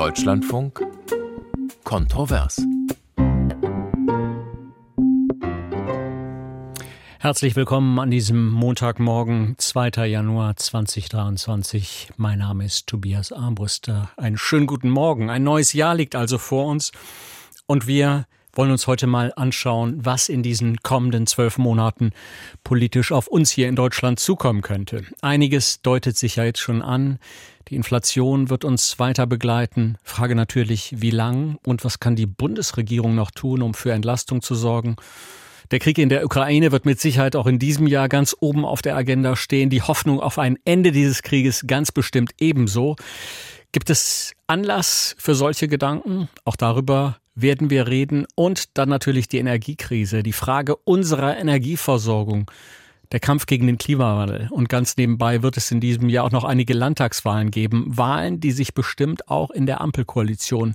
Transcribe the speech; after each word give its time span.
Deutschlandfunk 0.00 0.80
Kontrovers. 1.84 2.62
Herzlich 7.18 7.54
willkommen 7.54 7.98
an 7.98 8.10
diesem 8.10 8.48
Montagmorgen, 8.48 9.56
2. 9.58 10.06
Januar 10.06 10.56
2023. 10.56 12.12
Mein 12.16 12.38
Name 12.38 12.64
ist 12.64 12.86
Tobias 12.86 13.30
Armbruster. 13.30 14.10
Einen 14.16 14.38
schönen 14.38 14.66
guten 14.66 14.88
Morgen. 14.88 15.28
Ein 15.28 15.42
neues 15.42 15.74
Jahr 15.74 15.94
liegt 15.94 16.14
also 16.14 16.38
vor 16.38 16.64
uns 16.64 16.92
und 17.66 17.86
wir 17.86 18.24
wollen 18.52 18.70
uns 18.70 18.86
heute 18.86 19.06
mal 19.06 19.32
anschauen, 19.36 20.04
was 20.04 20.28
in 20.28 20.42
diesen 20.42 20.78
kommenden 20.78 21.26
zwölf 21.26 21.58
Monaten 21.58 22.12
politisch 22.64 23.12
auf 23.12 23.26
uns 23.26 23.50
hier 23.50 23.68
in 23.68 23.76
Deutschland 23.76 24.20
zukommen 24.20 24.62
könnte. 24.62 25.04
Einiges 25.22 25.82
deutet 25.82 26.16
sich 26.16 26.36
ja 26.36 26.44
jetzt 26.44 26.60
schon 26.60 26.82
an. 26.82 27.18
Die 27.68 27.76
Inflation 27.76 28.50
wird 28.50 28.64
uns 28.64 28.98
weiter 28.98 29.26
begleiten. 29.26 29.96
Frage 30.02 30.34
natürlich, 30.34 30.94
wie 30.96 31.10
lang 31.10 31.58
und 31.64 31.84
was 31.84 32.00
kann 32.00 32.16
die 32.16 32.26
Bundesregierung 32.26 33.14
noch 33.14 33.30
tun, 33.30 33.62
um 33.62 33.74
für 33.74 33.92
Entlastung 33.92 34.42
zu 34.42 34.54
sorgen? 34.54 34.96
Der 35.70 35.78
Krieg 35.78 35.98
in 35.98 36.08
der 36.08 36.24
Ukraine 36.24 36.72
wird 36.72 36.84
mit 36.84 37.00
Sicherheit 37.00 37.36
auch 37.36 37.46
in 37.46 37.60
diesem 37.60 37.86
Jahr 37.86 38.08
ganz 38.08 38.34
oben 38.40 38.64
auf 38.64 38.82
der 38.82 38.96
Agenda 38.96 39.36
stehen. 39.36 39.70
Die 39.70 39.82
Hoffnung 39.82 40.18
auf 40.18 40.38
ein 40.38 40.58
Ende 40.64 40.90
dieses 40.90 41.22
Krieges 41.22 41.64
ganz 41.68 41.92
bestimmt 41.92 42.32
ebenso. 42.40 42.96
Gibt 43.70 43.88
es 43.88 44.32
Anlass 44.48 45.14
für 45.16 45.36
solche 45.36 45.68
Gedanken? 45.68 46.28
Auch 46.44 46.56
darüber 46.56 47.19
werden 47.34 47.70
wir 47.70 47.86
reden. 47.86 48.26
Und 48.34 48.76
dann 48.78 48.88
natürlich 48.88 49.28
die 49.28 49.38
Energiekrise, 49.38 50.22
die 50.22 50.32
Frage 50.32 50.76
unserer 50.76 51.36
Energieversorgung, 51.36 52.50
der 53.12 53.20
Kampf 53.20 53.46
gegen 53.46 53.66
den 53.66 53.78
Klimawandel. 53.78 54.48
Und 54.50 54.68
ganz 54.68 54.96
nebenbei 54.96 55.42
wird 55.42 55.56
es 55.56 55.70
in 55.70 55.80
diesem 55.80 56.08
Jahr 56.08 56.24
auch 56.24 56.30
noch 56.30 56.44
einige 56.44 56.74
Landtagswahlen 56.74 57.50
geben. 57.50 57.96
Wahlen, 57.96 58.40
die 58.40 58.52
sich 58.52 58.74
bestimmt 58.74 59.28
auch 59.28 59.50
in 59.50 59.66
der 59.66 59.80
Ampelkoalition 59.80 60.74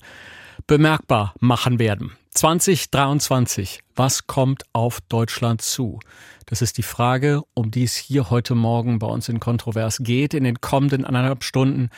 bemerkbar 0.68 1.34
machen 1.40 1.80
werden. 1.80 2.12
2023. 2.34 3.80
Was 3.96 4.27
kommt 4.27 4.63
auf 4.74 4.99
Deutschland 5.08 5.62
zu? 5.62 5.99
Das 6.46 6.62
ist 6.62 6.77
die 6.77 6.84
Frage, 6.84 7.41
um 7.54 7.71
die 7.71 7.84
es 7.84 7.96
hier 7.96 8.30
heute 8.30 8.55
Morgen 8.55 8.99
bei 8.99 9.08
uns 9.08 9.30
in 9.30 9.40
Kontrovers 9.40 9.99
geht, 9.99 10.34
in 10.34 10.43
den 10.43 10.60
kommenden 10.60 11.05
anderthalb 11.05 11.43
Stunden. 11.43 11.90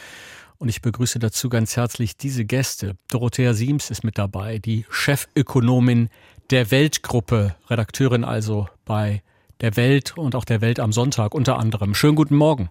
Und 0.60 0.70
ich 0.70 0.82
begrüße 0.82 1.20
dazu 1.20 1.50
ganz 1.50 1.78
herzlich 1.78 2.18
diese 2.18 2.44
Gäste. 2.44 2.96
Dorothea 3.10 3.54
Siems 3.54 3.92
ist 3.92 4.04
mit 4.04 4.18
dabei, 4.18 4.58
die 4.58 4.86
Chefökonomin 4.90 6.10
der 6.50 6.72
Weltgruppe, 6.72 7.56
Redakteurin 7.70 8.24
also 8.24 8.68
bei 8.86 9.22
der 9.62 9.76
Welt 9.76 10.18
und 10.18 10.34
auch 10.34 10.46
der 10.46 10.62
Welt 10.62 10.80
am 10.80 10.92
Sonntag 10.92 11.36
unter 11.36 11.60
anderem. 11.60 11.94
Schönen 11.94 12.16
guten 12.16 12.36
Morgen. 12.36 12.70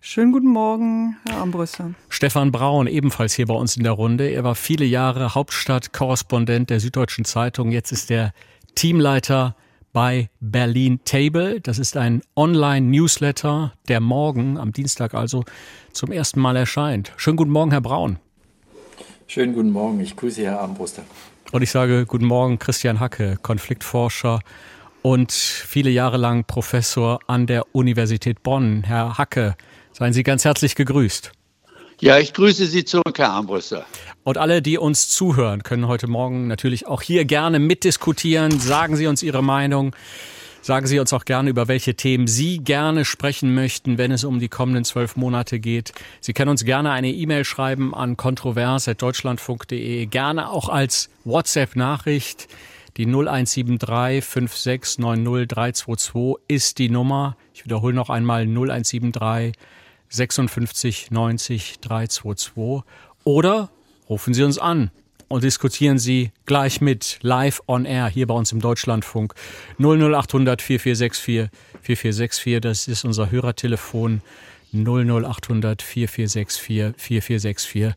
Schönen 0.00 0.32
guten 0.32 0.48
Morgen, 0.48 1.16
Herr 1.28 1.40
Ambrüsse. 1.42 1.94
Stefan 2.08 2.50
Braun, 2.50 2.88
ebenfalls 2.88 3.34
hier 3.34 3.46
bei 3.46 3.54
uns 3.54 3.76
in 3.76 3.84
der 3.84 3.92
Runde. 3.92 4.28
Er 4.28 4.42
war 4.42 4.56
viele 4.56 4.84
Jahre 4.84 5.36
Hauptstadtkorrespondent 5.36 6.70
der 6.70 6.80
Süddeutschen 6.80 7.24
Zeitung. 7.24 7.70
Jetzt 7.70 7.92
ist 7.92 8.10
er 8.10 8.32
Teamleiter 8.74 9.54
bei 9.98 10.30
Berlin 10.38 11.00
Table. 11.04 11.60
Das 11.60 11.80
ist 11.80 11.96
ein 11.96 12.22
Online-Newsletter, 12.36 13.72
der 13.88 13.98
morgen, 13.98 14.56
am 14.56 14.72
Dienstag 14.72 15.12
also, 15.12 15.42
zum 15.92 16.12
ersten 16.12 16.38
Mal 16.38 16.54
erscheint. 16.54 17.12
Schönen 17.16 17.36
guten 17.36 17.50
Morgen, 17.50 17.72
Herr 17.72 17.80
Braun. 17.80 18.20
Schönen 19.26 19.54
guten 19.54 19.72
Morgen. 19.72 19.98
Ich 19.98 20.14
grüße 20.14 20.44
Herr 20.44 20.60
Armbruster. 20.60 21.02
Und 21.50 21.62
ich 21.62 21.72
sage 21.72 22.06
guten 22.06 22.26
Morgen, 22.26 22.60
Christian 22.60 23.00
Hacke, 23.00 23.38
Konfliktforscher 23.42 24.38
und 25.02 25.32
viele 25.32 25.90
Jahre 25.90 26.16
lang 26.16 26.44
Professor 26.44 27.18
an 27.26 27.48
der 27.48 27.64
Universität 27.74 28.44
Bonn. 28.44 28.84
Herr 28.84 29.18
Hacke, 29.18 29.56
seien 29.90 30.12
Sie 30.12 30.22
ganz 30.22 30.44
herzlich 30.44 30.76
gegrüßt. 30.76 31.32
Ja, 32.00 32.18
ich 32.18 32.32
grüße 32.32 32.66
Sie 32.66 32.84
zurück, 32.84 33.18
Herr 33.18 33.30
Armbruster. 33.30 33.84
Und 34.22 34.38
alle, 34.38 34.62
die 34.62 34.78
uns 34.78 35.08
zuhören, 35.08 35.64
können 35.64 35.88
heute 35.88 36.06
Morgen 36.06 36.46
natürlich 36.46 36.86
auch 36.86 37.02
hier 37.02 37.24
gerne 37.24 37.58
mitdiskutieren. 37.58 38.60
Sagen 38.60 38.94
Sie 38.94 39.08
uns 39.08 39.24
Ihre 39.24 39.42
Meinung. 39.42 39.96
Sagen 40.62 40.86
Sie 40.86 41.00
uns 41.00 41.12
auch 41.12 41.24
gerne, 41.24 41.50
über 41.50 41.66
welche 41.66 41.96
Themen 41.96 42.28
Sie 42.28 42.58
gerne 42.58 43.04
sprechen 43.04 43.52
möchten, 43.52 43.98
wenn 43.98 44.12
es 44.12 44.22
um 44.22 44.38
die 44.38 44.48
kommenden 44.48 44.84
zwölf 44.84 45.16
Monate 45.16 45.58
geht. 45.58 45.92
Sie 46.20 46.34
können 46.34 46.50
uns 46.50 46.64
gerne 46.64 46.92
eine 46.92 47.10
E-Mail 47.10 47.44
schreiben 47.44 47.94
an 47.94 48.16
kontrovers.deutschlandfunk.de, 48.16 50.06
gerne 50.06 50.50
auch 50.50 50.68
als 50.68 51.10
WhatsApp-Nachricht. 51.24 52.46
Die 52.96 53.06
0173 53.06 54.24
5690 54.24 55.48
322 55.48 56.44
ist 56.46 56.78
die 56.78 56.90
Nummer. 56.90 57.36
Ich 57.54 57.64
wiederhole 57.64 57.94
noch 57.94 58.10
einmal 58.10 58.42
0173 58.42 59.56
56 60.08 61.10
90 61.10 61.80
322 61.80 62.84
oder 63.24 63.70
rufen 64.08 64.34
Sie 64.34 64.42
uns 64.42 64.58
an 64.58 64.90
und 65.28 65.44
diskutieren 65.44 65.98
Sie 65.98 66.32
gleich 66.46 66.80
mit 66.80 67.18
live 67.22 67.60
on 67.66 67.84
air 67.84 68.08
hier 68.08 68.26
bei 68.26 68.34
uns 68.34 68.52
im 68.52 68.60
Deutschlandfunk. 68.60 69.34
00800 69.78 70.62
4464 70.62 71.50
4464 71.82 72.60
das 72.60 72.88
ist 72.88 73.04
unser 73.04 73.30
Hörertelefon. 73.30 74.22
00800 74.72 75.82
4464 75.82 76.94
4464 76.96 77.94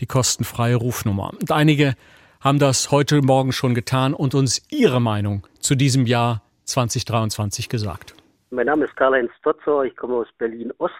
die 0.00 0.06
kostenfreie 0.06 0.76
Rufnummer. 0.76 1.32
Und 1.38 1.52
einige 1.52 1.94
haben 2.40 2.58
das 2.58 2.90
heute 2.90 3.20
Morgen 3.20 3.52
schon 3.52 3.74
getan 3.74 4.14
und 4.14 4.34
uns 4.34 4.62
ihre 4.70 5.00
Meinung 5.00 5.46
zu 5.60 5.74
diesem 5.74 6.06
Jahr 6.06 6.42
2023 6.64 7.68
gesagt. 7.68 8.14
Mein 8.50 8.66
Name 8.66 8.86
ist 8.86 8.96
Karl-Heinz 8.96 9.30
Stotzer, 9.38 9.84
ich 9.84 9.96
komme 9.96 10.14
aus 10.14 10.26
Berlin-Ost 10.38 10.94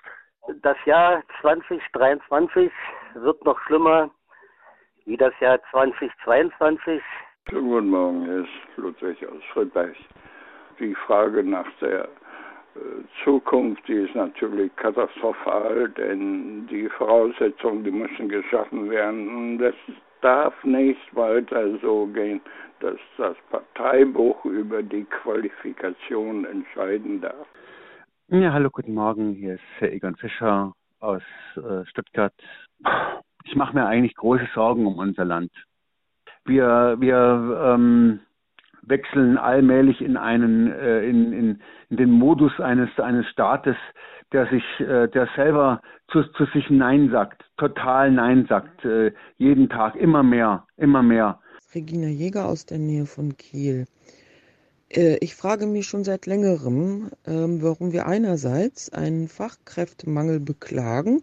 das 0.62 0.76
Jahr 0.84 1.22
2023 1.40 2.70
wird 3.14 3.44
noch 3.44 3.58
schlimmer 3.66 4.10
wie 5.04 5.16
das 5.16 5.32
Jahr 5.40 5.58
2022. 5.70 7.02
Schönen 7.48 7.68
guten 7.68 7.90
Morgen, 7.90 8.24
hier 8.24 8.40
ist 8.42 8.76
Ludwig 8.76 9.26
aus 9.26 9.42
Friedberg. 9.52 9.94
Die 10.78 10.94
Frage 10.94 11.42
nach 11.42 11.66
der 11.80 12.04
äh, 12.04 12.08
Zukunft, 13.24 13.86
die 13.88 14.04
ist 14.04 14.14
natürlich 14.14 14.74
katastrophal, 14.76 15.88
denn 15.90 16.66
die 16.68 16.88
Voraussetzungen, 16.88 17.84
die 17.84 17.90
müssen 17.90 18.28
geschaffen 18.28 18.90
werden. 18.90 19.58
Das 19.58 19.74
darf 20.20 20.54
nicht 20.64 21.14
weiter 21.14 21.78
so 21.78 22.06
gehen, 22.06 22.40
dass 22.80 22.98
das 23.16 23.36
Parteibuch 23.50 24.44
über 24.44 24.82
die 24.82 25.04
Qualifikation 25.04 26.44
entscheiden 26.44 27.20
darf. 27.20 27.46
Ja, 28.32 28.52
hallo, 28.52 28.70
guten 28.70 28.94
Morgen. 28.94 29.34
Hier 29.34 29.54
ist 29.54 29.62
Herr 29.80 29.90
Egon 29.90 30.14
Fischer 30.14 30.72
aus 31.00 31.22
äh, 31.56 31.84
Stuttgart. 31.86 32.32
Ich 33.42 33.56
mache 33.56 33.74
mir 33.74 33.84
eigentlich 33.86 34.14
große 34.14 34.46
Sorgen 34.54 34.86
um 34.86 34.98
unser 34.98 35.24
Land. 35.24 35.50
Wir, 36.44 36.94
wir 37.00 37.74
ähm, 37.74 38.20
wechseln 38.82 39.36
allmählich 39.36 40.00
in 40.00 40.16
einen, 40.16 40.70
äh, 40.70 41.00
in, 41.08 41.32
in, 41.32 41.62
in 41.88 41.96
den 41.96 42.12
Modus 42.12 42.52
eines, 42.60 42.88
eines 43.00 43.26
Staates, 43.30 43.76
der 44.30 44.46
sich, 44.46 44.62
äh, 44.78 45.08
der 45.08 45.28
selber 45.34 45.80
zu, 46.12 46.22
zu 46.22 46.44
sich 46.54 46.70
Nein 46.70 47.10
sagt, 47.10 47.44
total 47.56 48.12
Nein 48.12 48.46
sagt, 48.48 48.84
äh, 48.84 49.12
jeden 49.38 49.68
Tag 49.68 49.96
immer 49.96 50.22
mehr, 50.22 50.68
immer 50.76 51.02
mehr. 51.02 51.40
Regina 51.74 52.06
Jäger 52.06 52.46
aus 52.46 52.64
der 52.64 52.78
Nähe 52.78 53.06
von 53.06 53.36
Kiel. 53.36 53.86
Äh, 54.90 55.16
ich 55.20 55.34
frage 55.34 55.66
mich 55.66 55.86
schon 55.86 56.04
seit 56.04 56.26
längerem, 56.26 57.10
ähm, 57.26 57.62
warum 57.62 57.92
wir 57.92 58.06
einerseits 58.06 58.90
einen 58.90 59.28
Fachkräftemangel 59.28 60.40
beklagen 60.40 61.22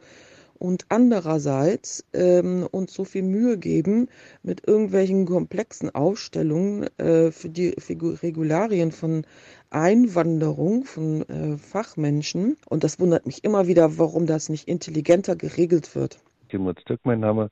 und 0.57 0.85
andererseits 0.89 2.06
ähm, 2.13 2.67
uns 2.72 2.94
so 2.94 3.06
viel 3.06 3.23
Mühe 3.23 3.57
geben 3.57 4.09
mit 4.41 4.67
irgendwelchen 4.67 5.25
komplexen 5.25 5.94
Aufstellungen 5.94 6.88
äh, 6.97 7.31
für 7.31 7.50
die 7.50 7.75
Regularien 7.77 8.91
von 8.91 9.25
Einwanderung 9.69 10.85
von 10.85 11.22
äh, 11.29 11.57
Fachmenschen. 11.57 12.57
Und 12.67 12.83
das 12.83 13.00
wundert 13.00 13.25
mich 13.27 13.44
immer 13.44 13.67
wieder, 13.67 13.97
warum 14.00 14.25
das 14.25 14.50
nicht 14.50 14.67
intelligenter 14.67 15.35
geregelt 15.35 15.94
wird. 15.95 16.19
Timur 16.50 16.73
Stück, 16.79 17.01
mein 17.03 17.19
Name 17.19 17.51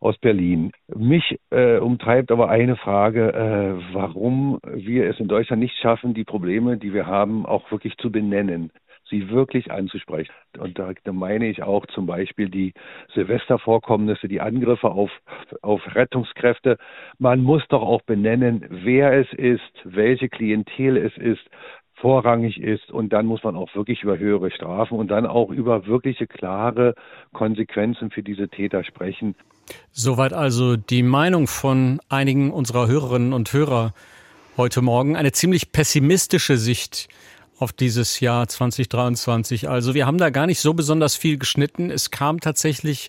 aus 0.00 0.16
Berlin. 0.18 0.72
Mich 0.94 1.38
äh, 1.50 1.78
umtreibt 1.78 2.30
aber 2.30 2.48
eine 2.48 2.76
Frage, 2.76 3.32
äh, 3.32 3.94
warum 3.94 4.58
wir 4.64 5.08
es 5.08 5.18
in 5.20 5.28
Deutschland 5.28 5.62
nicht 5.62 5.76
schaffen, 5.78 6.14
die 6.14 6.24
Probleme, 6.24 6.76
die 6.76 6.92
wir 6.92 7.06
haben, 7.06 7.46
auch 7.46 7.70
wirklich 7.70 7.96
zu 7.98 8.10
benennen 8.10 8.70
sie 9.08 9.30
wirklich 9.30 9.70
anzusprechen. 9.70 10.32
Und 10.58 10.78
da, 10.78 10.92
meine 11.12 11.46
ich 11.46 11.62
auch 11.62 11.86
zum 11.86 12.06
Beispiel 12.06 12.48
die 12.48 12.72
Silvestervorkommnisse, 13.14 14.28
die 14.28 14.40
Angriffe 14.40 14.90
auf, 14.90 15.10
auf 15.62 15.80
Rettungskräfte. 15.94 16.76
Man 17.18 17.42
muss 17.42 17.62
doch 17.68 17.82
auch 17.82 18.02
benennen, 18.02 18.66
wer 18.68 19.12
es 19.12 19.32
ist, 19.32 19.72
welche 19.84 20.28
Klientel 20.28 20.96
es 20.96 21.16
ist, 21.16 21.48
vorrangig 21.96 22.60
ist 22.60 22.90
und 22.90 23.12
dann 23.12 23.26
muss 23.26 23.42
man 23.42 23.56
auch 23.56 23.74
wirklich 23.74 24.02
über 24.02 24.18
höhere 24.18 24.50
Strafen 24.50 24.98
und 24.98 25.08
dann 25.08 25.26
auch 25.26 25.50
über 25.50 25.86
wirkliche 25.86 26.26
klare 26.26 26.94
Konsequenzen 27.32 28.10
für 28.10 28.22
diese 28.22 28.48
Täter 28.48 28.84
sprechen. 28.84 29.34
Soweit 29.92 30.32
also 30.32 30.76
die 30.76 31.02
Meinung 31.02 31.46
von 31.46 32.00
einigen 32.08 32.52
unserer 32.52 32.86
Hörerinnen 32.86 33.32
und 33.32 33.52
Hörer 33.52 33.94
heute 34.56 34.82
Morgen. 34.82 35.16
Eine 35.16 35.32
ziemlich 35.32 35.72
pessimistische 35.72 36.56
Sicht 36.56 37.08
auf 37.58 37.72
dieses 37.72 38.20
Jahr 38.20 38.46
2023. 38.46 39.68
Also 39.68 39.94
wir 39.94 40.06
haben 40.06 40.18
da 40.18 40.30
gar 40.30 40.46
nicht 40.46 40.60
so 40.60 40.74
besonders 40.74 41.16
viel 41.16 41.38
geschnitten. 41.38 41.90
Es 41.90 42.10
kam 42.10 42.40
tatsächlich 42.40 43.08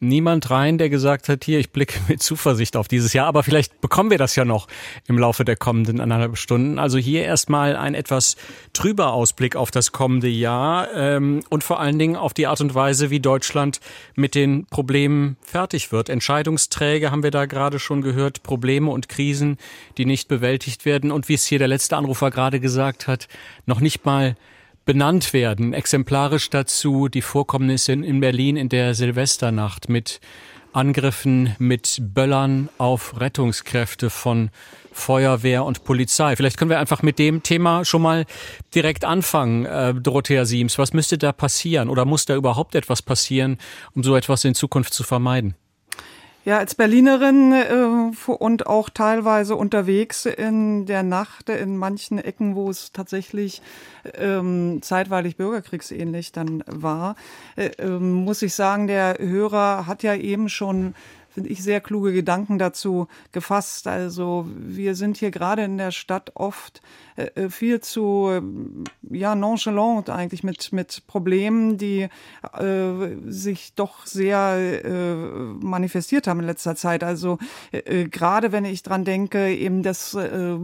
niemand 0.00 0.50
rein, 0.50 0.78
der 0.78 0.88
gesagt 0.88 1.28
hat, 1.28 1.44
hier, 1.44 1.60
ich 1.60 1.70
blicke 1.70 2.00
mit 2.08 2.22
Zuversicht 2.22 2.76
auf 2.76 2.88
dieses 2.88 3.12
Jahr, 3.12 3.26
aber 3.26 3.42
vielleicht 3.42 3.80
bekommen 3.80 4.10
wir 4.10 4.18
das 4.18 4.34
ja 4.34 4.44
noch 4.44 4.66
im 5.06 5.18
Laufe 5.18 5.44
der 5.44 5.56
kommenden 5.56 6.00
anderthalb 6.00 6.38
Stunden. 6.38 6.78
Also 6.78 6.98
hier 6.98 7.24
erstmal 7.24 7.76
ein 7.76 7.94
etwas 7.94 8.36
trüber 8.72 9.12
Ausblick 9.12 9.56
auf 9.56 9.70
das 9.70 9.92
kommende 9.92 10.28
Jahr 10.28 10.88
ähm, 10.94 11.42
und 11.50 11.62
vor 11.62 11.80
allen 11.80 11.98
Dingen 11.98 12.16
auf 12.16 12.34
die 12.34 12.46
Art 12.46 12.60
und 12.60 12.74
Weise, 12.74 13.10
wie 13.10 13.20
Deutschland 13.20 13.80
mit 14.14 14.34
den 14.34 14.66
Problemen 14.66 15.36
fertig 15.42 15.92
wird. 15.92 16.08
Entscheidungsträge 16.08 17.10
haben 17.10 17.22
wir 17.22 17.30
da 17.30 17.44
gerade 17.44 17.78
schon 17.78 18.00
gehört, 18.00 18.42
Probleme 18.42 18.90
und 18.90 19.08
Krisen, 19.08 19.58
die 19.98 20.06
nicht 20.06 20.28
bewältigt 20.28 20.86
werden 20.86 21.12
und 21.12 21.28
wie 21.28 21.34
es 21.34 21.44
hier 21.44 21.58
der 21.58 21.68
letzte 21.68 21.96
Anrufer 21.96 22.30
gerade 22.30 22.58
gesagt 22.60 23.06
hat, 23.06 23.28
noch 23.66 23.80
nicht 23.80 24.04
mal 24.06 24.36
benannt 24.84 25.32
werden. 25.32 25.72
Exemplarisch 25.72 26.50
dazu 26.50 27.08
die 27.08 27.22
Vorkommnisse 27.22 27.92
in 27.92 28.20
Berlin 28.20 28.56
in 28.56 28.68
der 28.68 28.94
Silvesternacht 28.94 29.88
mit 29.88 30.20
Angriffen 30.72 31.56
mit 31.58 31.98
Böllern 32.00 32.68
auf 32.78 33.20
Rettungskräfte 33.20 34.08
von 34.08 34.50
Feuerwehr 34.92 35.64
und 35.64 35.84
Polizei. 35.84 36.36
Vielleicht 36.36 36.58
können 36.58 36.70
wir 36.70 36.78
einfach 36.78 37.02
mit 37.02 37.18
dem 37.18 37.42
Thema 37.42 37.84
schon 37.84 38.02
mal 38.02 38.24
direkt 38.74 39.04
anfangen, 39.04 39.66
äh, 39.66 39.94
Dorothea 39.94 40.44
Siems. 40.44 40.78
Was 40.78 40.92
müsste 40.92 41.18
da 41.18 41.32
passieren 41.32 41.88
oder 41.88 42.04
muss 42.04 42.24
da 42.24 42.34
überhaupt 42.34 42.74
etwas 42.74 43.02
passieren, 43.02 43.58
um 43.94 44.02
so 44.02 44.16
etwas 44.16 44.44
in 44.44 44.54
Zukunft 44.54 44.94
zu 44.94 45.02
vermeiden? 45.02 45.54
Ja, 46.50 46.58
als 46.58 46.74
Berlinerin 46.74 47.52
äh, 47.52 48.32
und 48.32 48.66
auch 48.66 48.90
teilweise 48.90 49.54
unterwegs 49.54 50.26
in 50.26 50.84
der 50.84 51.04
Nacht 51.04 51.48
in 51.48 51.76
manchen 51.76 52.18
Ecken, 52.18 52.56
wo 52.56 52.68
es 52.68 52.90
tatsächlich 52.90 53.62
ähm, 54.14 54.80
zeitweilig 54.82 55.36
bürgerkriegsähnlich 55.36 56.32
dann 56.32 56.64
war, 56.66 57.14
äh, 57.54 57.66
äh, 57.78 57.86
muss 57.86 58.42
ich 58.42 58.52
sagen, 58.52 58.88
der 58.88 59.18
Hörer 59.20 59.86
hat 59.86 60.02
ja 60.02 60.16
eben 60.16 60.48
schon 60.48 60.96
finde 61.32 61.50
ich, 61.50 61.62
sehr 61.62 61.80
kluge 61.80 62.12
Gedanken 62.12 62.58
dazu 62.58 63.06
gefasst. 63.30 63.86
Also 63.86 64.48
wir 64.48 64.96
sind 64.96 65.18
hier 65.18 65.30
gerade 65.30 65.62
in 65.62 65.78
der 65.78 65.92
Stadt 65.92 66.32
oft 66.34 66.82
viel 67.48 67.80
zu 67.80 68.28
äh, 68.30 69.16
ja 69.16 69.34
nonchalant 69.34 70.10
eigentlich 70.10 70.42
mit 70.42 70.72
mit 70.72 71.06
Problemen, 71.06 71.78
die 71.78 72.08
äh, 72.58 72.88
sich 73.26 73.74
doch 73.74 74.06
sehr 74.06 74.84
äh, 74.84 75.14
manifestiert 75.14 76.26
haben 76.26 76.40
in 76.40 76.46
letzter 76.46 76.76
Zeit. 76.76 77.04
Also 77.04 77.38
äh, 77.72 78.04
gerade 78.04 78.52
wenn 78.52 78.64
ich 78.64 78.82
dran 78.82 79.04
denke, 79.04 79.54
eben 79.54 79.82
dass 79.82 80.14
äh, 80.14 80.56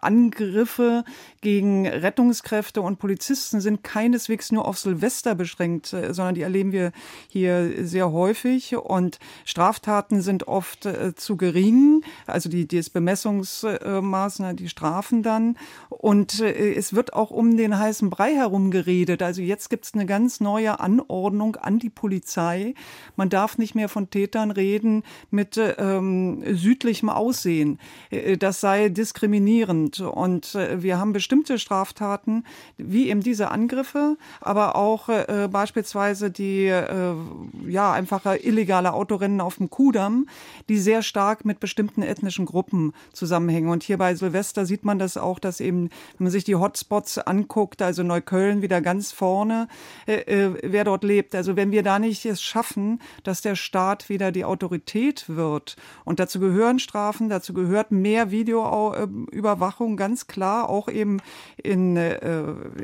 Angriffe 0.00 1.04
gegen 1.40 1.86
Rettungskräfte 1.86 2.80
und 2.80 2.98
Polizisten 2.98 3.60
sind 3.60 3.82
keineswegs 3.82 4.52
nur 4.52 4.66
auf 4.66 4.78
Silvester 4.78 5.34
beschränkt, 5.34 5.92
äh, 5.92 6.12
sondern 6.12 6.34
die 6.34 6.42
erleben 6.42 6.72
wir 6.72 6.92
hier 7.28 7.86
sehr 7.86 8.12
häufig. 8.12 8.76
Und 8.76 9.18
Straftaten 9.44 10.20
sind 10.22 10.48
oft 10.48 10.86
äh, 10.86 11.14
zu 11.14 11.36
gering, 11.36 12.02
also 12.26 12.48
die, 12.48 12.66
die 12.66 12.80
Bemessungsmaßnahmen, 12.80 14.56
die 14.56 14.68
Strafen 14.68 15.22
dann 15.22 15.56
und 15.98 16.40
äh, 16.40 16.74
es 16.74 16.94
wird 16.94 17.14
auch 17.14 17.30
um 17.30 17.56
den 17.56 17.78
heißen 17.78 18.10
Brei 18.10 18.34
herum 18.34 18.70
geredet. 18.70 19.22
Also 19.22 19.40
jetzt 19.40 19.70
gibt 19.70 19.86
es 19.86 19.94
eine 19.94 20.04
ganz 20.04 20.40
neue 20.40 20.78
Anordnung 20.78 21.56
an 21.56 21.78
die 21.78 21.88
Polizei. 21.88 22.74
Man 23.16 23.30
darf 23.30 23.56
nicht 23.56 23.74
mehr 23.74 23.88
von 23.88 24.10
Tätern 24.10 24.50
reden 24.50 25.04
mit 25.30 25.58
ähm, 25.78 26.42
südlichem 26.54 27.08
Aussehen. 27.08 27.78
Äh, 28.10 28.36
das 28.36 28.60
sei 28.60 28.90
diskriminierend. 28.90 30.00
Und 30.00 30.54
äh, 30.54 30.82
wir 30.82 30.98
haben 30.98 31.14
bestimmte 31.14 31.58
Straftaten, 31.58 32.44
wie 32.76 33.08
eben 33.08 33.22
diese 33.22 33.50
Angriffe, 33.50 34.18
aber 34.42 34.76
auch 34.76 35.08
äh, 35.08 35.48
beispielsweise 35.50 36.30
die 36.30 36.66
äh, 36.66 37.14
ja 37.66 37.92
einfache 37.92 38.36
illegale 38.36 38.92
Autorennen 38.92 39.40
auf 39.40 39.56
dem 39.56 39.70
Kudamm, 39.70 40.28
die 40.68 40.78
sehr 40.78 41.00
stark 41.00 41.46
mit 41.46 41.58
bestimmten 41.58 42.02
ethnischen 42.02 42.44
Gruppen 42.44 42.92
zusammenhängen. 43.14 43.70
Und 43.70 43.82
hier 43.82 43.96
bei 43.96 44.14
Silvester 44.14 44.66
sieht 44.66 44.84
man 44.84 44.98
das 44.98 45.16
auch, 45.16 45.38
dass 45.38 45.60
eben 45.60 45.75
wenn 45.84 46.24
man 46.24 46.30
sich 46.30 46.44
die 46.44 46.56
Hotspots 46.56 47.18
anguckt, 47.18 47.82
also 47.82 48.02
Neukölln 48.02 48.62
wieder 48.62 48.80
ganz 48.80 49.12
vorne, 49.12 49.68
äh, 50.06 50.14
äh, 50.14 50.54
wer 50.62 50.84
dort 50.84 51.04
lebt. 51.04 51.34
Also 51.34 51.56
wenn 51.56 51.70
wir 51.70 51.82
da 51.82 51.98
nicht 51.98 52.24
es 52.26 52.42
schaffen, 52.42 53.00
dass 53.22 53.42
der 53.42 53.56
Staat 53.56 54.08
wieder 54.08 54.32
die 54.32 54.44
Autorität 54.44 55.24
wird 55.28 55.76
und 56.04 56.20
dazu 56.20 56.40
gehören 56.40 56.78
Strafen, 56.78 57.28
dazu 57.28 57.54
gehört 57.54 57.90
mehr 57.92 58.30
Videoüberwachung, 58.30 59.96
ganz 59.96 60.26
klar, 60.26 60.68
auch 60.68 60.88
eben 60.88 61.18
in, 61.62 61.96
äh, 61.96 62.18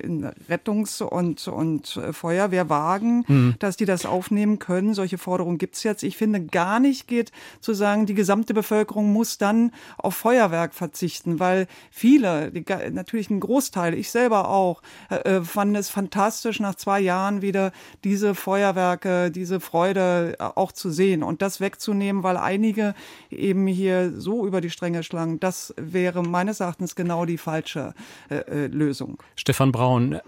in 0.03 0.31
Rettungs- 0.49 1.03
und, 1.03 1.49
und 1.49 2.01
Feuerwehrwagen, 2.13 3.25
mhm. 3.27 3.55
dass 3.59 3.77
die 3.77 3.85
das 3.85 4.07
aufnehmen 4.07 4.59
können. 4.59 4.95
Solche 4.95 5.19
Forderungen 5.19 5.59
gibt's 5.59 5.83
jetzt. 5.83 6.03
Ich 6.03 6.17
finde, 6.17 6.45
gar 6.45 6.81
nicht 6.81 7.07
geht 7.09 7.33
zu 7.61 7.75
sagen, 7.75 8.07
die 8.07 8.15
gesamte 8.15 8.55
Bevölkerung 8.55 9.13
muss 9.13 9.39
dann 9.39 9.73
auf 9.99 10.15
Feuerwerk 10.15 10.75
verzichten, 10.75 11.41
weil 11.41 11.67
viele, 11.91 12.51
die, 12.51 12.65
natürlich 12.91 13.31
ein 13.31 13.41
Großteil, 13.41 13.95
ich 13.95 14.11
selber 14.11 14.49
auch, 14.49 14.83
äh, 15.11 15.17
äh, 15.17 15.43
fand 15.43 15.77
es 15.77 15.91
fantastisch, 15.91 16.61
nach 16.61 16.75
zwei 16.75 17.01
Jahren 17.01 17.43
wieder 17.43 17.73
diese 18.05 18.35
Feuerwerke, 18.35 19.31
diese 19.31 19.61
Freude 19.61 20.37
äh, 20.39 20.43
auch 20.43 20.73
zu 20.73 20.91
sehen 20.91 21.23
und 21.23 21.43
das 21.43 21.61
wegzunehmen, 21.61 22.23
weil 22.23 22.37
einige 22.37 22.95
eben 23.31 23.67
hier 23.67 24.13
so 24.19 24.47
über 24.47 24.61
die 24.61 24.71
Stränge 24.71 25.03
schlagen, 25.03 25.41
das 25.41 25.75
wäre 25.77 26.23
meines 26.23 26.61
Erachtens 26.61 26.95
genau 26.95 27.25
die 27.25 27.39
falsche 27.39 27.95
äh, 28.29 28.37
äh 28.37 28.67
Lösung. 28.67 29.19
Stefan 29.37 29.73
Braun, 29.73 30.21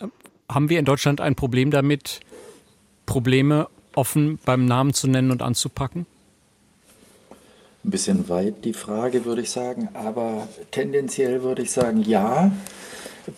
haben 0.48 0.68
wir 0.68 0.78
in 0.78 0.84
Deutschland 0.84 1.20
ein 1.20 1.34
Problem 1.34 1.70
damit, 1.70 2.20
Probleme 3.06 3.68
offen 3.94 4.38
beim 4.44 4.66
Namen 4.66 4.92
zu 4.92 5.08
nennen 5.08 5.30
und 5.30 5.42
anzupacken? 5.42 6.06
Ein 7.84 7.90
bisschen 7.90 8.28
weit 8.28 8.64
die 8.64 8.72
Frage, 8.72 9.24
würde 9.24 9.42
ich 9.42 9.50
sagen. 9.50 9.88
Aber 9.94 10.48
tendenziell 10.70 11.42
würde 11.42 11.62
ich 11.62 11.70
sagen, 11.70 12.02
ja. 12.02 12.52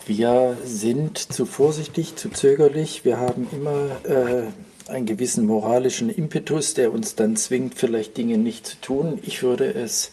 Wir 0.05 0.57
sind 0.65 1.17
zu 1.17 1.45
vorsichtig, 1.45 2.17
zu 2.17 2.29
zögerlich. 2.29 3.05
Wir 3.05 3.19
haben 3.19 3.47
immer 3.53 3.89
äh, 4.03 4.91
einen 4.91 5.05
gewissen 5.05 5.45
moralischen 5.45 6.09
Impetus, 6.09 6.73
der 6.73 6.91
uns 6.91 7.15
dann 7.15 7.35
zwingt, 7.37 7.75
vielleicht 7.75 8.17
Dinge 8.17 8.37
nicht 8.37 8.67
zu 8.67 8.81
tun. 8.81 9.19
Ich 9.21 9.43
würde 9.43 9.73
es 9.73 10.11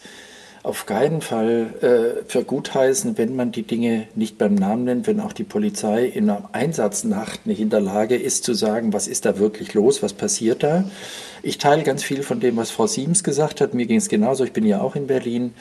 auf 0.65 0.87
keinen 0.87 1.21
Fall 1.21 1.73
äh, 1.81 2.23
für 2.27 2.43
gut 2.43 2.73
heißen, 2.73 3.17
wenn 3.19 3.35
man 3.35 3.51
die 3.51 3.63
Dinge 3.63 4.07
nicht 4.15 4.39
beim 4.39 4.55
Namen 4.55 4.85
nennt, 4.85 5.05
wenn 5.05 5.19
auch 5.19 5.31
die 5.31 5.43
Polizei 5.43 6.05
in 6.05 6.29
einer 6.29 6.49
Einsatznacht 6.53 7.45
nicht 7.45 7.59
in 7.59 7.69
der 7.69 7.81
Lage 7.81 8.15
ist 8.15 8.43
zu 8.43 8.55
sagen, 8.55 8.91
was 8.91 9.07
ist 9.07 9.25
da 9.25 9.37
wirklich 9.37 9.75
los, 9.75 10.01
was 10.01 10.13
passiert 10.13 10.63
da. 10.63 10.85
Ich 11.43 11.59
teile 11.59 11.83
ganz 11.83 12.03
viel 12.03 12.23
von 12.23 12.39
dem, 12.39 12.57
was 12.57 12.71
Frau 12.71 12.87
Siems 12.87 13.23
gesagt 13.23 13.61
hat. 13.61 13.75
Mir 13.75 13.85
ging 13.85 13.97
es 13.97 14.09
genauso, 14.09 14.43
ich 14.43 14.53
bin 14.53 14.65
ja 14.65 14.81
auch 14.81 14.95
in 14.95 15.05
Berlin. 15.05 15.53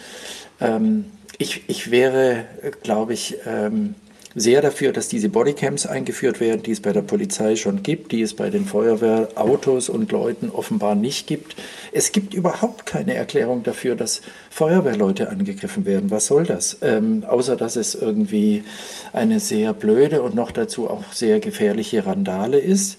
Ähm, 0.59 1.05
ich, 1.37 1.65
ich 1.69 1.91
wäre, 1.91 2.45
glaube 2.83 3.13
ich, 3.13 3.37
ähm, 3.47 3.97
sehr 4.35 4.63
dafür, 4.63 4.93
dass 4.93 5.09
diese 5.09 5.29
Bodycams 5.29 5.87
eingeführt 5.87 6.41
werden, 6.41 6.63
die 6.63 6.73
es 6.73 6.81
bei 6.81 6.93
der 6.93 7.03
Polizei 7.03 7.57
schon 7.57 7.83
gibt, 7.83 8.13
die 8.13 8.23
es 8.23 8.35
bei 8.35 8.51
den 8.51 8.65
Feuerwehrautos 8.65 9.89
und 9.89 10.11
Leuten 10.11 10.51
offenbar 10.51 10.95
nicht 10.95 11.27
gibt. 11.27 11.55
Es 11.93 12.13
gibt 12.13 12.35
überhaupt 12.35 12.87
keine 12.87 13.15
Erklärung 13.15 13.63
dafür, 13.63 13.95
dass 13.95 14.23
Feuerwehrleute 14.51 15.29
angegriffen 15.29 15.87
werden. 15.87 16.11
Was 16.11 16.27
soll 16.27 16.45
das? 16.45 16.79
Ähm, 16.83 17.25
außer 17.27 17.57
dass 17.57 17.77
es 17.77 17.95
irgendwie 17.95 18.65
eine 19.13 19.39
sehr 19.39 19.73
blöde 19.73 20.23
und 20.23 20.35
noch 20.35 20.51
dazu 20.51 20.91
auch 20.91 21.13
sehr 21.13 21.39
gefährliche 21.39 22.05
Randale 22.05 22.59
ist. 22.59 22.99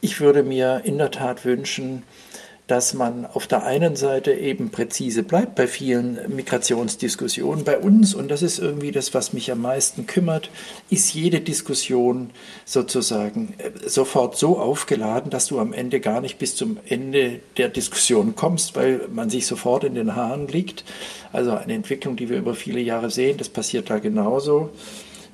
Ich 0.00 0.20
würde 0.20 0.42
mir 0.42 0.82
in 0.84 0.98
der 0.98 1.10
Tat 1.10 1.46
wünschen, 1.46 2.02
dass 2.66 2.94
man 2.94 3.26
auf 3.26 3.46
der 3.46 3.64
einen 3.64 3.94
Seite 3.94 4.32
eben 4.32 4.70
präzise 4.70 5.22
bleibt 5.22 5.54
bei 5.54 5.66
vielen 5.66 6.18
Migrationsdiskussionen. 6.34 7.62
Bei 7.62 7.78
uns, 7.78 8.14
und 8.14 8.30
das 8.30 8.40
ist 8.40 8.58
irgendwie 8.58 8.90
das, 8.90 9.12
was 9.12 9.34
mich 9.34 9.52
am 9.52 9.60
meisten 9.60 10.06
kümmert, 10.06 10.48
ist 10.88 11.12
jede 11.12 11.42
Diskussion 11.42 12.30
sozusagen 12.64 13.52
äh, 13.58 13.86
sofort 13.86 14.38
so 14.38 14.58
aufgeladen, 14.58 15.30
dass 15.30 15.46
du 15.46 15.58
am 15.58 15.74
Ende 15.74 16.00
gar 16.00 16.22
nicht 16.22 16.38
bis 16.38 16.56
zum 16.56 16.78
Ende 16.88 17.40
der 17.58 17.68
Diskussion 17.68 18.34
kommst, 18.34 18.76
weil 18.76 19.08
man 19.12 19.28
sich 19.28 19.46
sofort 19.46 19.84
in 19.84 19.94
den 19.94 20.16
Haaren 20.16 20.48
liegt. 20.48 20.84
Also 21.32 21.52
eine 21.52 21.74
Entwicklung, 21.74 22.16
die 22.16 22.30
wir 22.30 22.38
über 22.38 22.54
viele 22.54 22.80
Jahre 22.80 23.10
sehen, 23.10 23.36
das 23.36 23.50
passiert 23.50 23.90
da 23.90 23.98
genauso. 23.98 24.70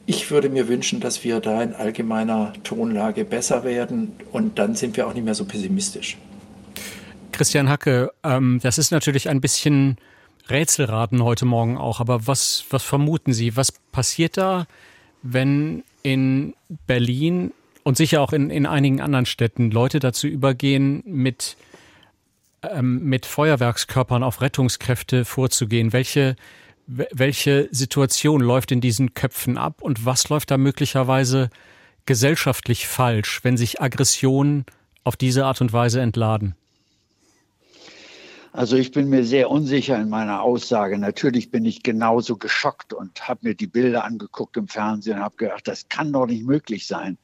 Ich 0.05 0.33
würde 0.33 0.49
mir 0.49 0.67
wünschen, 0.67 0.99
dass 0.99 1.23
wir 1.23 1.39
da 1.39 1.63
in 1.63 1.75
allgemeiner 1.75 2.55
Tonlage 2.65 3.25
besser 3.25 3.63
werden 3.63 4.17
und 4.33 4.59
dann 4.59 4.75
sind 4.75 4.97
wir 4.97 5.07
auch 5.07 5.15
nicht 5.15 5.25
mehr 5.25 5.37
so 5.37 5.45
pessimistisch. 5.45 6.17
Christian 7.41 7.71
Hacke, 7.71 8.13
ähm, 8.23 8.61
das 8.63 8.77
ist 8.77 8.91
natürlich 8.91 9.31
ein 9.31 9.41
bisschen 9.41 9.97
Rätselraten 10.51 11.25
heute 11.25 11.47
Morgen 11.47 11.79
auch, 11.79 11.99
aber 11.99 12.27
was, 12.27 12.67
was 12.69 12.83
vermuten 12.83 13.33
Sie? 13.33 13.57
Was 13.57 13.73
passiert 13.73 14.37
da, 14.37 14.67
wenn 15.23 15.83
in 16.03 16.55
Berlin 16.87 17.55
und 17.83 17.97
sicher 17.97 18.21
auch 18.21 18.35
in, 18.35 18.51
in 18.51 18.67
einigen 18.67 19.01
anderen 19.01 19.25
Städten 19.25 19.71
Leute 19.71 20.01
dazu 20.01 20.27
übergehen, 20.27 21.03
mit, 21.07 21.57
ähm, 22.61 23.05
mit 23.05 23.25
Feuerwerkskörpern 23.25 24.23
auf 24.23 24.43
Rettungskräfte 24.43 25.25
vorzugehen? 25.25 25.95
Welche, 25.95 26.37
welche 26.87 27.71
Situation 27.71 28.43
läuft 28.43 28.71
in 28.71 28.83
diesen 28.83 29.15
Köpfen 29.15 29.57
ab 29.57 29.81
und 29.81 30.05
was 30.05 30.29
läuft 30.29 30.51
da 30.51 30.59
möglicherweise 30.59 31.49
gesellschaftlich 32.05 32.87
falsch, 32.87 33.41
wenn 33.45 33.57
sich 33.57 33.81
Aggressionen 33.81 34.67
auf 35.05 35.17
diese 35.17 35.47
Art 35.47 35.63
und 35.63 35.73
Weise 35.73 36.03
entladen? 36.03 36.55
Also 38.53 38.77
ich 38.77 38.91
bin 38.91 39.09
mir 39.09 39.25
sehr 39.25 39.49
unsicher 39.49 39.97
in 40.01 40.09
meiner 40.09 40.43
Aussage. 40.43 40.99
Natürlich 40.99 41.51
bin 41.51 41.65
ich 41.65 41.83
genauso 41.83 42.37
geschockt 42.37 42.93
und 42.93 43.29
habe 43.29 43.49
mir 43.49 43.55
die 43.55 43.69
Bilder 43.69 44.05
angeguckt 44.05 44.57
im 44.57 44.67
Fernsehen 44.67 45.19
und 45.19 45.25
habe 45.25 45.37
gedacht, 45.37 45.69
das 45.69 45.89
kann 45.89 46.13
doch 46.13 46.27
nicht 46.27 46.45
möglich 46.45 46.87
sein, 46.87 47.17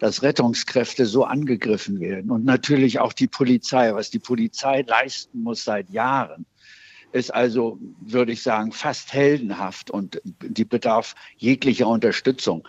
dass 0.00 0.22
Rettungskräfte 0.22 1.06
so 1.06 1.24
angegriffen 1.24 2.00
werden. 2.00 2.32
Und 2.32 2.44
natürlich 2.44 2.98
auch 2.98 3.12
die 3.12 3.28
Polizei, 3.28 3.94
was 3.94 4.10
die 4.10 4.18
Polizei 4.18 4.82
leisten 4.82 5.42
muss 5.42 5.62
seit 5.62 5.88
Jahren 5.90 6.46
ist 7.12 7.32
also, 7.32 7.78
würde 8.00 8.32
ich 8.32 8.42
sagen, 8.42 8.72
fast 8.72 9.12
heldenhaft 9.12 9.90
und 9.90 10.20
die 10.24 10.66
bedarf 10.66 11.14
jeglicher 11.38 11.86
Unterstützung. 11.86 12.66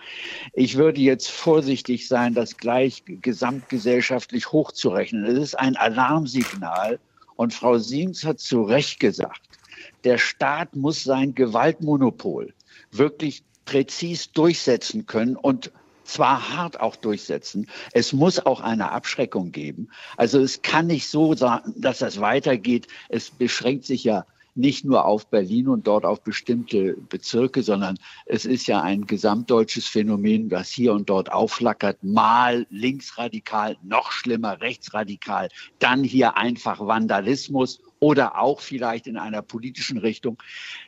Ich 0.54 0.76
würde 0.76 1.00
jetzt 1.00 1.30
vorsichtig 1.30 2.08
sein, 2.08 2.32
das 2.32 2.56
gleich 2.56 3.02
gesamtgesellschaftlich 3.06 4.50
hochzurechnen. 4.50 5.24
Es 5.26 5.38
ist 5.38 5.54
ein 5.58 5.76
Alarmsignal 5.76 6.98
und 7.38 7.54
Frau 7.54 7.78
Siemens 7.78 8.24
hat 8.24 8.40
zu 8.40 8.62
Recht 8.62 8.98
gesagt, 8.98 9.40
der 10.02 10.18
Staat 10.18 10.74
muss 10.74 11.04
sein 11.04 11.36
Gewaltmonopol 11.36 12.52
wirklich 12.90 13.44
präzis 13.64 14.32
durchsetzen 14.32 15.06
können 15.06 15.36
und 15.36 15.70
zwar 16.02 16.56
hart 16.56 16.80
auch 16.80 16.96
durchsetzen. 16.96 17.68
Es 17.92 18.12
muss 18.12 18.44
auch 18.44 18.60
eine 18.60 18.90
Abschreckung 18.90 19.52
geben. 19.52 19.88
Also 20.16 20.40
es 20.40 20.62
kann 20.62 20.88
nicht 20.88 21.08
so 21.08 21.34
sein, 21.34 21.60
dass 21.76 21.98
das 21.98 22.20
weitergeht. 22.20 22.88
Es 23.08 23.30
beschränkt 23.30 23.84
sich 23.84 24.02
ja 24.02 24.26
nicht 24.54 24.84
nur 24.84 25.04
auf 25.04 25.28
Berlin 25.28 25.68
und 25.68 25.86
dort 25.86 26.04
auf 26.04 26.22
bestimmte 26.22 26.96
Bezirke, 27.08 27.62
sondern 27.62 27.98
es 28.26 28.44
ist 28.44 28.66
ja 28.66 28.82
ein 28.82 29.06
gesamtdeutsches 29.06 29.86
Phänomen, 29.86 30.48
das 30.48 30.68
hier 30.68 30.92
und 30.92 31.08
dort 31.08 31.32
aufflackert. 31.32 32.02
Mal 32.02 32.66
linksradikal, 32.70 33.76
noch 33.82 34.12
schlimmer 34.12 34.60
rechtsradikal, 34.60 35.48
dann 35.78 36.02
hier 36.02 36.36
einfach 36.36 36.80
Vandalismus 36.80 37.80
oder 38.00 38.38
auch 38.38 38.60
vielleicht 38.60 39.06
in 39.06 39.16
einer 39.16 39.42
politischen 39.42 39.98
Richtung. 39.98 40.38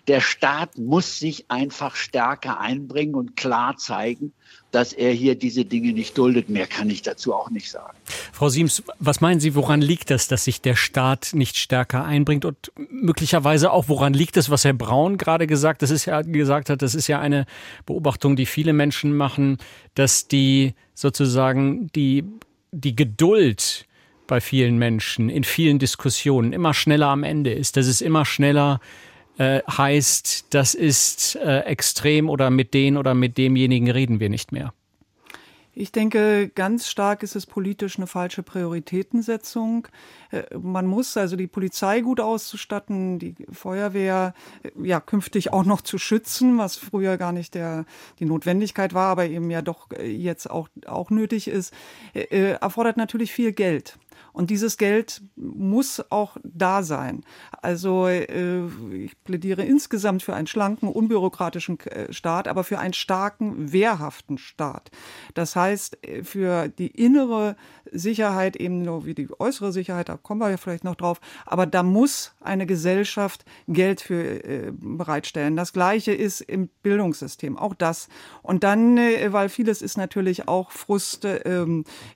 Der 0.07 0.21
Staat 0.21 0.79
muss 0.79 1.19
sich 1.19 1.51
einfach 1.51 1.97
stärker 1.97 2.61
einbringen 2.61 3.15
und 3.15 3.37
klar 3.37 3.77
zeigen, 3.77 4.33
dass 4.71 4.93
er 4.93 5.13
hier 5.13 5.35
diese 5.35 5.65
Dinge 5.65 5.93
nicht 5.93 6.17
duldet. 6.17 6.49
Mehr 6.49 6.67
kann 6.67 6.91
ich 6.91 7.03
dazu 7.03 7.35
auch 7.35 7.51
nicht 7.51 7.71
sagen. 7.71 7.97
Frau 8.33 8.49
Siems, 8.49 8.83
was 8.99 9.21
meinen 9.21 9.41
Sie, 9.41 9.55
woran 9.55 9.81
liegt 9.81 10.11
das, 10.11 10.29
dass 10.29 10.45
sich 10.45 10.61
der 10.61 10.77
Staat 10.77 11.31
nicht 11.33 11.57
stärker 11.57 12.05
einbringt 12.05 12.45
und 12.45 12.71
möglicherweise 12.77 13.73
auch, 13.73 13.89
woran 13.89 14.15
liegt 14.15 14.37
es, 14.37 14.51
was 14.51 14.65
Herr 14.65 14.73
Braun 14.73 15.19
gerade 15.19 15.47
gesagt, 15.47 15.83
das 15.83 15.91
ist 15.91 16.05
ja 16.05 16.23
gesagt 16.23 16.71
hat, 16.71 16.83
das 16.83 16.95
ist 16.95 17.09
ja 17.09 17.19
eine 17.19 17.47
Beobachtung, 17.87 18.37
die 18.37 18.47
viele 18.47 18.73
Menschen 18.73 19.17
machen, 19.17 19.59
dass 19.95 20.29
die 20.29 20.75
sozusagen 20.95 21.89
die 21.89 22.25
die 22.73 22.95
Geduld 22.95 23.87
bei 24.31 24.41
vielen 24.41 24.79
Menschen 24.79 25.29
in 25.29 25.43
vielen 25.43 25.81
Diskussionen 25.81 26.53
immer 26.53 26.73
schneller 26.73 27.09
am 27.09 27.25
Ende 27.25 27.53
ist, 27.53 27.77
dass 27.77 27.87
es 27.87 28.01
immer 28.01 28.25
schneller 28.25 28.81
äh, 29.39 29.61
heißt, 29.69 30.55
das 30.55 30.75
ist 30.75 31.35
äh, 31.35 31.61
extrem 31.61 32.31
oder 32.31 32.49
mit 32.51 32.73
den 32.73 32.97
oder 32.97 33.15
mit 33.15 33.39
demjenigen 33.39 33.91
reden 33.91 34.21
wir 34.21 34.29
nicht 34.29 34.53
mehr. 34.53 34.73
Ich 35.73 35.93
denke, 35.93 36.51
ganz 36.55 36.89
stark 36.89 37.23
ist 37.23 37.37
es 37.37 37.47
politisch 37.47 37.97
eine 37.97 38.09
falsche 38.09 38.43
Prioritätensetzung. 38.43 39.89
Äh, 40.31 40.43
man 40.59 40.87
muss 40.87 41.17
also 41.17 41.37
die 41.37 41.47
Polizei 41.47 42.01
gut 42.01 42.21
auszustatten, 42.21 43.19
die 43.19 43.35
Feuerwehr 43.51 44.35
äh, 44.63 44.71
ja 44.83 45.01
künftig 45.01 45.53
auch 45.53 45.65
noch 45.65 45.81
zu 45.81 45.97
schützen, 45.97 46.59
was 46.59 46.77
früher 46.77 47.17
gar 47.17 47.33
nicht 47.33 47.55
der, 47.55 47.87
die 48.19 48.27
Notwendigkeit 48.27 48.95
war, 48.95 49.11
aber 49.11 49.27
eben 49.27 49.51
ja 49.51 49.63
doch 49.63 49.91
äh, 49.93 50.07
jetzt 50.07 50.51
auch, 50.51 50.69
auch 50.87 51.11
nötig 51.11 51.49
ist, 51.49 51.73
erfordert 52.13 52.97
natürlich 52.97 53.33
viel 53.33 53.53
Geld. 53.53 53.99
Und 54.33 54.51
dieses 54.51 54.77
Geld 54.77 55.23
muss 55.37 56.03
auch 56.11 56.37
da 56.43 56.83
sein. 56.83 57.23
Also 57.63 58.07
äh, 58.07 58.67
ich 58.93 59.23
plädiere 59.25 59.65
insgesamt 59.65 60.23
für 60.23 60.35
einen 60.35 60.47
schlanken, 60.47 60.89
unbürokratischen 60.89 61.81
äh, 61.81 62.13
Staat, 62.13 62.49
aber 62.49 62.65
für 62.65 62.79
einen 62.79 62.93
starken, 62.93 63.73
wehrhaften 63.73 64.39
Staat. 64.39 64.91
Das 65.35 65.57
heißt, 65.57 66.07
äh, 66.07 66.25
für 66.25 66.69
die 66.69 66.89
innere 66.89 67.57
Sicherheit 67.93 68.57
eben 68.57 68.83
nur 68.83 69.05
wie 69.05 69.15
die 69.15 69.29
äußere 69.39 69.73
Sicherheit, 69.73 70.09
da 70.09 70.17
kommen 70.17 70.41
wir 70.41 70.51
ja 70.51 70.57
vielleicht 70.57 70.85
noch 70.85 70.95
drauf, 70.95 71.21
aber 71.45 71.67
da 71.67 71.83
muss 71.83 72.33
eine 72.41 72.67
Gesellschaft 72.67 73.45
Geld 73.67 74.01
für 74.01 74.73
bereitstellen. 74.73 75.57
Das 75.57 75.73
Gleiche 75.73 76.13
ist 76.13 76.41
im 76.41 76.69
Bildungssystem, 76.83 77.57
auch 77.57 77.75
das. 77.75 78.09
Und 78.43 78.63
dann, 78.63 78.97
weil 78.97 79.49
vieles 79.49 79.83
ist 79.83 79.97
natürlich 79.97 80.47
auch 80.47 80.71
Frust 80.71 81.25
äh, 81.25 81.63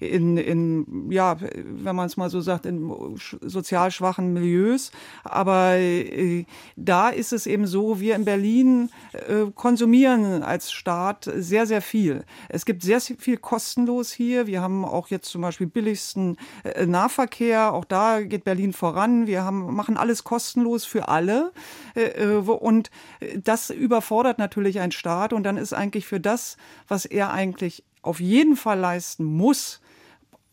in, 0.00 0.36
in, 0.36 1.10
ja, 1.10 1.36
wenn 1.40 1.93
man 1.94 2.06
es 2.06 2.16
mal 2.16 2.30
so 2.30 2.40
sagt, 2.40 2.66
in 2.66 2.92
sozial 3.40 3.90
schwachen 3.90 4.32
Milieus. 4.32 4.90
Aber 5.24 5.74
äh, 5.74 6.44
da 6.76 7.08
ist 7.08 7.32
es 7.32 7.46
eben 7.46 7.66
so, 7.66 8.00
wir 8.00 8.16
in 8.16 8.24
Berlin 8.24 8.90
äh, 9.12 9.50
konsumieren 9.54 10.42
als 10.42 10.72
Staat 10.72 11.30
sehr, 11.34 11.66
sehr 11.66 11.82
viel. 11.82 12.24
Es 12.48 12.64
gibt 12.64 12.82
sehr 12.82 13.00
viel 13.00 13.36
kostenlos 13.36 14.12
hier. 14.12 14.46
Wir 14.46 14.60
haben 14.60 14.84
auch 14.84 15.08
jetzt 15.08 15.30
zum 15.30 15.42
Beispiel 15.42 15.66
billigsten 15.66 16.36
äh, 16.64 16.86
Nahverkehr. 16.86 17.72
Auch 17.72 17.84
da 17.84 18.20
geht 18.22 18.44
Berlin 18.44 18.72
voran. 18.72 19.26
Wir 19.26 19.44
haben, 19.44 19.74
machen 19.74 19.96
alles 19.96 20.24
kostenlos 20.24 20.84
für 20.84 21.08
alle. 21.08 21.52
Äh, 21.94 22.02
äh, 22.02 22.36
und 22.36 22.90
das 23.42 23.70
überfordert 23.70 24.38
natürlich 24.38 24.80
einen 24.80 24.92
Staat. 24.92 25.32
Und 25.32 25.44
dann 25.44 25.56
ist 25.56 25.72
eigentlich 25.72 26.06
für 26.06 26.20
das, 26.20 26.56
was 26.88 27.04
er 27.04 27.32
eigentlich 27.32 27.84
auf 28.02 28.20
jeden 28.20 28.56
Fall 28.56 28.78
leisten 28.78 29.24
muss, 29.24 29.80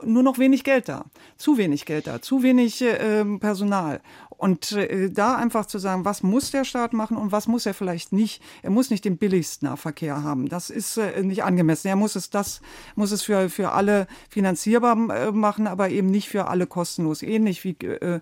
nur 0.04 0.24
noch 0.24 0.38
wenig 0.38 0.64
Geld 0.64 0.90
da, 0.90 1.06
zu 1.38 1.58
wenig 1.58 1.86
Geld 1.86 2.08
da, 2.08 2.22
zu 2.22 2.44
wenig 2.44 2.82
äh, 2.82 3.24
Personal. 3.40 4.02
Und 4.42 4.72
äh, 4.72 5.12
da 5.12 5.36
einfach 5.36 5.68
zu 5.68 5.78
sagen, 5.78 6.04
was 6.04 6.24
muss 6.24 6.50
der 6.50 6.64
Staat 6.64 6.94
machen 6.94 7.16
und 7.16 7.32
was 7.32 7.48
muss 7.48 7.68
er 7.68 7.76
vielleicht 7.76 8.12
nicht. 8.12 8.42
Er 8.64 8.72
muss 8.72 8.90
nicht 8.90 9.06
den 9.06 9.18
billigsten 9.18 9.68
Nahverkehr 9.68 10.24
haben. 10.24 10.50
Das 10.50 10.72
ist 10.72 10.98
äh, 10.98 11.22
nicht 11.22 11.44
angemessen. 11.44 11.90
Er 11.90 11.96
muss 11.96 12.16
es 12.16 12.32
das, 12.32 12.60
muss 12.96 13.12
es 13.12 13.22
für, 13.22 13.52
für 13.52 13.72
alle 13.74 14.08
finanzierbar 14.30 14.98
äh, 15.12 15.32
machen, 15.32 15.68
aber 15.68 15.90
eben 15.90 16.10
nicht 16.10 16.28
für 16.28 16.48
alle 16.48 16.66
kostenlos. 16.66 17.22
Ähnlich 17.22 17.64
wie 17.64 17.78
äh, 17.86 18.16
äh, 18.16 18.22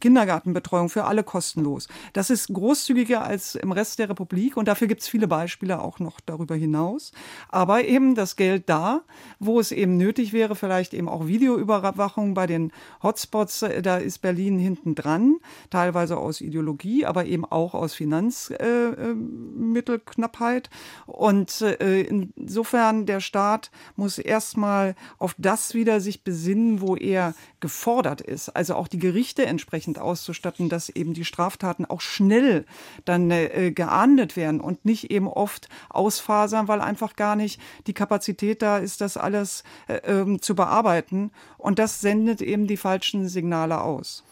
Kindergartenbetreuung 0.00 0.88
für 0.88 1.04
alle 1.04 1.22
kostenlos. 1.22 1.88
Das 2.14 2.30
ist 2.30 2.48
großzügiger 2.48 3.22
als 3.22 3.56
im 3.56 3.72
Rest 3.72 3.98
der 3.98 4.08
Republik 4.08 4.56
und 4.56 4.68
dafür 4.68 4.88
gibt 4.88 5.02
es 5.02 5.08
viele 5.08 5.28
Beispiele 5.28 5.82
auch 5.82 5.98
noch 5.98 6.18
darüber 6.20 6.54
hinaus. 6.54 7.12
Aber 7.50 7.84
eben 7.84 8.14
das 8.14 8.36
Geld 8.36 8.70
da, 8.70 9.02
wo 9.38 9.60
es 9.60 9.70
eben 9.70 9.98
nötig 9.98 10.32
wäre, 10.32 10.56
vielleicht 10.56 10.94
eben 10.94 11.10
auch 11.10 11.26
Videoüberwachung 11.26 12.32
bei 12.32 12.46
den 12.46 12.72
Hotspots, 13.02 13.66
da 13.82 13.98
ist 13.98 14.22
Berlin 14.22 14.58
hinten 14.58 14.94
dran 14.94 15.25
an, 15.26 15.36
teilweise 15.70 16.16
aus 16.16 16.40
Ideologie, 16.40 17.06
aber 17.06 17.26
eben 17.26 17.44
auch 17.44 17.74
aus 17.74 17.94
Finanzmittelknappheit. 17.94 20.66
Äh, 20.66 20.70
und 21.10 21.60
äh, 21.62 22.02
insofern 22.02 23.06
der 23.06 23.20
Staat 23.20 23.70
muss 23.96 24.18
erstmal 24.18 24.94
auf 25.18 25.34
das 25.38 25.74
wieder 25.74 26.00
sich 26.00 26.24
besinnen, 26.24 26.80
wo 26.80 26.96
er 26.96 27.34
gefordert 27.60 28.20
ist. 28.20 28.48
Also 28.50 28.74
auch 28.74 28.88
die 28.88 28.98
Gerichte 28.98 29.46
entsprechend 29.46 29.98
auszustatten, 29.98 30.68
dass 30.68 30.88
eben 30.88 31.14
die 31.14 31.24
Straftaten 31.24 31.86
auch 31.86 32.00
schnell 32.00 32.64
dann 33.04 33.30
äh, 33.30 33.70
geahndet 33.72 34.36
werden 34.36 34.60
und 34.60 34.84
nicht 34.84 35.10
eben 35.10 35.28
oft 35.28 35.68
ausfasern, 35.88 36.68
weil 36.68 36.80
einfach 36.80 37.16
gar 37.16 37.34
nicht 37.36 37.60
die 37.86 37.94
Kapazität 37.94 38.62
da 38.62 38.78
ist, 38.78 39.00
das 39.00 39.16
alles 39.16 39.62
äh, 39.88 39.94
ähm, 40.04 40.42
zu 40.42 40.54
bearbeiten. 40.54 41.30
Und 41.58 41.78
das 41.78 42.00
sendet 42.00 42.42
eben 42.42 42.66
die 42.66 42.76
falschen 42.76 43.28
Signale 43.28 43.80
aus. 43.80 44.24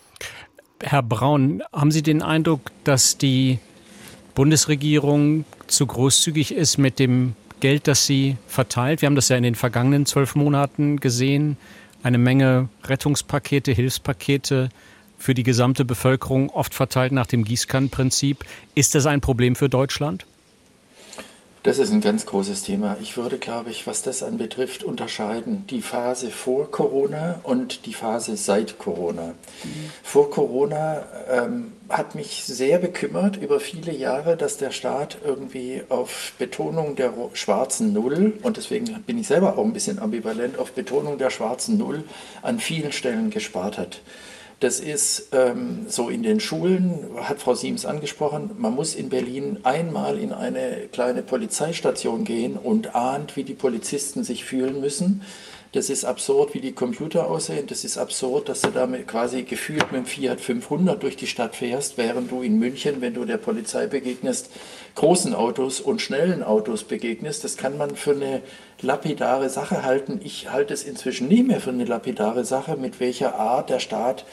Herr 0.87 1.03
Braun, 1.03 1.63
haben 1.73 1.91
Sie 1.91 2.03
den 2.03 2.21
Eindruck, 2.21 2.71
dass 2.85 3.17
die 3.17 3.59
Bundesregierung 4.35 5.47
zu 5.67 5.87
großzügig 5.87 6.55
ist 6.55 6.77
mit 6.77 6.99
dem 6.99 7.35
Geld, 7.61 7.89
das 7.89 8.05
sie 8.05 8.37
verteilt? 8.47 9.01
Wir 9.01 9.07
haben 9.07 9.15
das 9.15 9.31
ja 9.31 9.37
in 9.37 9.45
den 9.45 9.55
vergangenen 9.55 10.05
zwölf 10.05 10.35
Monaten 10.35 11.01
gesehen. 11.01 11.57
Eine 12.03 12.19
Menge 12.19 12.69
Rettungspakete, 12.85 13.73
Hilfspakete 13.73 14.69
für 15.17 15.33
die 15.33 15.43
gesamte 15.43 15.87
Bevölkerung, 15.87 16.51
oft 16.51 16.75
verteilt 16.75 17.13
nach 17.13 17.27
dem 17.27 17.45
Gießkannenprinzip. 17.45 18.45
Ist 18.75 18.95
das 18.95 19.07
ein 19.07 19.23
Problem 19.23 19.57
für 19.57 19.71
Deutschland? 19.71 20.27
Das 21.65 21.79
ist 21.79 21.91
ein 21.93 22.03
ganz 22.03 22.27
großes 22.27 22.63
Thema. 22.63 22.99
Ich 23.01 23.17
würde, 23.17 23.39
glaube 23.39 23.71
ich, 23.71 23.87
was 23.87 24.03
das 24.03 24.23
anbetrifft, 24.23 24.85
unterscheiden 24.85 25.67
die 25.71 25.81
Phase 25.81 26.31
vor 26.31 26.71
Corona 26.71 27.41
und 27.43 27.87
die 27.87 27.95
Phase 27.95 28.37
seit 28.37 28.79
Corona. 28.79 29.29
Mhm. 29.29 29.91
Vor 30.03 30.31
Corona 30.31 31.07
ähm, 31.31 31.73
hat 31.89 32.15
mich 32.15 32.45
sehr 32.45 32.79
bekümmert 32.79 33.39
über 33.39 33.61
viele 33.61 33.95
Jahre, 33.95 34.37
dass 34.37 34.59
der 34.59 34.73
Staat 34.73 35.17
irgendwie 35.25 35.83
auf 35.89 36.35
Betonung 36.39 36.97
der 36.97 37.15
schwarzen 37.33 37.95
Null, 37.95 38.35
und 38.43 38.59
deswegen 38.59 39.03
bin 39.05 39.17
ich 39.17 39.27
selber 39.27 39.57
auch 39.57 39.65
ein 39.65 39.73
bisschen 39.73 39.99
ambivalent, 39.99 40.59
auf 40.59 40.73
Betonung 40.73 41.17
der 41.17 41.31
schwarzen 41.31 41.79
Null 41.79 42.05
an 42.43 42.61
vielen 42.61 42.93
Stellen 42.93 43.31
gespart 43.31 43.79
hat. 43.79 44.03
Das 44.61 44.81
ist 44.81 45.29
ähm, 45.33 45.87
so 45.89 46.09
in 46.09 46.23
den 46.23 46.41
Schulen, 46.41 47.11
hat 47.21 47.41
Frau 47.41 47.55
Siems 47.55 47.85
angesprochen, 47.85 48.51
man 48.57 48.75
muss 48.75 48.95
in 48.95 49.09
Berlin 49.09 49.59
einmal 49.65 50.19
in 50.19 50.33
eine 50.33 50.89
kleine 50.93 51.23
Polizeistation 51.23 52.25
gehen 52.25 52.57
und 52.57 52.95
ahnt, 52.95 53.37
wie 53.37 53.45
die 53.45 53.55
Polizisten 53.55 54.25
sich 54.25 54.45
fühlen 54.45 54.81
müssen. 54.81 55.23
Das 55.75 55.91
ist 55.91 56.05
absurd, 56.05 56.55
wie 56.55 56.61
die 56.61 56.71
Computer 56.71 57.29
aussehen. 57.29 57.67
Das 57.67 57.83
ist 57.83 57.99
absurd, 57.99 58.49
dass 58.49 58.61
du 58.61 58.71
damit 58.71 59.09
quasi 59.09 59.43
gefühlt 59.43 59.91
mit 59.91 60.03
dem 60.03 60.07
Fiat 60.07 60.41
500 60.41 61.03
durch 61.03 61.17
die 61.17 61.27
Stadt 61.27 61.57
fährst, 61.57 61.99
während 61.99 62.31
du 62.31 62.43
in 62.43 62.61
München, 62.61 63.01
wenn 63.01 63.13
du 63.13 63.25
der 63.25 63.39
Polizei 63.39 63.89
begegnest, 63.89 64.51
großen 64.95 65.35
Autos 65.35 65.81
und 65.81 66.01
schnellen 66.01 66.45
Autos 66.45 66.85
begegnest. 66.85 67.43
Das 67.43 67.57
kann 67.57 67.77
man 67.77 67.97
für 67.97 68.13
eine 68.13 68.43
lapidare 68.83 69.51
Sache 69.51 69.83
halten. 69.83 70.21
Ich 70.23 70.53
halte 70.53 70.73
es 70.73 70.85
inzwischen 70.85 71.27
nie 71.27 71.43
mehr 71.43 71.61
für 71.61 71.71
eine 71.71 71.87
lapidare 71.87 72.45
Sache, 72.45 72.77
mit 72.77 73.01
welcher 73.01 73.35
Art 73.35 73.69
der 73.69 73.81
Staat 73.81 74.27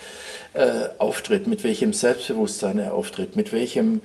äh, 0.54 0.90
auftritt, 1.00 1.48
mit 1.48 1.64
welchem 1.64 1.92
Selbstbewusstsein 1.92 2.78
er 2.78 2.94
auftritt, 2.94 3.36
mit 3.36 3.52
welchem 3.52 4.02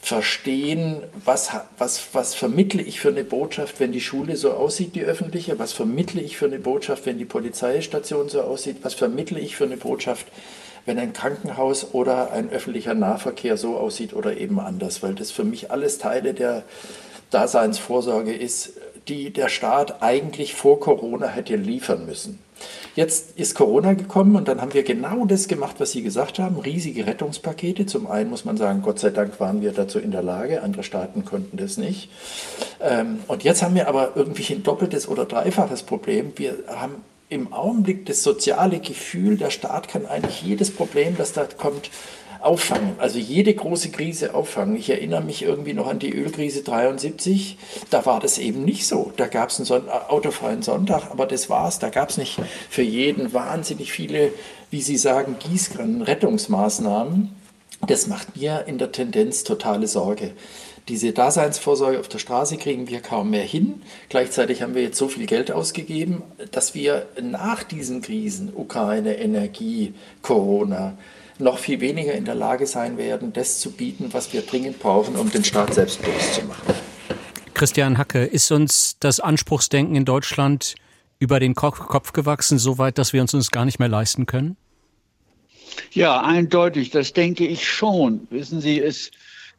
verstehen, 0.00 1.02
was, 1.24 1.50
was, 1.78 2.08
was 2.12 2.34
vermittle 2.34 2.82
ich 2.82 3.00
für 3.00 3.08
eine 3.08 3.24
Botschaft, 3.24 3.80
wenn 3.80 3.92
die 3.92 4.00
Schule 4.00 4.36
so 4.36 4.52
aussieht, 4.52 4.94
die 4.94 5.02
öffentliche, 5.02 5.58
was 5.58 5.72
vermittle 5.72 6.20
ich 6.20 6.36
für 6.36 6.46
eine 6.46 6.58
Botschaft, 6.58 7.06
wenn 7.06 7.18
die 7.18 7.24
Polizeistation 7.24 8.28
so 8.28 8.42
aussieht, 8.42 8.78
was 8.82 8.94
vermittle 8.94 9.40
ich 9.40 9.56
für 9.56 9.64
eine 9.64 9.76
Botschaft, 9.76 10.26
wenn 10.84 10.98
ein 10.98 11.12
Krankenhaus 11.12 11.92
oder 11.92 12.32
ein 12.32 12.50
öffentlicher 12.50 12.94
Nahverkehr 12.94 13.56
so 13.56 13.76
aussieht 13.76 14.14
oder 14.14 14.36
eben 14.36 14.60
anders, 14.60 15.02
weil 15.02 15.14
das 15.14 15.32
für 15.32 15.44
mich 15.44 15.70
alles 15.70 15.98
Teile 15.98 16.32
der 16.32 16.62
Daseinsvorsorge 17.30 18.32
ist, 18.32 18.74
die 19.08 19.32
der 19.32 19.48
Staat 19.48 20.02
eigentlich 20.02 20.54
vor 20.54 20.80
Corona 20.80 21.28
hätte 21.28 21.56
liefern 21.56 22.06
müssen. 22.06 22.38
Jetzt 22.94 23.38
ist 23.38 23.54
Corona 23.54 23.92
gekommen 23.92 24.36
und 24.36 24.48
dann 24.48 24.62
haben 24.62 24.72
wir 24.72 24.82
genau 24.82 25.26
das 25.26 25.48
gemacht, 25.48 25.76
was 25.78 25.92
Sie 25.92 26.02
gesagt 26.02 26.38
haben, 26.38 26.58
riesige 26.58 27.06
Rettungspakete. 27.06 27.84
Zum 27.84 28.06
einen 28.06 28.30
muss 28.30 28.46
man 28.46 28.56
sagen, 28.56 28.80
Gott 28.80 28.98
sei 28.98 29.10
Dank 29.10 29.38
waren 29.38 29.60
wir 29.60 29.72
dazu 29.72 29.98
in 29.98 30.10
der 30.10 30.22
Lage, 30.22 30.62
andere 30.62 30.82
Staaten 30.82 31.26
konnten 31.26 31.58
das 31.58 31.76
nicht. 31.76 32.08
Ähm, 32.80 33.18
und 33.28 33.44
jetzt 33.44 33.62
haben 33.62 33.74
wir 33.74 33.88
aber 33.88 34.12
irgendwie 34.14 34.54
ein 34.54 34.62
doppeltes 34.62 35.08
oder 35.08 35.26
dreifaches 35.26 35.82
Problem. 35.82 36.32
Wir 36.36 36.54
haben 36.68 36.94
im 37.28 37.52
Augenblick 37.52 38.06
das 38.06 38.22
soziale 38.22 38.78
Gefühl, 38.78 39.36
der 39.36 39.50
Staat 39.50 39.88
kann 39.88 40.06
eigentlich 40.06 40.42
jedes 40.42 40.70
Problem, 40.70 41.16
das 41.18 41.32
da 41.32 41.44
kommt, 41.44 41.90
auffangen, 42.40 42.94
also 42.98 43.18
jede 43.18 43.54
große 43.54 43.90
Krise 43.90 44.34
auffangen. 44.34 44.76
Ich 44.76 44.90
erinnere 44.90 45.22
mich 45.22 45.42
irgendwie 45.42 45.72
noch 45.72 45.86
an 45.86 45.98
die 45.98 46.12
Ölkrise 46.12 46.62
73, 46.62 47.58
da 47.90 48.06
war 48.06 48.20
das 48.20 48.38
eben 48.38 48.64
nicht 48.64 48.86
so. 48.86 49.12
Da 49.16 49.26
gab 49.26 49.50
es 49.50 49.58
einen 49.58 49.66
Son 49.66 49.88
autofreien 49.88 50.62
Sonntag, 50.62 51.10
aber 51.10 51.26
das 51.26 51.50
war's. 51.50 51.78
Da 51.78 51.88
gab 51.88 52.10
es 52.10 52.18
nicht 52.18 52.38
für 52.70 52.82
jeden 52.82 53.32
wahnsinnig 53.32 53.92
viele, 53.92 54.32
wie 54.70 54.82
Sie 54.82 54.96
sagen, 54.96 55.36
Gießkannen, 55.38 56.02
Rettungsmaßnahmen. 56.02 57.34
Das 57.86 58.06
macht 58.06 58.36
mir 58.36 58.64
in 58.66 58.78
der 58.78 58.92
Tendenz 58.92 59.44
totale 59.44 59.86
Sorge. 59.86 60.32
Diese 60.88 61.12
Daseinsvorsorge 61.12 61.98
auf 61.98 62.06
der 62.06 62.20
Straße 62.20 62.58
kriegen 62.58 62.88
wir 62.88 63.00
kaum 63.00 63.30
mehr 63.30 63.42
hin. 63.42 63.82
Gleichzeitig 64.08 64.62
haben 64.62 64.76
wir 64.76 64.82
jetzt 64.82 64.98
so 64.98 65.08
viel 65.08 65.26
Geld 65.26 65.50
ausgegeben, 65.50 66.22
dass 66.52 66.74
wir 66.76 67.06
nach 67.20 67.64
diesen 67.64 68.02
Krisen, 68.02 68.52
Ukraine, 68.54 69.18
Energie, 69.18 69.94
Corona, 70.22 70.96
noch 71.38 71.58
viel 71.58 71.80
weniger 71.80 72.12
in 72.12 72.24
der 72.24 72.34
Lage 72.34 72.66
sein 72.66 72.96
werden, 72.96 73.32
das 73.32 73.60
zu 73.60 73.70
bieten, 73.70 74.12
was 74.12 74.32
wir 74.32 74.42
dringend 74.42 74.78
brauchen, 74.78 75.16
um 75.16 75.30
den 75.30 75.44
Staat 75.44 75.74
selbstbewusst 75.74 76.34
zu 76.34 76.44
machen. 76.44 76.74
Christian 77.54 77.96
Hacke, 77.98 78.24
ist 78.24 78.50
uns 78.52 78.98
das 79.00 79.20
Anspruchsdenken 79.20 79.96
in 79.96 80.04
Deutschland 80.04 80.74
über 81.18 81.40
den 81.40 81.54
Kopf 81.54 82.12
gewachsen, 82.12 82.58
so 82.58 82.78
weit, 82.78 82.98
dass 82.98 83.12
wir 83.12 83.22
uns 83.22 83.32
uns 83.32 83.50
gar 83.50 83.64
nicht 83.64 83.78
mehr 83.78 83.88
leisten 83.88 84.26
können? 84.26 84.56
Ja, 85.92 86.22
eindeutig, 86.22 86.90
das 86.90 87.12
denke 87.12 87.46
ich 87.46 87.66
schon. 87.68 88.26
Wissen 88.30 88.60
Sie, 88.60 88.80
es 88.80 89.10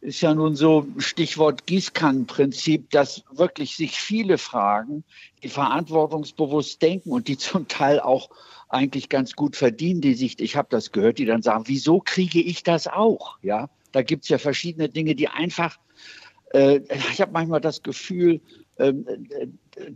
ist 0.02 0.22
ja 0.22 0.34
nun 0.34 0.56
so 0.56 0.88
Stichwort 0.98 1.66
Gießkannenprinzip, 1.66 2.92
dass 2.92 3.24
wirklich 3.32 3.76
sich 3.76 4.00
viele 4.00 4.38
Fragen, 4.38 5.04
die 5.44 5.50
verantwortungsbewusst 5.50 6.82
denken 6.82 7.12
und 7.12 7.28
die 7.28 7.38
zum 7.38 7.68
Teil 7.68 8.00
auch 8.00 8.30
eigentlich 8.70 9.10
ganz 9.10 9.34
gut 9.34 9.56
verdienen, 9.56 10.02
die 10.02 10.14
sich, 10.14 10.40
ich 10.40 10.56
habe 10.56 10.68
das 10.70 10.92
gehört, 10.92 11.20
die 11.20 11.26
dann 11.26 11.42
sagen, 11.42 11.64
wieso 11.68 12.00
kriege 12.00 12.42
ich 12.42 12.64
das 12.64 12.88
auch? 12.88 13.38
Ja, 13.42 13.70
da 13.92 14.02
gibt 14.02 14.24
es 14.24 14.30
ja 14.30 14.38
verschiedene 14.38 14.90
Dinge, 14.90 15.16
die 15.16 15.28
einfach, 15.28 15.78
äh, 16.54 16.82
ich 17.12 17.22
habe 17.22 17.32
manchmal 17.32 17.62
das 17.62 17.84
Gefühl, 17.84 18.42
äh, 18.78 18.94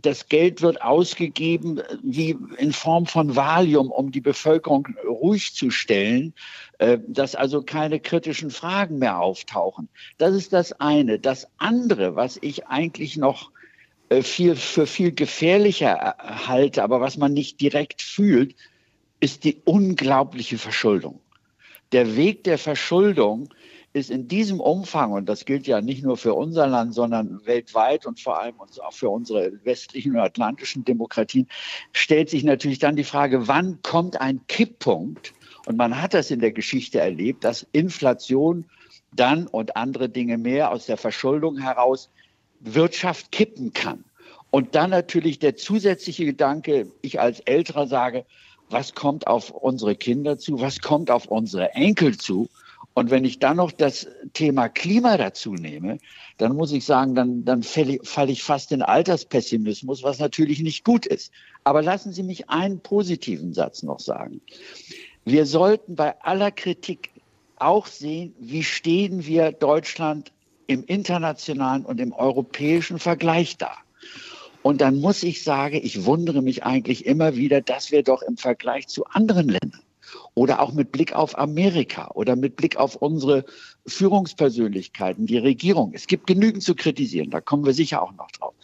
das 0.00 0.28
Geld 0.28 0.62
wird 0.62 0.80
ausgegeben 0.80 1.80
wie 2.02 2.36
in 2.56 2.72
Form 2.72 3.06
von 3.06 3.36
Valium, 3.36 3.90
um 3.90 4.10
die 4.10 4.20
Bevölkerung 4.20 4.88
ruhig 5.06 5.54
zu 5.54 5.70
stellen, 5.70 6.34
äh, 6.78 6.98
dass 7.06 7.34
also 7.34 7.62
keine 7.62 8.00
kritischen 8.00 8.50
Fragen 8.50 8.98
mehr 8.98 9.20
auftauchen. 9.20 9.88
Das 10.18 10.34
ist 10.34 10.52
das 10.52 10.72
eine. 10.80 11.18
Das 11.18 11.48
andere, 11.58 12.16
was 12.16 12.38
ich 12.40 12.66
eigentlich 12.66 13.16
noch 13.16 13.50
äh, 13.50 13.61
viel, 14.20 14.56
für 14.56 14.86
viel 14.86 15.12
gefährlicher 15.12 16.16
äh, 16.18 16.32
halte, 16.46 16.82
aber 16.82 17.00
was 17.00 17.16
man 17.16 17.32
nicht 17.32 17.60
direkt 17.60 18.02
fühlt, 18.02 18.54
ist 19.20 19.44
die 19.44 19.62
unglaubliche 19.64 20.58
Verschuldung. 20.58 21.20
Der 21.92 22.16
Weg 22.16 22.44
der 22.44 22.58
Verschuldung 22.58 23.48
ist 23.92 24.10
in 24.10 24.26
diesem 24.26 24.60
Umfang, 24.60 25.12
und 25.12 25.28
das 25.28 25.44
gilt 25.44 25.66
ja 25.66 25.80
nicht 25.80 26.02
nur 26.02 26.16
für 26.16 26.34
unser 26.34 26.66
Land, 26.66 26.94
sondern 26.94 27.40
weltweit 27.44 28.06
und 28.06 28.20
vor 28.20 28.40
allem 28.40 28.54
auch 28.60 28.92
für 28.92 29.10
unsere 29.10 29.52
westlichen 29.64 30.12
und 30.12 30.18
atlantischen 30.18 30.84
Demokratien, 30.84 31.46
stellt 31.92 32.30
sich 32.30 32.42
natürlich 32.42 32.78
dann 32.78 32.96
die 32.96 33.04
Frage, 33.04 33.48
wann 33.48 33.80
kommt 33.82 34.20
ein 34.20 34.40
Kipppunkt? 34.48 35.34
Und 35.66 35.76
man 35.76 36.00
hat 36.00 36.14
das 36.14 36.30
in 36.30 36.40
der 36.40 36.52
Geschichte 36.52 37.00
erlebt, 37.00 37.44
dass 37.44 37.66
Inflation 37.72 38.64
dann 39.14 39.46
und 39.46 39.76
andere 39.76 40.08
Dinge 40.08 40.38
mehr 40.38 40.70
aus 40.70 40.86
der 40.86 40.96
Verschuldung 40.96 41.58
heraus 41.58 42.10
Wirtschaft 42.62 43.32
kippen 43.32 43.72
kann. 43.72 44.04
Und 44.50 44.74
dann 44.74 44.90
natürlich 44.90 45.38
der 45.38 45.56
zusätzliche 45.56 46.24
Gedanke, 46.26 46.86
ich 47.00 47.20
als 47.20 47.40
Älterer 47.40 47.86
sage, 47.86 48.24
was 48.68 48.94
kommt 48.94 49.26
auf 49.26 49.50
unsere 49.50 49.94
Kinder 49.96 50.38
zu, 50.38 50.60
was 50.60 50.80
kommt 50.80 51.10
auf 51.10 51.26
unsere 51.26 51.72
Enkel 51.74 52.16
zu. 52.16 52.48
Und 52.94 53.10
wenn 53.10 53.24
ich 53.24 53.38
dann 53.38 53.56
noch 53.56 53.72
das 53.72 54.06
Thema 54.34 54.68
Klima 54.68 55.16
dazu 55.16 55.54
nehme, 55.54 55.98
dann 56.36 56.54
muss 56.54 56.72
ich 56.72 56.84
sagen, 56.84 57.14
dann, 57.14 57.44
dann 57.44 57.62
falle 57.62 58.32
ich 58.32 58.42
fast 58.42 58.72
in 58.72 58.82
Alterspessimismus, 58.82 60.02
was 60.02 60.18
natürlich 60.18 60.60
nicht 60.60 60.84
gut 60.84 61.06
ist. 61.06 61.32
Aber 61.64 61.82
lassen 61.82 62.12
Sie 62.12 62.22
mich 62.22 62.50
einen 62.50 62.80
positiven 62.80 63.54
Satz 63.54 63.82
noch 63.82 64.00
sagen. 64.00 64.42
Wir 65.24 65.46
sollten 65.46 65.96
bei 65.96 66.20
aller 66.20 66.50
Kritik 66.50 67.10
auch 67.56 67.86
sehen, 67.86 68.34
wie 68.38 68.64
stehen 68.64 69.24
wir 69.24 69.52
Deutschland 69.52 70.32
im 70.66 70.84
internationalen 70.84 71.84
und 71.84 72.00
im 72.00 72.12
europäischen 72.12 72.98
Vergleich 72.98 73.56
da. 73.56 73.72
Und 74.62 74.80
dann 74.80 75.00
muss 75.00 75.22
ich 75.22 75.42
sagen, 75.42 75.80
ich 75.82 76.04
wundere 76.04 76.40
mich 76.40 76.64
eigentlich 76.64 77.04
immer 77.06 77.34
wieder, 77.36 77.60
dass 77.60 77.90
wir 77.90 78.02
doch 78.02 78.22
im 78.22 78.36
Vergleich 78.36 78.86
zu 78.86 79.04
anderen 79.06 79.48
Ländern 79.48 79.82
oder 80.34 80.60
auch 80.60 80.72
mit 80.72 80.92
Blick 80.92 81.14
auf 81.14 81.36
Amerika 81.38 82.10
oder 82.14 82.36
mit 82.36 82.56
Blick 82.56 82.76
auf 82.76 82.96
unsere 82.96 83.44
Führungspersönlichkeiten, 83.86 85.26
die 85.26 85.38
Regierung, 85.38 85.92
es 85.94 86.06
gibt 86.06 86.26
genügend 86.26 86.62
zu 86.62 86.74
kritisieren, 86.74 87.30
da 87.30 87.40
kommen 87.40 87.66
wir 87.66 87.74
sicher 87.74 88.02
auch 88.02 88.12
noch 88.12 88.30
drauf. 88.30 88.54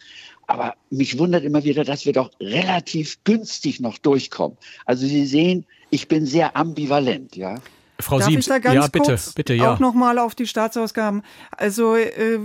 Aber 0.47 0.75
mich 0.89 1.19
wundert 1.19 1.43
immer 1.43 1.63
wieder, 1.63 1.83
dass 1.83 2.05
wir 2.05 2.13
doch 2.13 2.31
relativ 2.39 3.23
günstig 3.23 3.79
noch 3.79 3.99
durchkommen. 3.99 4.57
Also 4.85 5.05
Sie 5.05 5.27
sehen, 5.27 5.65
ich 5.91 6.07
bin 6.07 6.25
sehr 6.25 6.55
ambivalent, 6.55 7.35
ja. 7.35 7.61
Frau 7.99 8.19
Darf 8.19 8.29
Siebs, 8.29 8.47
ich 8.47 8.47
da 8.47 8.59
ganz 8.59 8.75
ja, 8.75 8.87
bitte, 8.87 9.11
kurz 9.11 9.33
bitte, 9.33 9.53
ja. 9.53 9.73
auch 9.73 9.79
nochmal 9.79 10.19
auf 10.19 10.33
die 10.33 10.47
Staatsausgaben. 10.47 11.21
Also 11.51 11.95
äh, 11.95 12.39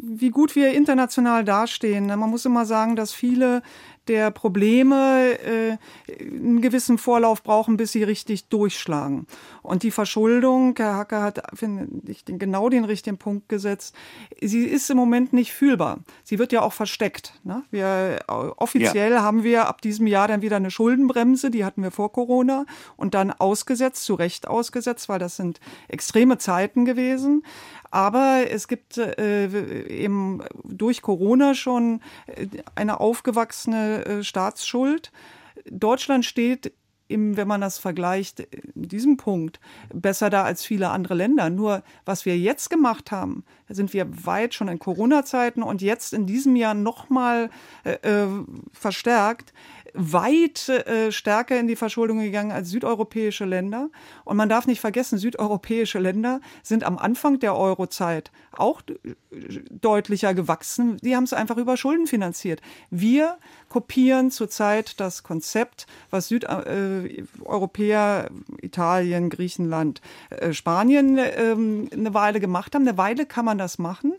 wie 0.00 0.30
gut 0.30 0.56
wir 0.56 0.72
international 0.72 1.44
dastehen. 1.44 2.06
Man 2.06 2.30
muss 2.30 2.44
immer 2.44 2.66
sagen, 2.66 2.96
dass 2.96 3.12
viele 3.12 3.62
der 4.08 4.30
Probleme 4.30 5.38
äh, 5.40 5.76
einen 6.20 6.60
gewissen 6.60 6.98
Vorlauf 6.98 7.42
brauchen, 7.42 7.76
bis 7.76 7.92
sie 7.92 8.02
richtig 8.02 8.48
durchschlagen. 8.48 9.26
Und 9.62 9.82
die 9.82 9.90
Verschuldung, 9.90 10.74
Herr 10.76 10.96
Hacker 10.96 11.22
hat, 11.22 11.42
finde 11.54 11.88
ich, 12.06 12.24
genau 12.24 12.68
den 12.68 12.84
richtigen 12.84 13.18
Punkt 13.18 13.48
gesetzt. 13.48 13.94
Sie 14.40 14.64
ist 14.64 14.88
im 14.90 14.96
Moment 14.96 15.32
nicht 15.32 15.52
fühlbar. 15.52 15.98
Sie 16.24 16.38
wird 16.38 16.52
ja 16.52 16.62
auch 16.62 16.72
versteckt. 16.72 17.34
Ne? 17.44 17.62
Wir, 17.70 18.20
offiziell 18.28 19.12
ja. 19.12 19.22
haben 19.22 19.42
wir 19.42 19.68
ab 19.68 19.82
diesem 19.82 20.06
Jahr 20.06 20.28
dann 20.28 20.42
wieder 20.42 20.56
eine 20.56 20.70
Schuldenbremse, 20.70 21.50
die 21.50 21.64
hatten 21.64 21.82
wir 21.82 21.90
vor 21.90 22.12
Corona 22.12 22.64
und 22.96 23.14
dann 23.14 23.32
ausgesetzt, 23.32 24.04
zu 24.04 24.14
Recht 24.14 24.46
ausgesetzt, 24.46 25.08
weil 25.08 25.18
das 25.18 25.36
sind 25.36 25.60
extreme 25.88 26.38
Zeiten 26.38 26.84
gewesen. 26.84 27.42
Aber 27.96 28.44
es 28.50 28.68
gibt 28.68 28.98
äh, 28.98 29.46
eben 29.88 30.42
durch 30.64 31.00
Corona 31.00 31.54
schon 31.54 32.02
äh, 32.26 32.46
eine 32.74 33.00
aufgewachsene 33.00 34.04
äh, 34.04 34.22
Staatsschuld. 34.22 35.12
Deutschland 35.70 36.26
steht 36.26 36.74
im, 37.08 37.38
wenn 37.38 37.48
man 37.48 37.62
das 37.62 37.78
vergleicht, 37.78 38.40
in 38.40 38.82
diesem 38.82 39.16
Punkt 39.16 39.60
besser 39.94 40.28
da 40.28 40.44
als 40.44 40.62
viele 40.62 40.90
andere 40.90 41.14
Länder. 41.14 41.48
Nur 41.48 41.82
was 42.04 42.26
wir 42.26 42.36
jetzt 42.38 42.68
gemacht 42.68 43.10
haben, 43.10 43.44
sind 43.70 43.94
wir 43.94 44.26
weit 44.26 44.52
schon 44.52 44.68
in 44.68 44.78
Corona-Zeiten 44.78 45.62
und 45.62 45.80
jetzt 45.80 46.12
in 46.12 46.26
diesem 46.26 46.54
Jahr 46.54 46.74
nochmal 46.74 47.48
äh, 47.84 47.92
äh, 48.02 48.28
verstärkt, 48.74 49.54
weit 49.96 50.68
äh, 50.68 51.10
stärker 51.10 51.58
in 51.58 51.66
die 51.66 51.76
Verschuldung 51.76 52.20
gegangen 52.20 52.52
als 52.52 52.70
südeuropäische 52.70 53.44
Länder. 53.44 53.88
Und 54.24 54.36
man 54.36 54.48
darf 54.48 54.66
nicht 54.66 54.80
vergessen, 54.80 55.18
südeuropäische 55.18 55.98
Länder 55.98 56.40
sind 56.62 56.84
am 56.84 56.98
Anfang 56.98 57.38
der 57.38 57.56
Eurozeit 57.56 58.30
auch 58.52 58.82
deutlicher 59.70 60.34
gewachsen. 60.34 60.98
Die 60.98 61.16
haben 61.16 61.24
es 61.24 61.32
einfach 61.32 61.56
über 61.56 61.76
Schulden 61.76 62.06
finanziert. 62.06 62.60
Wir 62.90 63.38
kopieren 63.68 64.30
zurzeit 64.30 65.00
das 65.00 65.22
Konzept, 65.22 65.86
was 66.10 66.28
Südeuropäer, 66.28 68.30
äh, 68.30 68.66
Italien, 68.66 69.30
Griechenland, 69.30 70.00
äh, 70.30 70.52
Spanien 70.52 71.18
äh, 71.18 71.56
eine 71.56 72.14
Weile 72.14 72.40
gemacht 72.40 72.74
haben. 72.74 72.86
Eine 72.86 72.98
Weile 72.98 73.26
kann 73.26 73.44
man 73.44 73.58
das 73.58 73.78
machen. 73.78 74.14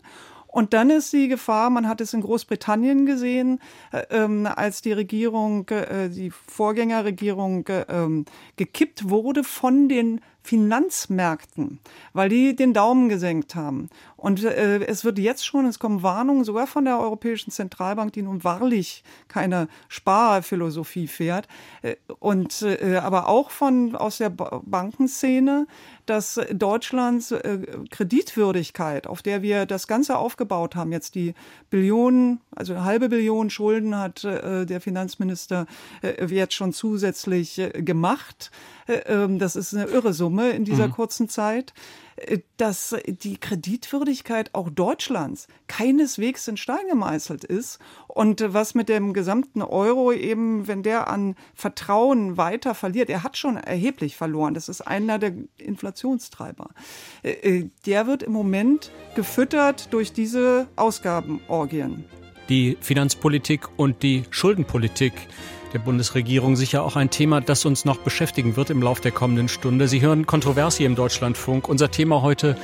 Und 0.48 0.72
dann 0.72 0.90
ist 0.90 1.12
die 1.12 1.28
Gefahr, 1.28 1.70
man 1.70 1.86
hat 1.86 2.00
es 2.00 2.14
in 2.14 2.22
Großbritannien 2.22 3.06
gesehen, 3.06 3.60
äh, 3.92 4.02
ähm, 4.10 4.46
als 4.46 4.82
die 4.82 4.92
Regierung, 4.92 5.68
äh, 5.68 6.08
die 6.08 6.30
Vorgängerregierung 6.30 7.66
äh, 7.68 7.84
ähm, 7.88 8.24
gekippt 8.56 9.10
wurde 9.10 9.44
von 9.44 9.88
den 9.88 10.20
Finanzmärkten, 10.48 11.78
weil 12.14 12.30
die 12.30 12.56
den 12.56 12.72
Daumen 12.72 13.10
gesenkt 13.10 13.54
haben. 13.54 13.90
Und 14.16 14.42
äh, 14.44 14.78
es 14.86 15.04
wird 15.04 15.18
jetzt 15.18 15.44
schon, 15.44 15.66
es 15.66 15.78
kommen 15.78 16.02
Warnungen 16.02 16.42
sogar 16.42 16.66
von 16.66 16.86
der 16.86 16.98
Europäischen 16.98 17.50
Zentralbank, 17.50 18.14
die 18.14 18.22
nun 18.22 18.42
wahrlich 18.44 19.04
keine 19.28 19.68
Sparphilosophie 19.88 21.06
fährt, 21.06 21.48
äh, 21.82 21.96
und 22.18 22.62
äh, 22.62 22.96
aber 22.96 23.28
auch 23.28 23.50
von 23.50 23.94
aus 23.94 24.16
der 24.16 24.30
Bankenszene, 24.30 25.66
dass 26.06 26.40
Deutschlands 26.50 27.30
äh, 27.30 27.58
Kreditwürdigkeit, 27.90 29.06
auf 29.06 29.20
der 29.20 29.42
wir 29.42 29.66
das 29.66 29.86
Ganze 29.86 30.16
aufgebaut 30.16 30.76
haben, 30.76 30.92
jetzt 30.92 31.14
die 31.14 31.34
Billionen, 31.68 32.40
also 32.56 32.72
eine 32.72 32.84
halbe 32.84 33.10
Billion 33.10 33.50
Schulden 33.50 33.98
hat 33.98 34.24
äh, 34.24 34.64
der 34.64 34.80
Finanzminister 34.80 35.66
äh, 36.02 36.24
jetzt 36.24 36.54
schon 36.54 36.72
zusätzlich 36.72 37.60
gemacht. 37.74 38.50
Äh, 38.88 39.02
ähm, 39.06 39.38
das 39.38 39.54
ist 39.54 39.74
eine 39.74 39.84
irre 39.84 40.12
Summe 40.12 40.37
in 40.46 40.64
dieser 40.64 40.88
mhm. 40.88 40.92
kurzen 40.92 41.28
Zeit 41.28 41.72
äh, 42.26 42.38
dass 42.56 42.96
die 43.06 43.36
Kreditwürdigkeit 43.38 44.54
auch 44.54 44.70
Deutschlands 44.70 45.46
keineswegs 45.68 46.48
in 46.48 46.56
Stein 46.56 46.88
gemeißelt 46.90 47.44
ist. 47.44 47.78
Und 48.08 48.42
was 48.46 48.74
mit 48.74 48.88
dem 48.88 49.12
gesamten 49.12 49.62
Euro 49.62 50.12
eben, 50.12 50.66
wenn 50.66 50.82
der 50.82 51.08
an 51.08 51.36
Vertrauen 51.54 52.36
weiter 52.36 52.74
verliert, 52.74 53.10
er 53.10 53.22
hat 53.22 53.36
schon 53.36 53.56
erheblich 53.56 54.16
verloren, 54.16 54.54
das 54.54 54.68
ist 54.68 54.80
einer 54.80 55.18
der 55.18 55.34
Inflationstreiber, 55.58 56.70
äh, 57.22 57.66
der 57.86 58.06
wird 58.06 58.22
im 58.22 58.32
Moment 58.32 58.90
gefüttert 59.14 59.92
durch 59.92 60.12
diese 60.12 60.68
Ausgabenorgien. 60.76 62.04
Die 62.48 62.78
Finanzpolitik 62.80 63.68
und 63.76 64.02
die 64.02 64.24
Schuldenpolitik 64.30 65.12
der 65.72 65.78
Bundesregierung 65.78 66.56
sicher 66.56 66.82
auch 66.82 66.96
ein 66.96 67.10
Thema, 67.10 67.40
das 67.40 67.64
uns 67.64 67.84
noch 67.84 67.98
beschäftigen 67.98 68.56
wird 68.56 68.70
im 68.70 68.82
Laufe 68.82 69.02
der 69.02 69.12
kommenden 69.12 69.48
Stunde. 69.48 69.88
Sie 69.88 70.00
hören 70.00 70.26
Kontroversie 70.26 70.84
im 70.84 70.94
Deutschlandfunk. 70.94 71.68
Unser 71.68 71.90
Thema 71.90 72.22
heute 72.22 72.56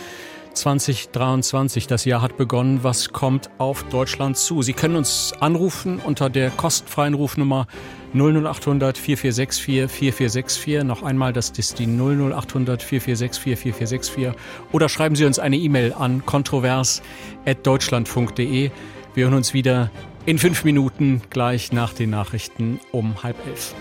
2023. 0.55 1.87
Das 1.87 2.05
Jahr 2.05 2.23
hat 2.23 2.37
begonnen. 2.37 2.81
Was 2.83 3.11
kommt 3.11 3.51
auf 3.59 3.85
Deutschland 3.85 4.37
zu? 4.37 4.63
Sie 4.63 4.73
können 4.73 4.97
uns 4.97 5.33
anrufen 5.41 5.99
unter 5.99 6.31
der 6.31 6.51
kostenfreien 6.51 7.15
Rufnummer 7.15 7.67
00800 8.15 8.97
4464 8.97 9.91
4464. 9.91 10.85
Noch 10.85 11.03
einmal, 11.03 11.33
das 11.33 11.51
ist 11.51 11.79
die 11.79 11.87
00800 11.87 12.83
4464 12.83 13.43
4464. 13.43 14.33
Oder 14.73 14.89
schreiben 14.89 15.17
Sie 15.17 15.25
uns 15.25 15.39
eine 15.39 15.57
E-Mail 15.57 15.93
an 15.93 16.25
kontrovers.deutschlandfunk.de. 16.25 18.71
Wir 19.15 19.25
hören 19.25 19.35
uns 19.35 19.55
wieder 19.55 19.91
in 20.27 20.39
fünf 20.39 20.65
Minuten 20.65 21.23
gleich 21.31 21.73
nach 21.73 21.93
den 21.93 22.11
Nachrichten 22.11 22.81
um 22.93 23.23
halb 23.23 23.37
elf. 23.47 23.75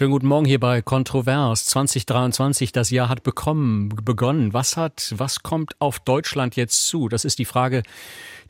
Schönen 0.00 0.12
guten 0.12 0.28
Morgen 0.28 0.46
hier 0.46 0.58
bei 0.58 0.80
Kontrovers 0.80 1.66
2023. 1.66 2.72
Das 2.72 2.88
Jahr 2.88 3.10
hat 3.10 3.22
bekommen, 3.22 3.90
begonnen. 4.02 4.54
Was 4.54 4.78
hat, 4.78 5.12
was 5.18 5.42
kommt 5.42 5.78
auf 5.78 6.00
Deutschland 6.00 6.56
jetzt 6.56 6.88
zu? 6.88 7.10
Das 7.10 7.26
ist 7.26 7.38
die 7.38 7.44
Frage, 7.44 7.82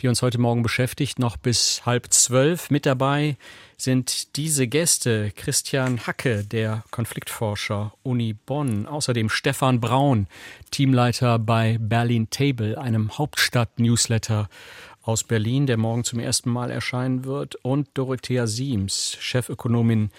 die 0.00 0.08
uns 0.08 0.22
heute 0.22 0.38
Morgen 0.38 0.62
beschäftigt, 0.62 1.18
noch 1.18 1.36
bis 1.36 1.84
halb 1.84 2.12
zwölf. 2.12 2.70
Mit 2.70 2.86
dabei 2.86 3.36
sind 3.76 4.36
diese 4.36 4.66
Gäste. 4.66 5.30
Christian 5.36 6.06
Hacke, 6.06 6.44
der 6.44 6.84
Konfliktforscher 6.90 7.92
Uni 8.02 8.32
Bonn, 8.34 8.86
außerdem 8.86 9.28
Stefan 9.28 9.80
Braun, 9.80 10.26
Teamleiter 10.70 11.38
bei 11.38 11.78
Berlin 11.80 12.28
Table, 12.30 12.78
einem 12.78 13.16
Hauptstadt-Newsletter 13.18 14.48
aus 15.02 15.24
Berlin, 15.24 15.66
der 15.66 15.76
morgen 15.76 16.04
zum 16.04 16.18
ersten 16.18 16.50
Mal 16.50 16.70
erscheinen 16.70 17.24
wird, 17.24 17.56
und 17.56 17.88
Dorothea 17.94 18.46
Siems, 18.46 19.16
Chefökonomin 19.20 20.10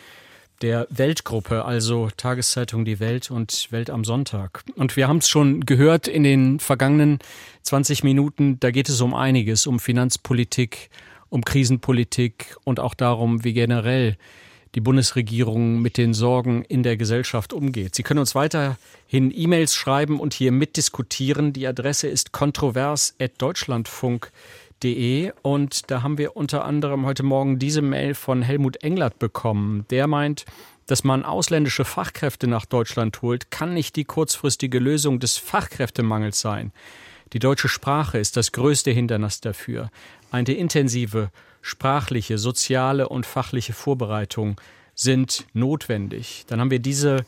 der 0.62 0.88
Weltgruppe, 0.90 1.66
also 1.66 2.10
Tageszeitung 2.16 2.86
Die 2.86 3.00
Welt 3.00 3.32
und 3.32 3.72
Welt 3.72 3.90
am 3.90 4.04
Sonntag. 4.04 4.64
Und 4.76 4.96
wir 4.96 5.08
haben 5.08 5.18
es 5.18 5.30
schon 5.30 5.66
gehört 5.66 6.08
in 6.08 6.24
den 6.24 6.60
vergangenen 6.60 7.20
20 7.64 8.04
Minuten, 8.04 8.60
da 8.60 8.72
geht 8.72 8.90
es 8.90 9.02
um 9.02 9.14
einiges, 9.14 9.68
um 9.68 9.80
Finanzpolitik, 9.80 10.90
um 11.30 11.44
Krisenpolitik 11.44 12.56
und 12.64 12.80
auch 12.80 12.94
darum, 12.94 13.44
wie 13.44 13.54
generell 13.54 14.18
die 14.76 14.82
Bundesregierung 14.82 15.82
mit 15.82 15.98
den 15.98 16.14
Sorgen 16.14 16.64
in 16.64 16.84
der 16.84 16.96
Gesellschaft 16.96 17.52
umgeht. 17.52 17.96
Sie 17.96 18.04
können 18.04 18.20
uns 18.20 18.36
weiterhin 18.36 19.34
E-Mails 19.34 19.76
schreiben 19.76 20.20
und 20.20 20.34
hier 20.34 20.52
mitdiskutieren. 20.52 21.54
Die 21.54 21.68
Adresse 21.68 22.08
ist 22.08 22.32
kontrovers.deutschlandfunk.de 22.32 24.32
De 24.84 25.32
und 25.44 25.92
da 25.92 26.02
haben 26.02 26.18
wir 26.18 26.36
unter 26.36 26.66
anderem 26.66 27.06
heute 27.06 27.24
Morgen 27.24 27.60
diese 27.60 27.82
Mail 27.82 28.16
von 28.16 28.42
Helmut 28.42 28.84
Englert 28.84 29.20
bekommen. 29.20 29.86
Der 29.92 30.08
meint, 30.08 30.46
dass 30.88 31.04
man 31.04 31.24
ausländische 31.24 31.86
Fachkräfte 31.86 32.48
nach 32.48 32.66
Deutschland 32.66 33.22
holt, 33.22 33.52
kann 33.52 33.74
nicht 33.74 33.96
die 33.96 34.06
kurzfristige 34.06 34.80
Lösung 34.80 35.20
des 35.20 35.38
Fachkräftemangels 35.38 36.42
sein. 36.42 36.72
Die 37.34 37.40
deutsche 37.40 37.70
Sprache 37.70 38.18
ist 38.18 38.38
das 38.38 38.52
größte 38.52 38.92
Hindernis 38.92 39.40
dafür. 39.40 39.92
Eine 40.32 40.54
intensive 40.54 41.30
sprachliche, 41.62 42.38
soziale 42.38 43.08
und 43.08 43.26
fachliche 43.26 43.74
Vorbereitung 43.74 44.60
sind 44.96 45.46
notwendig. 45.54 46.46
Dann 46.48 46.60
haben 46.60 46.72
wir 46.72 46.80
diese 46.80 47.26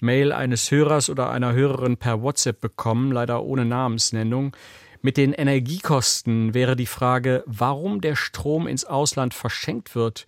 Mail 0.00 0.32
eines 0.32 0.70
Hörers 0.70 1.10
oder 1.10 1.30
einer 1.30 1.52
Hörerin 1.52 1.96
per 1.96 2.22
WhatsApp 2.22 2.60
bekommen, 2.60 3.12
leider 3.12 3.44
ohne 3.44 3.64
Namensnennung. 3.64 4.56
Mit 5.04 5.18
den 5.18 5.34
Energiekosten 5.34 6.54
wäre 6.54 6.76
die 6.76 6.86
Frage, 6.86 7.44
warum 7.44 8.00
der 8.00 8.16
Strom 8.16 8.66
ins 8.66 8.86
Ausland 8.86 9.34
verschenkt 9.34 9.94
wird 9.94 10.24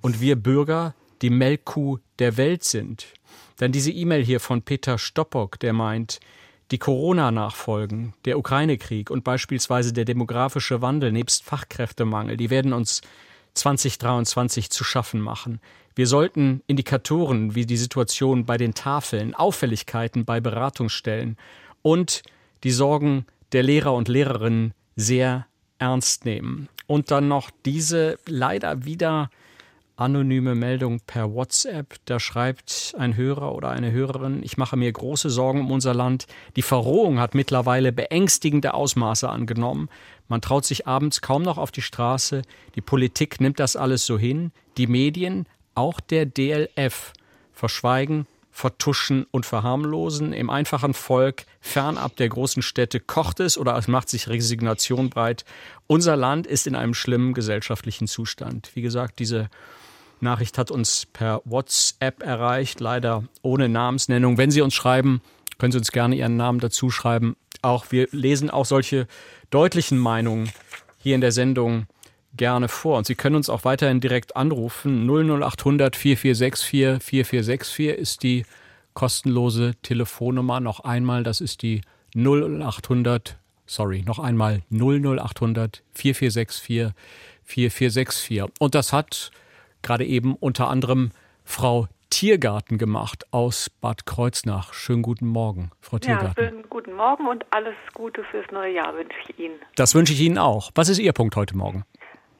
und 0.00 0.20
wir 0.20 0.36
Bürger 0.36 0.94
die 1.20 1.30
Melkkuh 1.30 1.98
der 2.20 2.36
Welt 2.36 2.62
sind. 2.62 3.08
Dann 3.56 3.72
diese 3.72 3.90
E-Mail 3.90 4.22
hier 4.22 4.38
von 4.38 4.62
Peter 4.62 4.98
Stoppock, 4.98 5.58
der 5.58 5.72
meint, 5.72 6.20
die 6.70 6.78
Corona-Nachfolgen, 6.78 8.14
der 8.24 8.38
Ukraine-Krieg 8.38 9.10
und 9.10 9.24
beispielsweise 9.24 9.92
der 9.92 10.04
demografische 10.04 10.80
Wandel 10.80 11.10
nebst 11.10 11.42
Fachkräftemangel, 11.42 12.36
die 12.36 12.50
werden 12.50 12.72
uns 12.72 13.00
2023 13.54 14.70
zu 14.70 14.84
schaffen 14.84 15.20
machen. 15.20 15.60
Wir 15.96 16.06
sollten 16.06 16.62
Indikatoren 16.68 17.56
wie 17.56 17.66
die 17.66 17.76
Situation 17.76 18.46
bei 18.46 18.58
den 18.58 18.74
Tafeln, 18.74 19.34
Auffälligkeiten 19.34 20.24
bei 20.24 20.38
Beratungsstellen 20.38 21.36
und 21.82 22.22
die 22.62 22.70
Sorgen 22.70 23.26
der 23.52 23.62
Lehrer 23.62 23.94
und 23.94 24.08
Lehrerinnen 24.08 24.74
sehr 24.96 25.46
ernst 25.78 26.24
nehmen. 26.24 26.68
Und 26.86 27.10
dann 27.10 27.28
noch 27.28 27.50
diese 27.64 28.18
leider 28.26 28.84
wieder 28.84 29.30
anonyme 30.00 30.54
Meldung 30.54 31.00
per 31.06 31.32
WhatsApp. 31.32 31.96
Da 32.06 32.18
schreibt 32.18 32.94
ein 32.98 33.16
Hörer 33.16 33.54
oder 33.54 33.70
eine 33.70 33.92
Hörerin, 33.92 34.42
ich 34.42 34.56
mache 34.56 34.76
mir 34.76 34.90
große 34.90 35.30
Sorgen 35.30 35.60
um 35.60 35.70
unser 35.70 35.94
Land. 35.94 36.26
Die 36.56 36.62
Verrohung 36.62 37.20
hat 37.20 37.34
mittlerweile 37.34 37.92
beängstigende 37.92 38.74
Ausmaße 38.74 39.28
angenommen. 39.28 39.88
Man 40.26 40.40
traut 40.40 40.64
sich 40.64 40.86
abends 40.86 41.20
kaum 41.20 41.42
noch 41.42 41.58
auf 41.58 41.70
die 41.70 41.82
Straße. 41.82 42.42
Die 42.74 42.80
Politik 42.80 43.40
nimmt 43.40 43.60
das 43.60 43.76
alles 43.76 44.06
so 44.06 44.18
hin. 44.18 44.52
Die 44.78 44.86
Medien, 44.86 45.46
auch 45.74 46.00
der 46.00 46.24
DLF, 46.24 47.12
verschweigen 47.52 48.26
vertuschen 48.60 49.26
und 49.30 49.46
verharmlosen. 49.46 50.34
Im 50.34 50.50
einfachen 50.50 50.92
Volk, 50.92 51.46
fernab 51.60 52.16
der 52.16 52.28
großen 52.28 52.62
Städte, 52.62 53.00
kocht 53.00 53.40
es 53.40 53.56
oder 53.56 53.76
es 53.76 53.88
macht 53.88 54.10
sich 54.10 54.28
Resignation 54.28 55.08
breit. 55.08 55.46
Unser 55.86 56.14
Land 56.14 56.46
ist 56.46 56.66
in 56.66 56.76
einem 56.76 56.92
schlimmen 56.92 57.32
gesellschaftlichen 57.32 58.06
Zustand. 58.06 58.70
Wie 58.74 58.82
gesagt, 58.82 59.18
diese 59.18 59.48
Nachricht 60.20 60.58
hat 60.58 60.70
uns 60.70 61.06
per 61.06 61.40
WhatsApp 61.46 62.22
erreicht, 62.22 62.80
leider 62.80 63.24
ohne 63.40 63.70
Namensnennung. 63.70 64.36
Wenn 64.36 64.50
Sie 64.50 64.60
uns 64.60 64.74
schreiben, 64.74 65.22
können 65.58 65.72
Sie 65.72 65.78
uns 65.78 65.90
gerne 65.90 66.14
Ihren 66.14 66.36
Namen 66.36 66.60
dazu 66.60 66.90
schreiben. 66.90 67.36
Auch 67.62 67.86
wir 67.90 68.08
lesen 68.10 68.50
auch 68.50 68.66
solche 68.66 69.06
deutlichen 69.48 69.98
Meinungen 69.98 70.50
hier 70.98 71.14
in 71.14 71.22
der 71.22 71.32
Sendung 71.32 71.86
gerne 72.36 72.68
vor. 72.68 72.98
Und 72.98 73.06
Sie 73.06 73.14
können 73.14 73.36
uns 73.36 73.48
auch 73.48 73.64
weiterhin 73.64 74.00
direkt 74.00 74.36
anrufen. 74.36 75.08
00800 75.08 75.96
4464 75.96 77.02
4464 77.02 77.88
ist 77.88 78.22
die 78.22 78.44
kostenlose 78.94 79.74
Telefonnummer. 79.82 80.60
Noch 80.60 80.80
einmal, 80.80 81.22
das 81.22 81.40
ist 81.40 81.62
die 81.62 81.82
0800, 82.14 83.36
sorry, 83.66 84.02
noch 84.02 84.18
einmal 84.18 84.62
00800 84.70 85.82
4464 85.94 86.92
4464. 87.44 88.44
Und 88.58 88.74
das 88.74 88.92
hat 88.92 89.30
gerade 89.82 90.04
eben 90.04 90.34
unter 90.34 90.68
anderem 90.68 91.10
Frau 91.44 91.88
Tiergarten 92.10 92.76
gemacht 92.76 93.24
aus 93.30 93.70
Bad 93.70 94.04
Kreuznach. 94.04 94.74
Schönen 94.74 95.02
guten 95.02 95.26
Morgen, 95.26 95.70
Frau 95.80 95.98
Tiergarten. 95.98 96.42
Ja, 96.42 96.50
schönen 96.50 96.68
guten 96.68 96.94
Morgen 96.94 97.28
und 97.28 97.44
alles 97.50 97.74
Gute 97.94 98.24
fürs 98.24 98.46
neue 98.50 98.74
Jahr 98.74 98.94
wünsche 98.96 99.14
ich 99.28 99.38
Ihnen. 99.38 99.54
Das 99.76 99.94
wünsche 99.94 100.12
ich 100.12 100.20
Ihnen 100.20 100.38
auch. 100.38 100.70
Was 100.74 100.88
ist 100.88 100.98
Ihr 100.98 101.12
Punkt 101.12 101.36
heute 101.36 101.56
Morgen? 101.56 101.84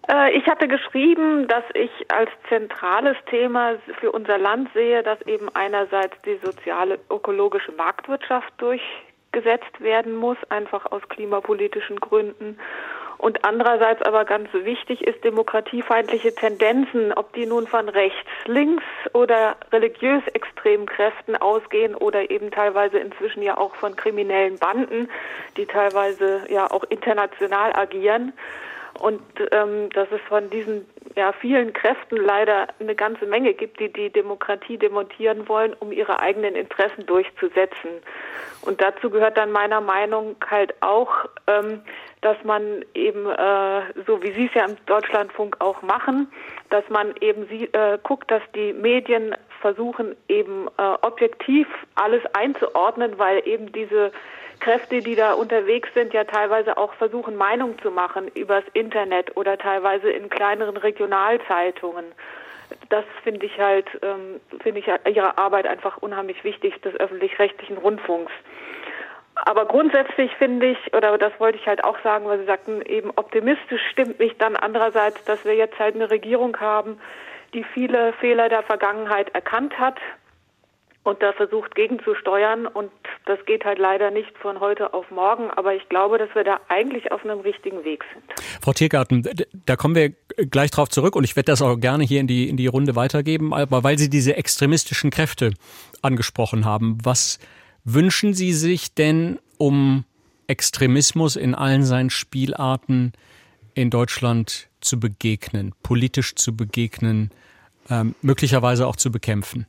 Äh, 0.08 0.32
ich 0.32 0.46
hatte 0.46 0.68
geschrieben, 0.68 1.48
dass 1.48 1.64
ich 1.74 1.90
als 2.08 2.30
zentrales 2.48 3.16
Thema 3.26 3.74
für 3.98 4.12
unser 4.12 4.38
Land 4.38 4.70
sehe, 4.74 5.02
dass 5.02 5.20
eben 5.22 5.48
einerseits 5.54 6.20
die 6.22 6.38
soziale 6.42 6.98
ökologische 7.10 7.72
Marktwirtschaft 7.72 8.52
durchgesetzt 8.58 9.80
werden 9.80 10.16
muss, 10.16 10.38
einfach 10.48 10.90
aus 10.90 11.02
klimapolitischen 11.08 12.00
Gründen 12.00 12.58
und 13.20 13.44
andererseits 13.44 14.00
aber 14.00 14.24
ganz 14.24 14.48
wichtig 14.54 15.02
ist 15.06 15.22
demokratiefeindliche 15.24 16.34
Tendenzen, 16.34 17.12
ob 17.12 17.34
die 17.34 17.44
nun 17.44 17.66
von 17.66 17.90
rechts, 17.90 18.30
links 18.46 18.84
oder 19.12 19.56
religiös 19.72 20.22
extremen 20.32 20.86
Kräften 20.86 21.36
ausgehen 21.36 21.94
oder 21.94 22.30
eben 22.30 22.50
teilweise 22.50 22.98
inzwischen 22.98 23.42
ja 23.42 23.58
auch 23.58 23.74
von 23.74 23.94
kriminellen 23.94 24.58
Banden, 24.58 25.10
die 25.58 25.66
teilweise 25.66 26.46
ja 26.48 26.70
auch 26.70 26.84
international 26.84 27.74
agieren. 27.74 28.32
Und 29.00 29.22
ähm, 29.50 29.88
dass 29.90 30.08
es 30.12 30.20
von 30.28 30.50
diesen 30.50 30.86
ja, 31.16 31.32
vielen 31.32 31.72
Kräften 31.72 32.16
leider 32.16 32.68
eine 32.78 32.94
ganze 32.94 33.24
Menge 33.24 33.54
gibt, 33.54 33.80
die 33.80 33.90
die 33.90 34.10
Demokratie 34.10 34.76
demontieren 34.76 35.48
wollen, 35.48 35.74
um 35.80 35.90
ihre 35.90 36.20
eigenen 36.20 36.54
Interessen 36.54 37.06
durchzusetzen. 37.06 37.90
Und 38.60 38.82
dazu 38.82 39.08
gehört 39.08 39.38
dann 39.38 39.52
meiner 39.52 39.80
Meinung 39.80 40.36
halt 40.48 40.74
auch, 40.82 41.26
ähm, 41.46 41.80
dass 42.20 42.36
man 42.44 42.84
eben, 42.94 43.26
äh, 43.26 43.80
so 44.06 44.22
wie 44.22 44.32
Sie 44.32 44.46
es 44.46 44.54
ja 44.54 44.66
im 44.66 44.76
Deutschlandfunk 44.84 45.56
auch 45.60 45.80
machen, 45.80 46.30
dass 46.68 46.86
man 46.90 47.14
eben 47.22 47.46
sie, 47.48 47.64
äh, 47.72 47.98
guckt, 48.02 48.30
dass 48.30 48.42
die 48.54 48.74
Medien 48.74 49.34
versuchen, 49.62 50.14
eben 50.28 50.68
äh, 50.76 50.82
objektiv 51.00 51.66
alles 51.94 52.22
einzuordnen, 52.34 53.18
weil 53.18 53.46
eben 53.48 53.72
diese 53.72 54.12
Kräfte, 54.60 55.00
die 55.00 55.16
da 55.16 55.32
unterwegs 55.32 55.88
sind, 55.94 56.12
ja 56.12 56.24
teilweise 56.24 56.76
auch 56.76 56.92
versuchen, 56.94 57.36
Meinung 57.36 57.78
zu 57.80 57.90
machen 57.90 58.28
übers 58.34 58.64
Internet 58.74 59.36
oder 59.36 59.58
teilweise 59.58 60.10
in 60.10 60.30
kleineren 60.30 60.76
Regionalzeitungen. 60.76 62.04
Das 62.88 63.04
finde 63.24 63.46
ich 63.46 63.58
halt, 63.58 63.86
ähm, 64.02 64.40
finde 64.62 64.80
ich 64.80 64.86
ihre 64.86 65.38
Arbeit 65.38 65.66
einfach 65.66 65.98
unheimlich 65.98 66.44
wichtig 66.44 66.80
des 66.82 66.94
öffentlich-rechtlichen 66.94 67.78
Rundfunks. 67.78 68.32
Aber 69.34 69.64
grundsätzlich 69.64 70.30
finde 70.36 70.66
ich, 70.66 70.94
oder 70.94 71.16
das 71.16 71.32
wollte 71.40 71.58
ich 71.58 71.66
halt 71.66 71.82
auch 71.82 71.98
sagen, 72.02 72.26
weil 72.26 72.38
Sie 72.40 72.44
sagten, 72.44 72.82
eben 72.82 73.10
optimistisch 73.16 73.80
stimmt 73.90 74.18
mich 74.18 74.36
dann 74.38 74.54
andererseits, 74.54 75.24
dass 75.24 75.44
wir 75.44 75.54
jetzt 75.54 75.78
halt 75.78 75.94
eine 75.94 76.10
Regierung 76.10 76.60
haben, 76.60 77.00
die 77.54 77.64
viele 77.64 78.12
Fehler 78.14 78.48
der 78.48 78.62
Vergangenheit 78.62 79.34
erkannt 79.34 79.78
hat 79.78 79.96
und 81.02 81.22
da 81.22 81.32
versucht 81.32 81.74
gegenzusteuern. 81.74 82.66
Und 82.66 82.90
das 83.26 83.38
geht 83.46 83.64
halt 83.64 83.78
leider 83.78 84.10
nicht 84.10 84.36
von 84.38 84.60
heute 84.60 84.92
auf 84.92 85.10
morgen. 85.10 85.50
Aber 85.50 85.74
ich 85.74 85.88
glaube, 85.88 86.18
dass 86.18 86.28
wir 86.34 86.44
da 86.44 86.60
eigentlich 86.68 87.10
auf 87.12 87.24
einem 87.24 87.40
richtigen 87.40 87.84
Weg 87.84 88.04
sind. 88.12 88.24
Frau 88.60 88.72
Tiergarten, 88.72 89.28
da 89.66 89.76
kommen 89.76 89.94
wir 89.94 90.12
gleich 90.50 90.70
drauf 90.70 90.88
zurück 90.88 91.16
und 91.16 91.24
ich 91.24 91.36
werde 91.36 91.52
das 91.52 91.62
auch 91.62 91.76
gerne 91.76 92.04
hier 92.04 92.20
in 92.20 92.26
die, 92.26 92.48
in 92.48 92.56
die 92.56 92.66
Runde 92.66 92.96
weitergeben. 92.96 93.54
Aber 93.54 93.82
weil 93.82 93.98
Sie 93.98 94.10
diese 94.10 94.36
extremistischen 94.36 95.10
Kräfte 95.10 95.52
angesprochen 96.02 96.64
haben, 96.64 96.98
was 97.02 97.38
wünschen 97.84 98.34
Sie 98.34 98.52
sich 98.52 98.94
denn, 98.94 99.38
um 99.58 100.04
Extremismus 100.46 101.36
in 101.36 101.54
allen 101.54 101.84
seinen 101.84 102.10
Spielarten 102.10 103.12
in 103.74 103.88
Deutschland 103.88 104.68
zu 104.80 104.98
begegnen, 105.00 105.74
politisch 105.82 106.34
zu 106.34 106.56
begegnen, 106.56 107.30
ähm, 107.88 108.14
möglicherweise 108.20 108.86
auch 108.86 108.96
zu 108.96 109.10
bekämpfen? 109.10 109.66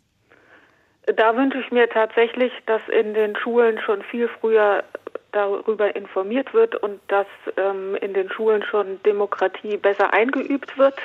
Da 1.06 1.36
wünsche 1.36 1.60
ich 1.60 1.72
mir 1.72 1.90
tatsächlich, 1.90 2.54
dass 2.66 2.82
in 2.88 3.14
den 3.14 3.36
Schulen 3.36 3.80
schon 3.80 4.02
viel 4.04 4.28
früher 4.28 4.84
darüber 5.32 5.96
informiert 5.96 6.54
wird 6.54 6.76
und 6.76 7.00
dass 7.08 7.28
ähm, 7.58 7.96
in 7.96 8.14
den 8.14 8.30
Schulen 8.30 8.64
schon 8.64 9.02
Demokratie 9.04 9.78
besser 9.78 10.14
eingeübt 10.14 10.78
wird 10.78 10.96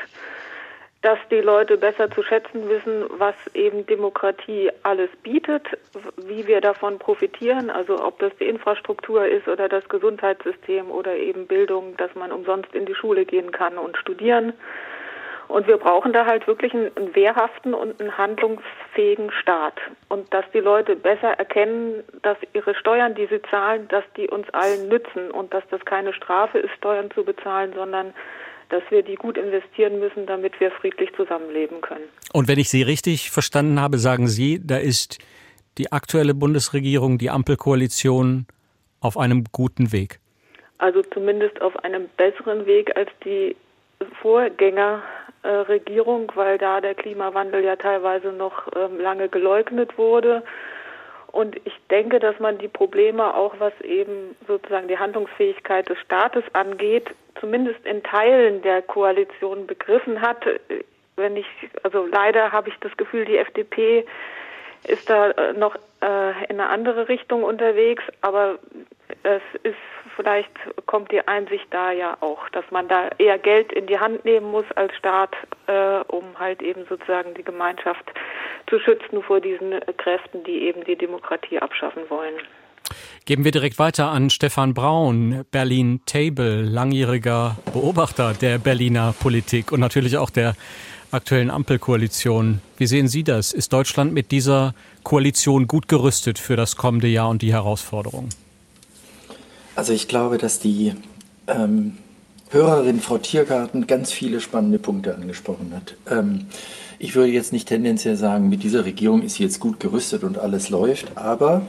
dass 1.06 1.20
die 1.30 1.36
Leute 1.40 1.76
besser 1.76 2.10
zu 2.10 2.24
schätzen 2.24 2.68
wissen, 2.68 3.04
was 3.10 3.36
eben 3.54 3.86
Demokratie 3.86 4.72
alles 4.82 5.08
bietet, 5.22 5.62
wie 6.16 6.48
wir 6.48 6.60
davon 6.60 6.98
profitieren, 6.98 7.70
also 7.70 8.02
ob 8.02 8.18
das 8.18 8.32
die 8.40 8.46
Infrastruktur 8.46 9.24
ist 9.24 9.46
oder 9.46 9.68
das 9.68 9.88
Gesundheitssystem 9.88 10.90
oder 10.90 11.14
eben 11.14 11.46
Bildung, 11.46 11.96
dass 11.96 12.12
man 12.16 12.32
umsonst 12.32 12.74
in 12.74 12.86
die 12.86 12.94
Schule 12.96 13.24
gehen 13.24 13.52
kann 13.52 13.78
und 13.78 13.96
studieren. 13.96 14.52
Und 15.48 15.66
wir 15.66 15.76
brauchen 15.76 16.12
da 16.12 16.26
halt 16.26 16.46
wirklich 16.46 16.74
einen, 16.74 16.90
einen 16.96 17.14
wehrhaften 17.14 17.74
und 17.74 18.00
einen 18.00 18.16
handlungsfähigen 18.16 19.30
Staat. 19.30 19.74
Und 20.08 20.32
dass 20.32 20.44
die 20.52 20.58
Leute 20.58 20.96
besser 20.96 21.30
erkennen, 21.38 22.02
dass 22.22 22.36
ihre 22.52 22.74
Steuern, 22.74 23.14
die 23.14 23.26
sie 23.26 23.40
zahlen, 23.50 23.86
dass 23.88 24.04
die 24.16 24.28
uns 24.28 24.48
allen 24.50 24.88
nützen 24.88 25.30
und 25.30 25.54
dass 25.54 25.64
das 25.70 25.84
keine 25.84 26.12
Strafe 26.12 26.58
ist, 26.58 26.72
Steuern 26.76 27.10
zu 27.12 27.24
bezahlen, 27.24 27.72
sondern 27.74 28.12
dass 28.68 28.82
wir 28.90 29.02
die 29.02 29.14
gut 29.14 29.38
investieren 29.38 30.00
müssen, 30.00 30.26
damit 30.26 30.58
wir 30.58 30.70
friedlich 30.72 31.10
zusammenleben 31.14 31.80
können. 31.80 32.04
Und 32.32 32.48
wenn 32.48 32.58
ich 32.58 32.68
Sie 32.68 32.82
richtig 32.82 33.30
verstanden 33.30 33.80
habe, 33.80 33.98
sagen 33.98 34.26
Sie, 34.26 34.60
da 34.64 34.76
ist 34.76 35.18
die 35.78 35.92
aktuelle 35.92 36.34
Bundesregierung, 36.34 37.18
die 37.18 37.30
Ampelkoalition 37.30 38.46
auf 39.00 39.16
einem 39.16 39.44
guten 39.52 39.92
Weg. 39.92 40.18
Also 40.78 41.02
zumindest 41.02 41.60
auf 41.62 41.76
einem 41.84 42.08
besseren 42.16 42.66
Weg 42.66 42.96
als 42.96 43.10
die 43.24 43.56
Vorgängerregierung, 45.46 46.32
weil 46.34 46.58
da 46.58 46.80
der 46.80 46.94
Klimawandel 46.94 47.64
ja 47.64 47.76
teilweise 47.76 48.32
noch 48.32 48.68
ähm, 48.76 49.00
lange 49.00 49.28
geleugnet 49.28 49.96
wurde 49.96 50.42
und 51.32 51.56
ich 51.64 51.74
denke, 51.90 52.18
dass 52.18 52.38
man 52.40 52.58
die 52.58 52.68
Probleme 52.68 53.34
auch, 53.34 53.54
was 53.58 53.72
eben 53.82 54.34
sozusagen 54.46 54.88
die 54.88 54.98
Handlungsfähigkeit 54.98 55.88
des 55.88 55.98
Staates 55.98 56.44
angeht, 56.54 57.10
zumindest 57.40 57.84
in 57.84 58.02
Teilen 58.02 58.62
der 58.62 58.82
Koalition 58.82 59.66
begriffen 59.66 60.20
hat. 60.20 60.46
Wenn 61.16 61.36
ich, 61.36 61.46
also 61.82 62.06
leider 62.06 62.52
habe 62.52 62.70
ich 62.70 62.74
das 62.80 62.96
Gefühl, 62.96 63.24
die 63.24 63.36
FDP 63.36 64.06
ist 64.84 65.10
da 65.10 65.30
äh, 65.30 65.52
noch 65.52 65.76
äh, 66.00 66.30
in 66.48 66.60
eine 66.60 66.68
andere 66.68 67.08
Richtung 67.08 67.42
unterwegs, 67.42 68.02
aber 68.22 68.58
es 69.22 69.42
ist 69.62 69.76
vielleicht 70.16 70.50
kommt 70.86 71.12
die 71.12 71.26
Einsicht 71.28 71.66
da 71.70 71.92
ja 71.92 72.16
auch, 72.20 72.48
dass 72.48 72.64
man 72.70 72.88
da 72.88 73.10
eher 73.18 73.38
Geld 73.38 73.72
in 73.72 73.86
die 73.86 73.98
Hand 73.98 74.24
nehmen 74.24 74.50
muss 74.50 74.64
als 74.74 74.94
Staat, 74.96 75.36
äh, 75.66 76.00
um 76.08 76.24
halt 76.38 76.62
eben 76.62 76.84
sozusagen 76.88 77.34
die 77.34 77.44
Gemeinschaft 77.44 78.04
zu 78.68 78.80
schützen 78.80 79.22
vor 79.22 79.40
diesen 79.40 79.78
Kräften, 79.98 80.42
die 80.44 80.62
eben 80.62 80.84
die 80.84 80.96
Demokratie 80.96 81.58
abschaffen 81.58 82.02
wollen. 82.08 82.34
Geben 83.24 83.44
wir 83.44 83.50
direkt 83.50 83.78
weiter 83.78 84.08
an 84.08 84.30
Stefan 84.30 84.72
Braun, 84.72 85.44
Berlin 85.50 86.00
Table, 86.06 86.62
langjähriger 86.62 87.56
Beobachter 87.72 88.34
der 88.34 88.58
Berliner 88.58 89.14
Politik 89.18 89.72
und 89.72 89.80
natürlich 89.80 90.16
auch 90.16 90.30
der 90.30 90.54
aktuellen 91.10 91.50
Ampelkoalition. 91.50 92.60
Wie 92.76 92.86
sehen 92.86 93.08
Sie 93.08 93.24
das? 93.24 93.52
Ist 93.52 93.72
Deutschland 93.72 94.12
mit 94.12 94.30
dieser 94.30 94.74
Koalition 95.02 95.66
gut 95.66 95.88
gerüstet 95.88 96.38
für 96.38 96.56
das 96.56 96.76
kommende 96.76 97.08
Jahr 97.08 97.28
und 97.28 97.42
die 97.42 97.52
Herausforderungen? 97.52 98.28
Also 99.76 99.92
ich 99.92 100.08
glaube, 100.08 100.38
dass 100.38 100.58
die 100.58 100.94
ähm, 101.46 101.98
Hörerin 102.50 103.00
Frau 103.00 103.18
Tiergarten 103.18 103.86
ganz 103.86 104.10
viele 104.10 104.40
spannende 104.40 104.78
Punkte 104.78 105.14
angesprochen 105.14 105.72
hat. 105.74 105.94
Ähm, 106.10 106.46
ich 106.98 107.14
würde 107.14 107.30
jetzt 107.30 107.52
nicht 107.52 107.68
tendenziell 107.68 108.16
sagen, 108.16 108.48
mit 108.48 108.62
dieser 108.62 108.86
Regierung 108.86 109.22
ist 109.22 109.34
sie 109.34 109.42
jetzt 109.42 109.60
gut 109.60 109.78
gerüstet 109.78 110.24
und 110.24 110.38
alles 110.38 110.70
läuft, 110.70 111.18
aber 111.18 111.62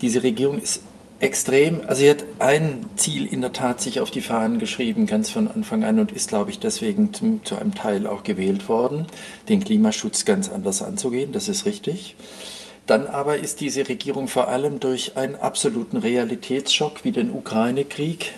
diese 0.00 0.22
Regierung 0.22 0.60
ist 0.60 0.82
extrem, 1.18 1.80
also 1.86 2.02
sie 2.02 2.10
hat 2.10 2.24
ein 2.38 2.86
Ziel 2.96 3.26
in 3.26 3.40
der 3.40 3.52
Tat 3.52 3.80
sich 3.80 3.98
auf 3.98 4.12
die 4.12 4.20
Fahnen 4.20 4.60
geschrieben, 4.60 5.06
ganz 5.06 5.30
von 5.30 5.48
Anfang 5.48 5.82
an 5.82 5.98
und 5.98 6.12
ist, 6.12 6.28
glaube 6.28 6.50
ich, 6.50 6.60
deswegen 6.60 7.12
zum, 7.14 7.44
zu 7.44 7.56
einem 7.56 7.74
Teil 7.74 8.06
auch 8.06 8.22
gewählt 8.22 8.68
worden, 8.68 9.06
den 9.48 9.64
Klimaschutz 9.64 10.24
ganz 10.24 10.48
anders 10.50 10.82
anzugehen, 10.82 11.32
das 11.32 11.48
ist 11.48 11.66
richtig. 11.66 12.14
Dann 12.86 13.06
aber 13.06 13.38
ist 13.38 13.60
diese 13.60 13.88
Regierung 13.88 14.28
vor 14.28 14.48
allem 14.48 14.78
durch 14.78 15.16
einen 15.16 15.36
absoluten 15.36 15.96
Realitätsschock 15.96 17.04
wie 17.04 17.12
den 17.12 17.30
Ukraine-Krieg 17.30 18.32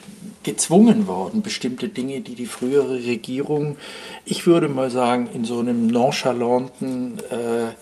gezwungen 0.44 1.08
worden, 1.08 1.42
bestimmte 1.42 1.88
Dinge, 1.88 2.20
die 2.20 2.36
die 2.36 2.46
frühere 2.46 3.04
Regierung, 3.04 3.76
ich 4.24 4.46
würde 4.46 4.68
mal 4.68 4.90
sagen, 4.90 5.28
in 5.34 5.44
so 5.44 5.58
einem 5.58 5.88
nonchalanten, 5.88 7.18
äh, 7.30 7.72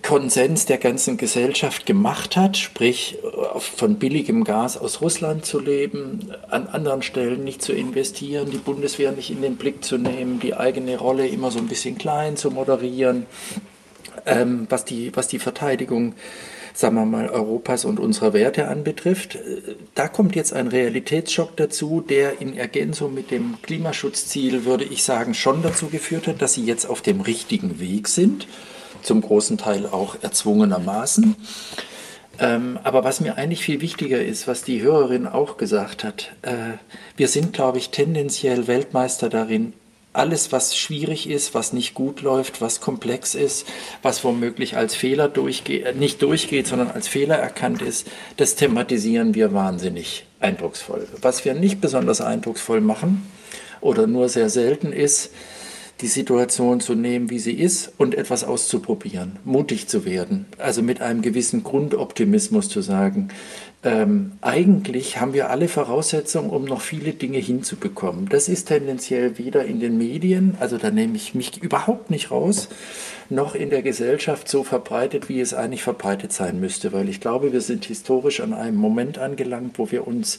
Konsens 0.00 0.66
der 0.66 0.78
ganzen 0.78 1.16
Gesellschaft 1.16 1.86
gemacht 1.86 2.36
hat, 2.36 2.56
sprich 2.56 3.18
von 3.58 3.96
billigem 3.96 4.44
Gas 4.44 4.78
aus 4.78 5.00
Russland 5.00 5.44
zu 5.44 5.58
leben, 5.58 6.32
an 6.48 6.68
anderen 6.68 7.02
Stellen 7.02 7.42
nicht 7.42 7.62
zu 7.62 7.72
investieren, 7.72 8.50
die 8.50 8.58
Bundeswehr 8.58 9.12
nicht 9.12 9.30
in 9.30 9.42
den 9.42 9.56
Blick 9.56 9.84
zu 9.84 9.98
nehmen, 9.98 10.38
die 10.38 10.54
eigene 10.54 10.96
Rolle 10.96 11.26
immer 11.26 11.50
so 11.50 11.58
ein 11.58 11.66
bisschen 11.66 11.98
klein 11.98 12.36
zu 12.36 12.50
moderieren, 12.50 13.26
ähm, 14.26 14.66
was, 14.68 14.84
die, 14.84 15.14
was 15.14 15.28
die 15.28 15.38
Verteidigung 15.38 16.14
sagen 16.74 16.96
wir 16.96 17.04
mal, 17.04 17.28
Europas 17.28 17.84
und 17.84 18.00
unserer 18.00 18.32
Werte 18.32 18.68
anbetrifft. 18.68 19.38
Da 19.94 20.08
kommt 20.08 20.34
jetzt 20.34 20.52
ein 20.52 20.68
Realitätsschock 20.68 21.56
dazu, 21.56 22.00
der 22.00 22.40
in 22.40 22.56
Ergänzung 22.56 23.14
mit 23.14 23.30
dem 23.30 23.60
Klimaschutzziel, 23.62 24.64
würde 24.64 24.84
ich 24.84 25.02
sagen, 25.02 25.34
schon 25.34 25.62
dazu 25.62 25.88
geführt 25.88 26.26
hat, 26.26 26.40
dass 26.40 26.54
sie 26.54 26.64
jetzt 26.64 26.86
auf 26.86 27.02
dem 27.02 27.20
richtigen 27.20 27.78
Weg 27.78 28.08
sind, 28.08 28.46
zum 29.02 29.20
großen 29.20 29.58
Teil 29.58 29.86
auch 29.86 30.16
erzwungenermaßen. 30.22 31.36
Ähm, 32.38 32.78
aber 32.82 33.04
was 33.04 33.20
mir 33.20 33.36
eigentlich 33.36 33.62
viel 33.62 33.82
wichtiger 33.82 34.24
ist, 34.24 34.48
was 34.48 34.62
die 34.62 34.80
Hörerin 34.80 35.26
auch 35.26 35.58
gesagt 35.58 36.02
hat, 36.02 36.32
äh, 36.42 36.78
wir 37.16 37.28
sind, 37.28 37.52
glaube 37.52 37.78
ich, 37.78 37.90
tendenziell 37.90 38.66
Weltmeister 38.66 39.28
darin, 39.28 39.74
alles, 40.12 40.52
was 40.52 40.76
schwierig 40.76 41.28
ist, 41.28 41.54
was 41.54 41.72
nicht 41.72 41.94
gut 41.94 42.20
läuft, 42.22 42.60
was 42.60 42.80
komplex 42.80 43.34
ist, 43.34 43.66
was 44.02 44.24
womöglich 44.24 44.76
als 44.76 44.94
Fehler 44.94 45.28
durchgeht, 45.28 45.84
äh, 45.84 45.94
nicht 45.94 46.22
durchgeht, 46.22 46.66
sondern 46.66 46.90
als 46.90 47.08
Fehler 47.08 47.36
erkannt 47.36 47.82
ist, 47.82 48.06
das 48.36 48.54
thematisieren 48.54 49.34
wir 49.34 49.54
wahnsinnig 49.54 50.24
eindrucksvoll. 50.40 51.08
Was 51.20 51.44
wir 51.44 51.54
nicht 51.54 51.80
besonders 51.80 52.20
eindrucksvoll 52.20 52.80
machen 52.80 53.26
oder 53.80 54.06
nur 54.06 54.28
sehr 54.28 54.50
selten 54.50 54.92
ist, 54.92 55.30
die 56.00 56.08
Situation 56.08 56.80
zu 56.80 56.94
nehmen, 56.94 57.30
wie 57.30 57.38
sie 57.38 57.52
ist 57.52 57.92
und 57.96 58.16
etwas 58.16 58.42
auszuprobieren, 58.42 59.38
mutig 59.44 59.86
zu 59.86 60.04
werden, 60.04 60.46
also 60.58 60.82
mit 60.82 61.00
einem 61.00 61.22
gewissen 61.22 61.62
Grundoptimismus 61.62 62.68
zu 62.68 62.80
sagen, 62.80 63.28
ähm, 63.84 64.32
eigentlich 64.42 65.20
haben 65.20 65.32
wir 65.32 65.50
alle 65.50 65.66
Voraussetzungen, 65.66 66.50
um 66.50 66.64
noch 66.64 66.80
viele 66.80 67.12
Dinge 67.12 67.38
hinzubekommen. 67.38 68.28
Das 68.28 68.48
ist 68.48 68.66
tendenziell 68.66 69.38
weder 69.38 69.64
in 69.64 69.80
den 69.80 69.98
Medien, 69.98 70.56
also 70.60 70.78
da 70.78 70.90
nehme 70.90 71.16
ich 71.16 71.34
mich 71.34 71.60
überhaupt 71.60 72.08
nicht 72.08 72.30
raus, 72.30 72.68
noch 73.28 73.56
in 73.56 73.70
der 73.70 73.82
Gesellschaft 73.82 74.48
so 74.48 74.62
verbreitet, 74.62 75.28
wie 75.28 75.40
es 75.40 75.52
eigentlich 75.52 75.82
verbreitet 75.82 76.32
sein 76.32 76.60
müsste, 76.60 76.92
weil 76.92 77.08
ich 77.08 77.20
glaube, 77.20 77.52
wir 77.52 77.60
sind 77.60 77.84
historisch 77.84 78.40
an 78.40 78.52
einem 78.52 78.76
Moment 78.76 79.18
angelangt, 79.18 79.78
wo 79.78 79.90
wir 79.90 80.06
uns 80.06 80.38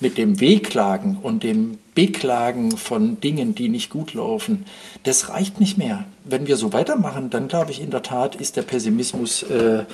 mit 0.00 0.16
dem 0.16 0.40
Wehklagen 0.40 1.18
und 1.20 1.42
dem 1.42 1.78
Beklagen 1.94 2.76
von 2.76 3.20
Dingen, 3.20 3.56
die 3.56 3.68
nicht 3.68 3.90
gut 3.90 4.14
laufen, 4.14 4.64
das 5.02 5.28
reicht 5.28 5.58
nicht 5.58 5.76
mehr. 5.76 6.04
Wenn 6.24 6.46
wir 6.46 6.56
so 6.56 6.72
weitermachen, 6.72 7.30
dann 7.30 7.48
glaube 7.48 7.72
ich 7.72 7.82
in 7.82 7.90
der 7.90 8.02
Tat 8.02 8.36
ist 8.36 8.56
der 8.56 8.62
Pessimismus 8.62 9.42
äh, 9.42 9.84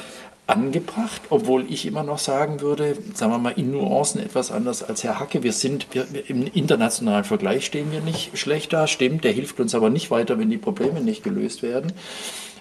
angebracht, 0.46 1.22
obwohl 1.30 1.70
ich 1.70 1.87
immer 1.87 2.02
noch 2.02 2.18
sagen 2.18 2.61
würde, 2.61 2.96
sagen 3.14 3.33
wir 3.33 3.38
mal 3.38 3.54
in 3.57 3.70
Nuancen 3.70 4.20
etwas 4.20 4.50
anders 4.50 4.83
als 4.83 5.02
Herr 5.02 5.18
Hacke. 5.18 5.42
Wir 5.42 5.52
sind 5.52 5.87
wir, 5.92 6.07
im 6.28 6.46
internationalen 6.46 7.24
Vergleich 7.24 7.64
stehen 7.64 7.90
wir 7.90 8.00
nicht 8.00 8.37
schlecht 8.37 8.72
da, 8.72 8.87
stimmt, 8.87 9.24
der 9.24 9.33
hilft 9.33 9.59
uns 9.59 9.74
aber 9.74 9.88
nicht 9.88 10.11
weiter, 10.11 10.38
wenn 10.38 10.50
die 10.50 10.59
Probleme 10.59 11.00
nicht 11.00 11.24
gelöst 11.24 11.62
werden. 11.62 11.92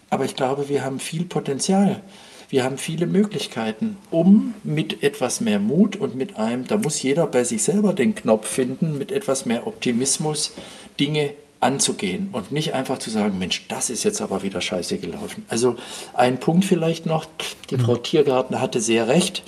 Aber 0.09 0.25
ich 0.25 0.35
glaube, 0.35 0.69
wir 0.69 0.85
haben 0.85 0.99
viel 0.99 1.25
Potenzial. 1.25 2.01
Wir 2.49 2.63
haben 2.63 2.77
viele 2.77 3.07
Möglichkeiten, 3.07 3.97
um 4.11 4.53
mit 4.63 5.01
etwas 5.01 5.41
mehr 5.41 5.59
Mut 5.59 5.95
und 5.95 6.15
mit 6.15 6.37
einem, 6.37 6.67
da 6.67 6.77
muss 6.77 7.01
jeder 7.01 7.25
bei 7.25 7.43
sich 7.43 7.63
selber 7.63 7.93
den 7.93 8.13
Knopf 8.13 8.47
finden, 8.47 8.97
mit 8.97 9.11
etwas 9.11 9.45
mehr 9.45 9.65
Optimismus 9.65 10.53
Dinge 10.99 11.33
anzugehen 11.63 12.29
und 12.31 12.51
nicht 12.51 12.73
einfach 12.73 12.99
zu 12.99 13.09
sagen, 13.09 13.39
Mensch, 13.39 13.65
das 13.67 13.89
ist 13.89 14.03
jetzt 14.03 14.21
aber 14.21 14.43
wieder 14.43 14.61
scheiße 14.61 14.97
gelaufen. 14.97 15.45
Also 15.47 15.75
ein 16.13 16.39
Punkt 16.39 16.65
vielleicht 16.65 17.05
noch, 17.05 17.25
die 17.69 17.77
Frau 17.77 17.93
mhm. 17.93 18.03
Tiergarten 18.03 18.61
hatte 18.61 18.81
sehr 18.81 19.07
recht, 19.07 19.43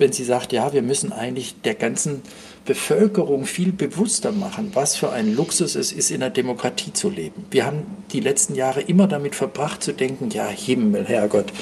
wenn 0.00 0.12
sie 0.12 0.24
sagt, 0.24 0.52
ja, 0.52 0.72
wir 0.72 0.82
müssen 0.82 1.12
eigentlich 1.12 1.60
der 1.62 1.74
ganzen 1.74 2.22
Bevölkerung 2.64 3.46
viel 3.46 3.72
bewusster 3.72 4.32
machen, 4.32 4.70
was 4.74 4.94
für 4.94 5.10
ein 5.10 5.34
Luxus 5.34 5.74
es 5.74 5.92
ist, 5.92 6.10
in 6.10 6.22
einer 6.22 6.30
Demokratie 6.30 6.92
zu 6.92 7.08
leben. 7.08 7.46
Wir 7.50 7.64
haben 7.64 7.82
die 8.12 8.20
letzten 8.20 8.54
Jahre 8.54 8.80
immer 8.82 9.06
damit 9.06 9.34
verbracht 9.34 9.82
zu 9.82 9.92
denken, 9.92 10.30
ja, 10.30 10.46
Himmel, 10.48 11.06
Herrgott, 11.06 11.52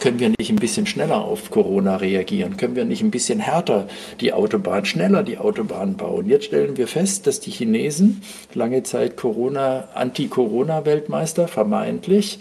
können 0.00 0.18
wir 0.18 0.30
nicht 0.38 0.50
ein 0.50 0.56
bisschen 0.56 0.86
schneller 0.86 1.24
auf 1.24 1.50
Corona 1.50 1.96
reagieren? 1.96 2.56
Können 2.56 2.76
wir 2.76 2.84
nicht 2.84 3.02
ein 3.02 3.10
bisschen 3.10 3.38
härter 3.38 3.86
die 4.20 4.32
Autobahn, 4.32 4.84
schneller 4.84 5.22
die 5.22 5.38
Autobahn 5.38 5.96
bauen? 5.96 6.28
Jetzt 6.28 6.46
stellen 6.46 6.76
wir 6.76 6.88
fest, 6.88 7.26
dass 7.26 7.40
die 7.40 7.50
Chinesen, 7.50 8.22
lange 8.54 8.82
Zeit 8.82 9.16
Corona, 9.16 9.88
Anti-Corona-Weltmeister, 9.94 11.46
vermeintlich, 11.46 12.40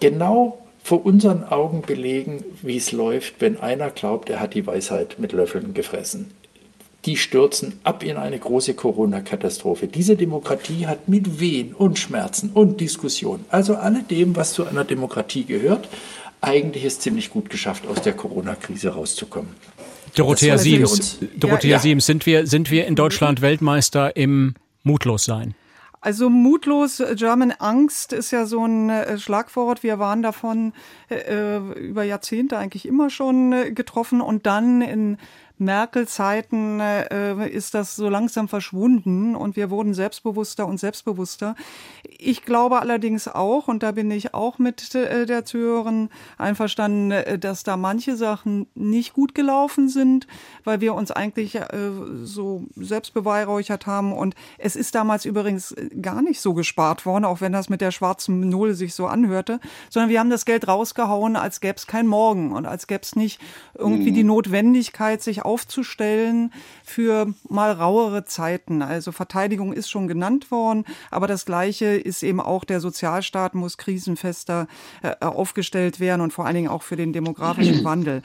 genau 0.00 0.65
vor 0.86 1.04
unseren 1.04 1.42
Augen 1.42 1.82
belegen, 1.82 2.44
wie 2.62 2.76
es 2.76 2.92
läuft, 2.92 3.40
wenn 3.40 3.58
einer 3.58 3.90
glaubt, 3.90 4.30
er 4.30 4.38
hat 4.38 4.54
die 4.54 4.66
Weisheit 4.66 5.18
mit 5.18 5.32
Löffeln 5.32 5.74
gefressen 5.74 6.30
die 7.06 7.16
stürzen 7.16 7.78
ab 7.84 8.02
in 8.02 8.16
eine 8.16 8.38
große 8.38 8.74
Corona-Katastrophe. 8.74 9.86
Diese 9.86 10.16
Demokratie 10.16 10.86
hat 10.86 11.08
mit 11.08 11.38
Wehen 11.38 11.72
und 11.72 11.98
Schmerzen 12.00 12.50
und 12.52 12.80
Diskussionen, 12.80 13.44
also 13.48 13.76
alledem, 13.76 14.34
was 14.34 14.52
zu 14.52 14.66
einer 14.66 14.84
Demokratie 14.84 15.44
gehört, 15.44 15.88
eigentlich 16.40 16.84
es 16.84 16.98
ziemlich 16.98 17.30
gut 17.30 17.48
geschafft, 17.48 17.86
aus 17.86 18.02
der 18.02 18.12
Corona-Krise 18.12 18.88
rauszukommen. 18.88 19.50
Dorothea 20.16 20.58
Siems, 20.58 21.18
Dorothea 21.36 21.70
ja, 21.70 21.76
ja. 21.76 21.80
Siems, 21.80 22.06
sind 22.06 22.26
wir, 22.26 22.46
sind 22.46 22.72
wir 22.72 22.86
in 22.86 22.96
Deutschland 22.96 23.40
Weltmeister 23.40 24.16
im 24.16 24.54
Mutlossein? 24.82 25.54
Also 26.06 26.30
mutlos, 26.30 27.02
German 27.16 27.50
Angst 27.50 28.12
ist 28.12 28.30
ja 28.30 28.46
so 28.46 28.64
ein 28.64 28.90
äh, 28.90 29.18
Schlagwort. 29.18 29.82
Wir 29.82 29.98
waren 29.98 30.22
davon 30.22 30.72
äh, 31.10 31.56
über 31.56 32.04
Jahrzehnte 32.04 32.58
eigentlich 32.58 32.86
immer 32.86 33.10
schon 33.10 33.52
äh, 33.52 33.72
getroffen 33.72 34.20
und 34.20 34.46
dann 34.46 34.82
in 34.82 35.18
Merkel-Zeiten 35.58 36.80
äh, 36.80 37.48
ist 37.48 37.74
das 37.74 37.96
so 37.96 38.08
langsam 38.08 38.48
verschwunden 38.48 39.34
und 39.34 39.56
wir 39.56 39.70
wurden 39.70 39.94
selbstbewusster 39.94 40.66
und 40.66 40.78
selbstbewusster. 40.78 41.54
Ich 42.18 42.44
glaube 42.44 42.80
allerdings 42.80 43.26
auch, 43.28 43.68
und 43.68 43.82
da 43.82 43.92
bin 43.92 44.10
ich 44.10 44.34
auch 44.34 44.58
mit 44.58 44.94
äh, 44.94 45.24
der 45.24 45.44
Zuhörerin 45.44 46.10
einverstanden, 46.36 47.10
äh, 47.10 47.38
dass 47.38 47.62
da 47.62 47.76
manche 47.76 48.16
Sachen 48.16 48.66
nicht 48.74 49.14
gut 49.14 49.34
gelaufen 49.34 49.88
sind, 49.88 50.26
weil 50.64 50.80
wir 50.80 50.94
uns 50.94 51.10
eigentlich 51.10 51.54
äh, 51.56 51.64
so 52.22 52.64
selbst 52.76 53.14
beweihräuchert 53.14 53.86
haben. 53.86 54.12
Und 54.12 54.34
es 54.58 54.76
ist 54.76 54.94
damals 54.94 55.24
übrigens 55.24 55.74
gar 56.02 56.20
nicht 56.20 56.40
so 56.40 56.54
gespart 56.54 57.06
worden, 57.06 57.24
auch 57.24 57.40
wenn 57.40 57.52
das 57.52 57.68
mit 57.68 57.80
der 57.80 57.92
schwarzen 57.92 58.48
Null 58.48 58.74
sich 58.74 58.94
so 58.94 59.06
anhörte, 59.06 59.60
sondern 59.88 60.10
wir 60.10 60.20
haben 60.20 60.30
das 60.30 60.44
Geld 60.44 60.68
rausgehauen, 60.68 61.36
als 61.36 61.60
gäbe 61.60 61.76
es 61.76 61.86
kein 61.86 62.06
Morgen 62.06 62.52
und 62.52 62.66
als 62.66 62.86
gäbe 62.86 63.02
es 63.02 63.16
nicht 63.16 63.40
irgendwie 63.74 64.10
mhm. 64.10 64.14
die 64.14 64.24
Notwendigkeit, 64.24 65.22
sich 65.22 65.45
aufzustellen 65.46 66.52
für 66.84 67.32
mal 67.48 67.72
rauere 67.72 68.24
Zeiten. 68.24 68.82
Also 68.82 69.12
Verteidigung 69.12 69.72
ist 69.72 69.88
schon 69.88 70.08
genannt 70.08 70.50
worden, 70.50 70.84
aber 71.10 71.26
das 71.26 71.46
Gleiche 71.46 71.86
ist 71.86 72.22
eben 72.22 72.40
auch 72.40 72.64
der 72.64 72.80
Sozialstaat 72.80 73.54
muss 73.54 73.78
krisenfester 73.78 74.66
äh, 75.02 75.24
aufgestellt 75.24 76.00
werden 76.00 76.20
und 76.20 76.32
vor 76.32 76.44
allen 76.44 76.56
Dingen 76.56 76.68
auch 76.68 76.82
für 76.82 76.96
den 76.96 77.12
demografischen 77.12 77.84
Wandel. 77.84 78.22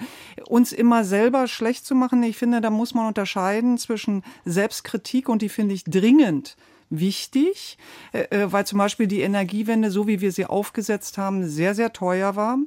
Uns 0.48 0.72
immer 0.72 1.04
selber 1.04 1.48
schlecht 1.48 1.86
zu 1.86 1.96
machen, 1.96 2.24
ich 2.24 2.38
finde, 2.38 2.60
da 2.60 2.70
muss 2.70 2.94
man 2.94 3.08
unterscheiden 3.08 3.78
zwischen 3.78 4.24
Selbstkritik 4.46 5.30
und 5.30 5.42
die 5.42 5.50
finde 5.50 5.76
ich 5.76 5.84
dringend 5.84 6.58
wichtig, 6.91 7.77
äh, 8.12 8.23
äh, 8.30 8.51
weil 8.51 8.67
zum 8.67 8.77
Beispiel 8.77 9.08
die 9.08 9.21
Energiewende, 9.21 9.89
so 9.89 10.06
wie 10.06 10.21
wir 10.21 10.32
sie 10.32 10.45
aufgesetzt 10.45 11.17
haben, 11.17 11.47
sehr, 11.47 11.73
sehr 11.73 11.93
teuer 11.93 12.36
war. 12.36 12.58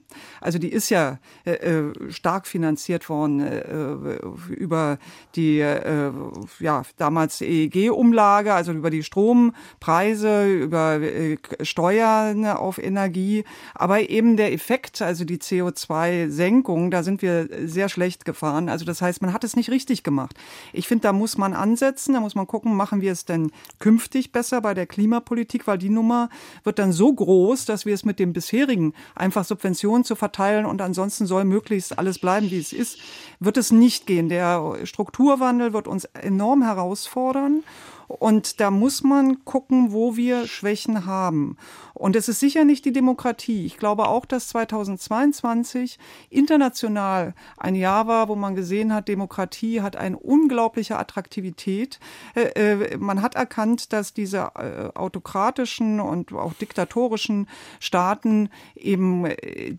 Also 0.41 0.59
die 0.59 0.71
ist 0.71 0.91
ja 0.91 1.19
äh, 1.45 1.53
äh 1.53 2.11
stark 2.11 2.47
finanziert 2.47 3.09
worden 3.09 3.41
äh, 3.41 3.59
äh, 3.59 4.19
über 4.49 4.99
die 5.37 5.61
äh, 5.61 6.11
ja, 6.59 6.83
damals 6.97 7.41
EEG-Umlage, 7.43 8.55
also 8.55 8.73
über 8.73 8.91
die 8.91 9.03
Strompreise, 9.03 10.47
über 10.47 11.01
äh, 11.01 11.37
Steuern 11.61 12.47
auf 12.47 12.79
Energie. 12.79 13.45
Aber 13.75 14.09
eben 14.09 14.37
der 14.37 14.53
Effekt, 14.53 15.03
also 15.03 15.25
die 15.25 15.39
CO2-Senkung, 15.39 16.91
da 16.91 17.03
sind 17.03 17.21
wir 17.21 17.49
sehr 17.67 17.91
schlecht 17.91 18.25
gefahren. 18.25 18.71
Also 18.71 18.87
das 18.87 19.03
heißt, 19.03 19.21
man 19.21 19.35
hat 19.35 19.45
es 19.45 19.55
nicht 19.55 19.71
richtig 19.71 20.03
gemacht. 20.03 20.35
Ich 20.73 20.89
finde, 20.89 21.03
da 21.03 21.13
muss 21.13 21.37
man 21.37 21.53
ansetzen, 21.53 22.15
da 22.15 22.21
muss 22.21 22.35
man 22.35 22.47
gucken, 22.47 22.75
machen 22.75 23.03
wir 23.03 23.13
es 23.13 23.27
denn 23.27 23.53
künftig 23.79 24.14
künftig 24.15 24.31
besser 24.31 24.61
bei 24.61 24.75
der 24.75 24.87
Klimapolitik, 24.87 25.67
weil 25.67 25.79
die 25.79 25.91
Nummer 25.91 26.29
wird 26.63 26.79
dann 26.79 26.93
so 26.93 27.13
groß, 27.13 27.65
dass 27.65 27.85
wir 27.85 27.95
es 27.95 28.05
mit 28.05 28.21
dem 28.21 28.33
bisherigen 28.33 28.95
einfach 29.17 29.45
Subventionen 29.45 30.05
zu 30.05 30.15
verteilen 30.15 30.67
und 30.67 30.81
ansonsten 30.81 31.27
soll 31.27 31.45
möglichst 31.45 31.99
alles 31.99 32.21
bleiben, 32.21 32.49
wie 32.49 32.61
es 32.61 32.73
ist, 32.73 32.99
wird 33.41 33.57
es 33.57 33.73
nicht 33.73 34.07
gehen. 34.07 34.29
Der 34.29 34.77
Strukturwandel 34.85 35.73
wird 35.73 35.89
uns 35.89 36.05
enorm 36.05 36.63
herausfordern. 36.63 37.65
Und 38.07 38.61
da 38.61 38.71
muss 38.71 39.03
man 39.03 39.45
gucken, 39.45 39.93
wo 39.93 40.15
wir 40.15 40.47
Schwächen 40.47 41.07
haben. 41.07 41.57
Und 41.95 42.17
es 42.17 42.29
ist 42.29 42.41
sicher 42.41 42.65
nicht 42.65 42.85
die 42.85 42.93
Demokratie. 42.93 43.65
Ich 43.65 43.77
glaube 43.77 44.09
auch, 44.09 44.27
dass 44.27 44.49
2022 44.49 45.99
international 46.29 47.35
ein 47.57 47.77
Jahr 47.77 48.09
war, 48.09 48.29
wo 48.29 48.35
man 48.35 48.57
gesehen 48.57 48.93
hat, 48.93 49.07
Demokratie 49.07 49.81
hat 49.81 49.95
eine 49.95 50.19
unglaubliche 50.19 50.99
Attraktivität. 50.99 52.01
Äh, 52.35 52.73
äh, 52.73 52.97
man 52.97 53.23
hat 53.23 53.37
erkannt, 53.37 53.93
dass 53.93 54.13
diese 54.13 54.51
äh, 54.57 54.91
autokratischen 54.95 56.01
und 56.01 56.33
auch 56.33 56.53
diktatorischen 56.55 57.49
Staaten 57.79 58.51
eben 58.75 59.29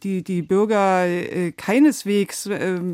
die, 0.01 0.23
die 0.23 0.41
Bürger 0.41 1.05
keineswegs 1.57 2.49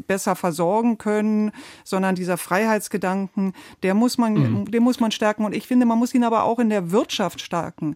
besser 0.07 0.35
versorgen 0.35 0.97
können, 0.97 1.51
sondern 1.83 2.15
dieser 2.15 2.37
Freiheitsgedanken, 2.37 3.53
der 3.83 3.93
muss 3.93 4.17
man, 4.17 4.33
mhm. 4.33 4.71
den 4.71 4.81
muss 4.81 4.99
man 4.99 5.11
stärken. 5.11 5.45
Und 5.45 5.55
ich 5.55 5.67
finde, 5.67 5.85
man 5.85 5.99
muss 5.99 6.13
ihn 6.13 6.23
aber 6.23 6.43
auch 6.43 6.59
in 6.59 6.69
der 6.69 6.91
Wirtschaft 6.91 7.41
stärken. 7.41 7.95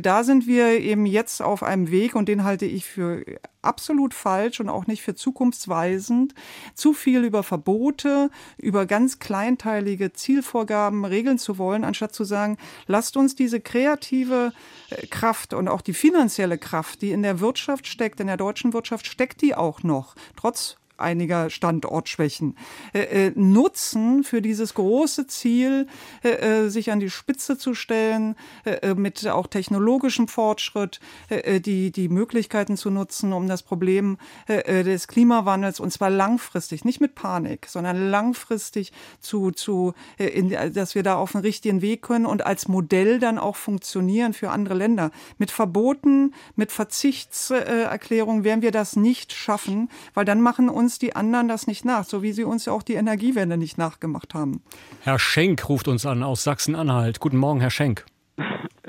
Da 0.00 0.24
sind 0.24 0.39
wir 0.46 0.80
eben 0.80 1.06
jetzt 1.06 1.42
auf 1.42 1.62
einem 1.62 1.90
Weg 1.90 2.14
und 2.14 2.28
den 2.28 2.44
halte 2.44 2.66
ich 2.66 2.84
für 2.84 3.24
absolut 3.62 4.14
falsch 4.14 4.60
und 4.60 4.68
auch 4.68 4.86
nicht 4.86 5.02
für 5.02 5.14
zukunftsweisend, 5.14 6.34
zu 6.74 6.92
viel 6.92 7.24
über 7.24 7.42
Verbote, 7.42 8.30
über 8.56 8.86
ganz 8.86 9.18
kleinteilige 9.18 10.12
Zielvorgaben 10.12 11.04
regeln 11.04 11.38
zu 11.38 11.58
wollen, 11.58 11.84
anstatt 11.84 12.14
zu 12.14 12.24
sagen, 12.24 12.56
lasst 12.86 13.16
uns 13.16 13.34
diese 13.34 13.60
kreative 13.60 14.52
äh, 14.90 15.06
Kraft 15.06 15.54
und 15.54 15.68
auch 15.68 15.82
die 15.82 15.94
finanzielle 15.94 16.58
Kraft, 16.58 17.02
die 17.02 17.12
in 17.12 17.22
der 17.22 17.40
Wirtschaft 17.40 17.86
steckt, 17.86 18.20
in 18.20 18.26
der 18.26 18.36
deutschen 18.36 18.72
Wirtschaft 18.72 19.06
steckt 19.06 19.42
die 19.42 19.54
auch 19.54 19.82
noch, 19.82 20.14
trotz 20.36 20.79
einiger 21.00 21.50
Standortschwächen, 21.50 22.56
äh, 22.92 23.26
äh, 23.26 23.32
nutzen 23.34 24.24
für 24.24 24.42
dieses 24.42 24.74
große 24.74 25.26
Ziel, 25.26 25.86
äh, 26.22 26.28
äh 26.64 26.68
sich 26.68 26.90
an 26.90 27.00
die 27.00 27.10
Spitze 27.10 27.58
zu 27.58 27.74
stellen, 27.74 28.36
äh, 28.64 28.90
äh, 28.90 28.94
mit 28.94 29.26
auch 29.26 29.46
technologischem 29.46 30.28
Fortschritt, 30.28 31.00
die, 31.30 31.90
die 31.90 32.08
Möglichkeiten 32.08 32.76
zu 32.76 32.90
nutzen, 32.90 33.32
um 33.32 33.48
das 33.48 33.62
Problem 33.62 34.18
des 34.48 35.08
Klimawandels, 35.08 35.80
und 35.80 35.92
zwar 35.92 36.10
langfristig, 36.10 36.84
nicht 36.84 37.00
mit 37.00 37.14
Panik, 37.14 37.66
sondern 37.68 38.10
langfristig 38.10 38.92
zu, 39.20 39.50
zu 39.50 39.94
in, 40.18 40.50
dass 40.50 40.94
wir 40.94 41.02
da 41.02 41.16
auf 41.16 41.32
den 41.32 41.40
richtigen 41.40 41.82
Weg 41.82 42.02
können 42.02 42.26
und 42.26 42.44
als 42.44 42.68
Modell 42.68 43.18
dann 43.18 43.38
auch 43.38 43.56
funktionieren 43.56 44.32
für 44.32 44.50
andere 44.50 44.74
Länder. 44.74 45.10
Mit 45.38 45.50
Verboten, 45.50 46.34
mit 46.56 46.72
Verzichtserklärungen 46.72 48.44
werden 48.44 48.62
wir 48.62 48.72
das 48.72 48.96
nicht 48.96 49.32
schaffen, 49.32 49.88
weil 50.14 50.24
dann 50.24 50.40
machen 50.40 50.68
uns 50.68 50.89
uns 50.90 50.98
die 50.98 51.14
anderen 51.14 51.46
das 51.46 51.68
nicht 51.68 51.84
nach, 51.84 52.02
so 52.02 52.20
wie 52.22 52.32
sie 52.32 52.42
uns 52.42 52.66
ja 52.66 52.72
auch 52.72 52.82
die 52.82 52.94
Energiewende 52.94 53.56
nicht 53.56 53.78
nachgemacht 53.78 54.34
haben. 54.34 54.60
Herr 55.02 55.20
Schenk 55.20 55.68
ruft 55.68 55.86
uns 55.86 56.04
an 56.04 56.24
aus 56.24 56.42
Sachsen-Anhalt. 56.42 57.20
Guten 57.20 57.36
Morgen, 57.36 57.60
Herr 57.60 57.70
Schenk. 57.70 58.04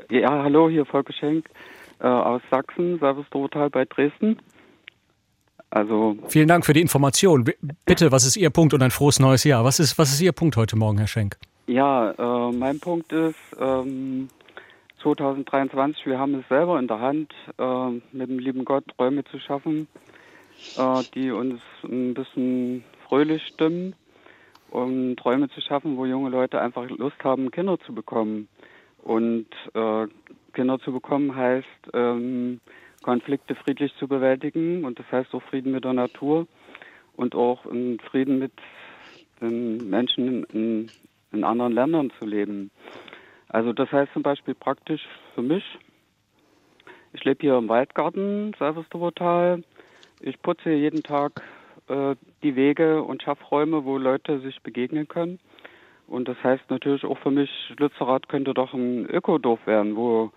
Ja, 0.09 0.43
hallo, 0.43 0.67
hier 0.67 0.85
Volker 0.85 1.13
Schenk 1.13 1.47
äh, 1.99 2.07
aus 2.07 2.41
Sachsen, 2.49 2.97
Service-Total 2.99 3.69
bei 3.69 3.85
Dresden. 3.85 4.39
Also 5.69 6.17
Vielen 6.27 6.47
Dank 6.47 6.65
für 6.65 6.73
die 6.73 6.81
Information. 6.81 7.45
Bitte, 7.85 8.11
was 8.11 8.25
ist 8.25 8.35
Ihr 8.35 8.49
Punkt 8.49 8.73
und 8.73 8.81
ein 8.81 8.91
frohes 8.91 9.19
neues 9.19 9.43
Jahr? 9.43 9.63
Was 9.63 9.79
ist, 9.79 9.97
was 9.99 10.11
ist 10.11 10.21
Ihr 10.21 10.31
Punkt 10.31 10.57
heute 10.57 10.75
Morgen, 10.75 10.97
Herr 10.97 11.07
Schenk? 11.07 11.37
Ja, 11.67 12.11
äh, 12.11 12.51
mein 12.51 12.79
Punkt 12.79 13.13
ist, 13.13 13.37
ähm, 13.59 14.27
2023, 15.03 16.07
wir 16.07 16.17
haben 16.19 16.33
es 16.33 16.47
selber 16.49 16.79
in 16.79 16.87
der 16.87 16.99
Hand, 16.99 17.31
äh, 17.57 17.89
mit 18.11 18.27
dem 18.27 18.39
lieben 18.39 18.65
Gott 18.65 18.85
Räume 18.99 19.23
zu 19.23 19.39
schaffen, 19.39 19.87
äh, 20.77 21.03
die 21.13 21.31
uns 21.31 21.61
ein 21.83 22.13
bisschen 22.13 22.83
fröhlich 23.07 23.45
stimmen, 23.47 23.95
um 24.69 25.15
Träume 25.15 25.49
zu 25.49 25.61
schaffen, 25.61 25.97
wo 25.97 26.05
junge 26.05 26.29
Leute 26.29 26.61
einfach 26.61 26.89
Lust 26.89 27.23
haben, 27.23 27.51
Kinder 27.51 27.79
zu 27.79 27.93
bekommen. 27.93 28.47
Und 29.03 29.47
äh, 29.73 30.07
Kinder 30.53 30.79
zu 30.79 30.91
bekommen 30.91 31.35
heißt, 31.35 31.67
ähm, 31.93 32.59
Konflikte 33.03 33.55
friedlich 33.55 33.93
zu 33.97 34.07
bewältigen 34.07 34.85
und 34.85 34.99
das 34.99 35.11
heißt 35.11 35.33
auch 35.33 35.41
Frieden 35.43 35.71
mit 35.71 35.83
der 35.83 35.93
Natur 35.93 36.47
und 37.15 37.35
auch 37.35 37.65
in 37.65 37.99
Frieden 37.99 38.37
mit 38.37 38.51
den 39.41 39.89
Menschen 39.89 40.43
in, 40.45 40.91
in 41.31 41.43
anderen 41.43 41.73
Ländern 41.73 42.11
zu 42.19 42.25
leben. 42.25 42.69
Also 43.49 43.73
das 43.73 43.91
heißt 43.91 44.13
zum 44.13 44.23
Beispiel 44.23 44.53
praktisch 44.53 45.01
für 45.33 45.41
mich, 45.41 45.63
ich 47.13 47.23
lebe 47.25 47.41
hier 47.41 47.57
im 47.57 47.67
Waldgarten, 47.67 48.55
Salvestovotal, 48.57 49.63
ich 50.21 50.41
putze 50.41 50.71
jeden 50.71 51.03
Tag 51.03 51.41
äh, 51.87 52.15
die 52.43 52.55
Wege 52.55 53.03
und 53.03 53.23
schaffe 53.23 53.43
Räume, 53.45 53.85
wo 53.85 53.97
Leute 53.97 54.39
sich 54.39 54.61
begegnen 54.61 55.07
können. 55.07 55.39
Und 56.07 56.27
das 56.27 56.37
heißt 56.43 56.69
natürlich 56.69 57.05
auch 57.05 57.17
für 57.19 57.31
mich, 57.31 57.49
Lützerath 57.77 58.27
könnte 58.27 58.53
doch 58.53 58.73
ein 58.73 59.05
Ökodorf 59.05 59.65
werden, 59.65 59.95
wo, 59.95 60.31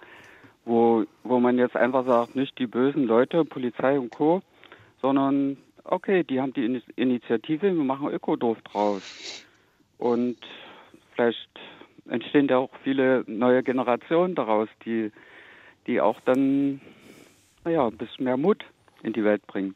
wo, 0.65 1.05
wo 1.23 1.41
man 1.41 1.59
jetzt 1.59 1.77
einfach 1.77 2.07
sagt, 2.07 2.37
nicht 2.37 2.59
die 2.59 2.67
bösen 2.67 3.05
Leute, 3.05 3.45
Polizei 3.45 3.99
und 3.99 4.11
Co., 4.11 4.43
sondern 5.03 5.57
okay, 5.85 6.25
die 6.25 6.41
haben 6.41 6.55
die 6.55 6.81
Initiative, 6.97 7.75
wir 7.75 7.85
machen 7.85 8.09
Ökodorf 8.09 8.63
draus. 8.63 9.45
Und 9.99 10.39
vielleicht 11.13 11.51
entstehen 12.09 12.49
da 12.49 12.59
auch 12.59 12.71
viele 12.83 13.25
neue 13.27 13.63
Generationen 13.63 14.35
daraus, 14.35 14.69
die, 14.85 15.11
die 15.87 16.01
auch 16.01 16.21
dann, 16.25 16.81
naja, 17.65 17.87
ein 17.87 17.97
bisschen 17.97 18.25
mehr 18.25 18.37
Mut 18.37 18.65
in 19.05 19.13
die 19.13 19.25
Welt 19.25 19.47
bringen. 19.47 19.75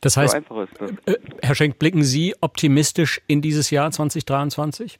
Das 0.00 0.16
heißt, 0.16 0.38
so 0.48 0.66
das. 0.66 0.90
Äh, 1.06 1.16
Herr 1.42 1.54
Schenk, 1.54 1.78
blicken 1.78 2.02
Sie 2.02 2.34
optimistisch 2.40 3.20
in 3.26 3.40
dieses 3.40 3.70
Jahr 3.70 3.90
2023? 3.90 4.98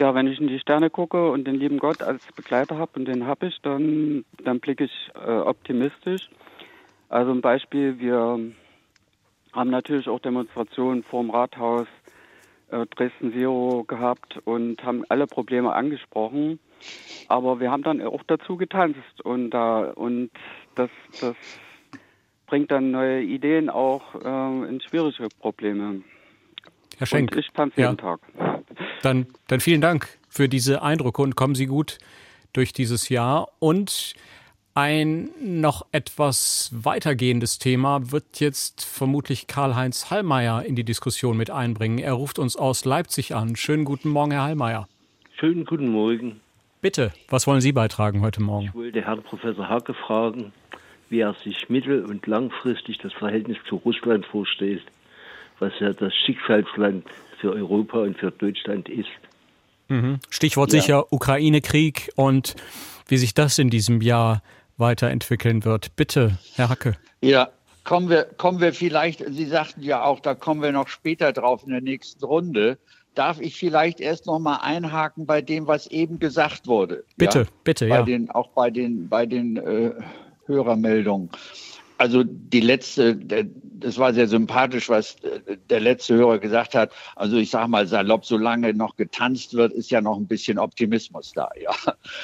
Ja, 0.00 0.14
wenn 0.14 0.26
ich 0.26 0.40
in 0.40 0.48
die 0.48 0.58
Sterne 0.58 0.90
gucke 0.90 1.30
und 1.30 1.46
den 1.46 1.54
lieben 1.54 1.78
Gott 1.78 2.02
als 2.02 2.22
Begleiter 2.34 2.76
habe 2.76 2.98
und 2.98 3.04
den 3.06 3.26
habe 3.26 3.46
ich, 3.46 3.60
dann, 3.62 4.24
dann 4.42 4.60
blicke 4.60 4.84
ich 4.84 5.10
äh, 5.14 5.30
optimistisch. 5.30 6.28
Also 7.08 7.30
ein 7.30 7.40
Beispiel, 7.40 7.98
wir 8.00 8.40
haben 9.52 9.70
natürlich 9.70 10.08
auch 10.08 10.18
Demonstrationen 10.18 11.04
vor 11.04 11.22
dem 11.22 11.30
Rathaus 11.30 11.86
äh, 12.70 12.86
Dresden 12.86 13.32
Zero 13.32 13.84
gehabt 13.84 14.38
und 14.44 14.82
haben 14.82 15.04
alle 15.08 15.28
Probleme 15.28 15.72
angesprochen. 15.72 16.58
Aber 17.28 17.60
wir 17.60 17.70
haben 17.70 17.84
dann 17.84 18.02
auch 18.02 18.24
dazu 18.26 18.56
getanzt 18.56 19.20
und 19.22 19.50
da 19.50 19.92
und 19.92 20.30
das, 20.74 20.90
das 21.20 21.36
bringt 22.54 22.70
dann 22.70 22.92
neue 22.92 23.20
Ideen 23.20 23.68
auch 23.68 24.14
äh, 24.14 24.68
in 24.68 24.80
schwierige 24.80 25.26
Probleme. 25.40 26.02
Herr 26.98 27.06
Schenk. 27.08 27.32
Und 27.32 27.38
ich 27.38 27.48
tanze 27.48 27.80
ja. 27.80 27.88
jeden 27.88 27.98
Tag. 27.98 28.20
Dann, 29.02 29.26
dann 29.48 29.58
vielen 29.58 29.80
Dank 29.80 30.06
für 30.28 30.48
diese 30.48 30.80
Eindrücke 30.80 31.20
und 31.20 31.34
kommen 31.34 31.56
Sie 31.56 31.66
gut 31.66 31.98
durch 32.52 32.72
dieses 32.72 33.08
Jahr. 33.08 33.48
Und 33.58 34.14
ein 34.72 35.30
noch 35.42 35.84
etwas 35.90 36.70
weitergehendes 36.72 37.58
Thema 37.58 38.12
wird 38.12 38.38
jetzt 38.38 38.84
vermutlich 38.84 39.48
Karl-Heinz 39.48 40.12
Hallmeier 40.12 40.62
in 40.62 40.76
die 40.76 40.84
Diskussion 40.84 41.36
mit 41.36 41.50
einbringen. 41.50 41.98
Er 41.98 42.12
ruft 42.12 42.38
uns 42.38 42.54
aus 42.54 42.84
Leipzig 42.84 43.34
an. 43.34 43.56
Schönen 43.56 43.84
guten 43.84 44.10
Morgen, 44.10 44.30
Herr 44.30 44.42
Hallmeier. 44.42 44.86
Schönen 45.40 45.64
guten 45.64 45.88
Morgen. 45.88 46.40
Bitte, 46.80 47.12
was 47.28 47.48
wollen 47.48 47.60
Sie 47.60 47.72
beitragen 47.72 48.20
heute 48.20 48.40
Morgen? 48.40 48.66
Ich 48.66 48.74
wollte 48.74 49.02
Herrn 49.02 49.24
Professor 49.24 49.68
Hacke 49.68 49.94
fragen, 49.94 50.52
wie 51.08 51.20
er 51.20 51.34
sich 51.44 51.68
mittel- 51.68 52.04
und 52.04 52.26
langfristig 52.26 52.98
das 52.98 53.12
Verhältnis 53.12 53.58
zu 53.68 53.76
Russland 53.76 54.26
vorstellt, 54.26 54.82
was 55.58 55.72
ja 55.80 55.92
das 55.92 56.14
Schicksalsland 56.14 57.04
für 57.38 57.52
Europa 57.52 57.98
und 57.98 58.18
für 58.18 58.30
Deutschland 58.30 58.88
ist. 58.88 59.08
Mhm. 59.88 60.18
Stichwort 60.30 60.72
ja. 60.72 60.80
sicher 60.80 61.12
Ukraine-Krieg 61.12 62.10
und 62.16 62.56
wie 63.08 63.18
sich 63.18 63.34
das 63.34 63.58
in 63.58 63.70
diesem 63.70 64.00
Jahr 64.00 64.42
weiterentwickeln 64.76 65.64
wird. 65.64 65.94
Bitte, 65.96 66.38
Herr 66.54 66.68
Hacke. 66.68 66.96
Ja, 67.20 67.50
kommen 67.84 68.08
wir, 68.08 68.24
kommen 68.24 68.60
wir 68.60 68.72
vielleicht, 68.72 69.24
Sie 69.28 69.44
sagten 69.44 69.82
ja 69.82 70.02
auch, 70.04 70.20
da 70.20 70.34
kommen 70.34 70.62
wir 70.62 70.72
noch 70.72 70.88
später 70.88 71.32
drauf 71.32 71.62
in 71.64 71.70
der 71.70 71.80
nächsten 71.80 72.24
Runde. 72.24 72.78
Darf 73.14 73.40
ich 73.40 73.56
vielleicht 73.56 74.00
erst 74.00 74.26
noch 74.26 74.40
mal 74.40 74.56
einhaken 74.56 75.26
bei 75.26 75.40
dem, 75.40 75.68
was 75.68 75.86
eben 75.86 76.18
gesagt 76.18 76.66
wurde? 76.66 77.04
Bitte, 77.16 77.40
ja? 77.40 77.46
bitte, 77.62 77.88
bei 77.88 77.96
ja. 77.98 78.02
Den, 78.02 78.30
auch 78.30 78.48
bei 78.48 78.70
den, 78.70 79.08
bei 79.08 79.26
den 79.26 79.56
äh, 79.56 79.92
Hörermeldung. 80.46 81.30
Also 81.96 82.24
die 82.24 82.60
letzte, 82.60 83.16
das 83.16 83.98
war 83.98 84.12
sehr 84.12 84.26
sympathisch, 84.26 84.88
was 84.88 85.16
der 85.70 85.80
letzte 85.80 86.16
Hörer 86.16 86.38
gesagt 86.38 86.74
hat. 86.74 86.92
Also 87.14 87.36
ich 87.36 87.50
sage 87.50 87.68
mal 87.68 87.86
salopp, 87.86 88.24
solange 88.24 88.74
noch 88.74 88.96
getanzt 88.96 89.54
wird, 89.54 89.72
ist 89.72 89.90
ja 89.90 90.00
noch 90.00 90.16
ein 90.16 90.26
bisschen 90.26 90.58
Optimismus 90.58 91.32
da, 91.34 91.50
ja. 91.60 91.72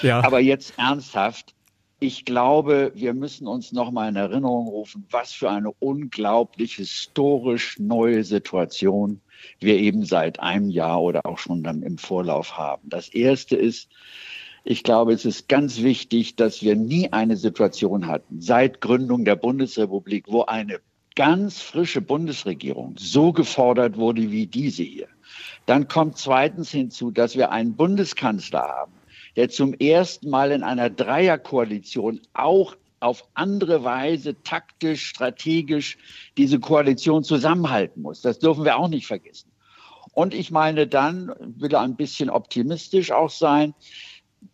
ja. 0.03 0.25
Aber 0.25 0.41
jetzt 0.41 0.75
ernsthaft, 0.77 1.55
ich 2.01 2.25
glaube, 2.25 2.93
wir 2.95 3.14
müssen 3.14 3.47
uns 3.47 3.73
noch 3.73 3.91
mal 3.91 4.09
in 4.09 4.16
Erinnerung 4.16 4.68
rufen, 4.68 5.07
was 5.11 5.33
für 5.33 5.51
eine 5.51 5.71
unglaublich 5.79 6.75
historisch 6.75 7.79
neue 7.79 8.25
Situation 8.25 9.21
wir 9.59 9.77
eben 9.77 10.05
seit 10.05 10.41
einem 10.41 10.71
Jahr 10.71 11.01
oder 11.01 11.25
auch 11.25 11.39
schon 11.39 11.62
dann 11.62 11.83
im 11.83 11.99
Vorlauf 11.99 12.57
haben. 12.57 12.89
Das 12.89 13.09
erste 13.09 13.57
ist, 13.57 13.89
ich 14.65 14.83
glaube, 14.83 15.13
es 15.13 15.25
ist 15.25 15.49
ganz 15.49 15.83
wichtig, 15.83 16.37
dass 16.37 16.63
wir 16.63 16.77
nie 16.77 17.13
eine 17.13 17.37
Situation 17.37 18.07
hatten, 18.07 18.41
seit 18.41 18.81
Gründung 18.81 19.25
der 19.25 19.37
Bundesrepublik, 19.37 20.27
wo 20.29 20.43
eine 20.43 20.81
ganz 21.17 21.61
frische 21.61 22.01
Bundesregierung 22.01 22.95
so 22.99 23.33
gefordert 23.33 23.97
wurde 23.97 24.31
wie 24.31 24.47
diese 24.47 24.83
hier. 24.83 25.09
Dann 25.67 25.89
kommt 25.89 26.19
zweitens 26.19 26.71
hinzu, 26.71 27.11
dass 27.11 27.37
wir 27.37 27.51
einen 27.51 27.75
Bundeskanzler 27.75 28.63
haben, 28.63 28.93
der 29.37 29.49
zum 29.49 29.75
ersten 29.75 30.31
Mal 30.31 30.51
in 30.53 30.63
einer 30.63 30.91
Dreierkoalition 30.91 32.21
auch 32.33 32.77
auf 33.01 33.25
andere 33.35 33.83
Weise 33.83 34.43
taktisch, 34.43 35.07
strategisch 35.07 35.97
diese 36.37 36.61
Koalition 36.61 37.25
zusammenhalten 37.25 38.03
muss. 38.03 38.21
Das 38.21 38.39
dürfen 38.39 38.65
wir 38.65 38.77
auch 38.77 38.89
nicht 38.89 39.07
vergessen. 39.07 39.51
Und 40.13 40.35
ich 40.35 40.51
meine 40.51 40.87
dann, 40.87 41.33
will 41.41 41.75
ein 41.77 41.97
bisschen 41.97 42.31
optimistisch 42.31 43.13
auch 43.13 43.31
sein, 43.31 43.75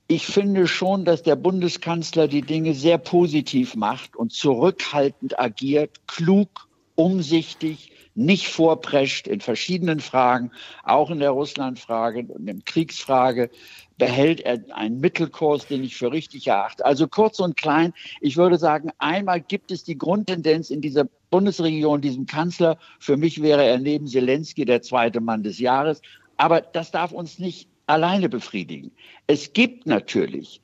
ich 0.09 0.27
finde 0.27 0.67
schon, 0.69 1.05
dass 1.05 1.23
der 1.23 1.37
Bundeskanzler 1.37 2.29
die 2.29 2.43
Dinge 2.43 2.75
sehr 2.75 2.99
positiv 2.99 3.75
macht 3.75 4.17
und 4.17 4.33
zurückhaltend 4.33 5.39
agiert, 5.39 6.07
klug, 6.07 6.69
umsichtig, 6.95 7.93
nicht 8.15 8.49
vorprescht 8.49 9.27
in 9.27 9.41
verschiedenen 9.41 10.01
Fragen, 10.01 10.51
auch 10.85 11.11
in 11.11 11.19
der 11.19 11.31
Russlandfrage 11.31 12.21
und 12.21 12.31
in 12.31 12.47
der 12.47 12.57
Kriegsfrage 12.65 13.51
behält 13.99 14.41
er 14.41 14.61
einen 14.73 15.01
Mittelkurs, 15.01 15.67
den 15.67 15.85
ich 15.85 15.97
für 15.97 16.13
richtig 16.13 16.47
erachte. 16.47 16.87
Also 16.87 17.09
kurz 17.09 17.41
und 17.41 17.57
klein, 17.57 17.93
ich 18.21 18.37
würde 18.37 18.59
sagen, 18.59 18.91
einmal 18.99 19.41
gibt 19.41 19.71
es 19.71 19.85
die 19.85 19.99
Grundtendenz 19.99 20.71
in 20.71 20.81
dieser 20.81 21.07
Bundesregierung, 21.31 22.01
diesem 22.01 22.27
Kanzler. 22.27 22.79
Für 23.01 23.17
mich 23.17 23.43
wäre 23.43 23.65
er 23.65 23.79
neben 23.79 24.07
Zelensky 24.07 24.65
der 24.65 24.83
zweite 24.83 25.21
Mann 25.21 25.43
des 25.43 25.59
Jahres. 25.59 26.01
Aber 26.39 26.61
das 26.61 26.91
darf 26.91 27.13
uns 27.13 27.39
nicht 27.39 27.69
alleine 27.87 28.29
befriedigen. 28.29 28.93
Es 29.27 29.53
gibt 29.53 29.87
natürlich 29.87 30.61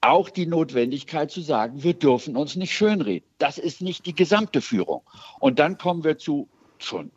auch 0.00 0.30
die 0.30 0.46
Notwendigkeit 0.46 1.30
zu 1.30 1.40
sagen, 1.42 1.82
wir 1.82 1.94
dürfen 1.94 2.36
uns 2.36 2.56
nicht 2.56 2.72
schönreden. 2.72 3.26
Das 3.38 3.58
ist 3.58 3.82
nicht 3.82 4.06
die 4.06 4.14
gesamte 4.14 4.60
Führung. 4.60 5.02
Und 5.40 5.58
dann 5.58 5.76
kommen 5.76 6.04
wir 6.04 6.16
zu 6.18 6.48
schon 6.78 7.10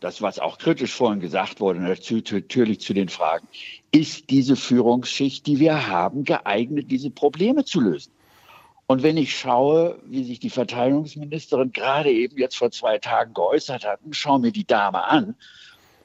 das, 0.00 0.22
was 0.22 0.38
auch 0.38 0.58
kritisch 0.58 0.92
vorhin 0.92 1.20
gesagt 1.20 1.60
wurde, 1.60 1.80
natürlich 1.80 2.80
zu 2.80 2.94
den 2.94 3.08
Fragen, 3.08 3.46
ist 3.92 4.30
diese 4.30 4.56
Führungsschicht, 4.56 5.46
die 5.46 5.60
wir 5.60 5.88
haben, 5.88 6.24
geeignet, 6.24 6.90
diese 6.90 7.10
Probleme 7.10 7.64
zu 7.64 7.80
lösen? 7.80 8.12
Und 8.86 9.02
wenn 9.02 9.16
ich 9.16 9.38
schaue, 9.38 10.00
wie 10.04 10.24
sich 10.24 10.40
die 10.40 10.50
Verteidigungsministerin 10.50 11.72
gerade 11.72 12.10
eben 12.10 12.36
jetzt 12.38 12.56
vor 12.56 12.70
zwei 12.70 12.98
Tagen 12.98 13.34
geäußert 13.34 13.84
hat, 13.84 14.00
schaue 14.10 14.40
mir 14.40 14.52
die 14.52 14.66
Dame 14.66 15.04
an 15.04 15.36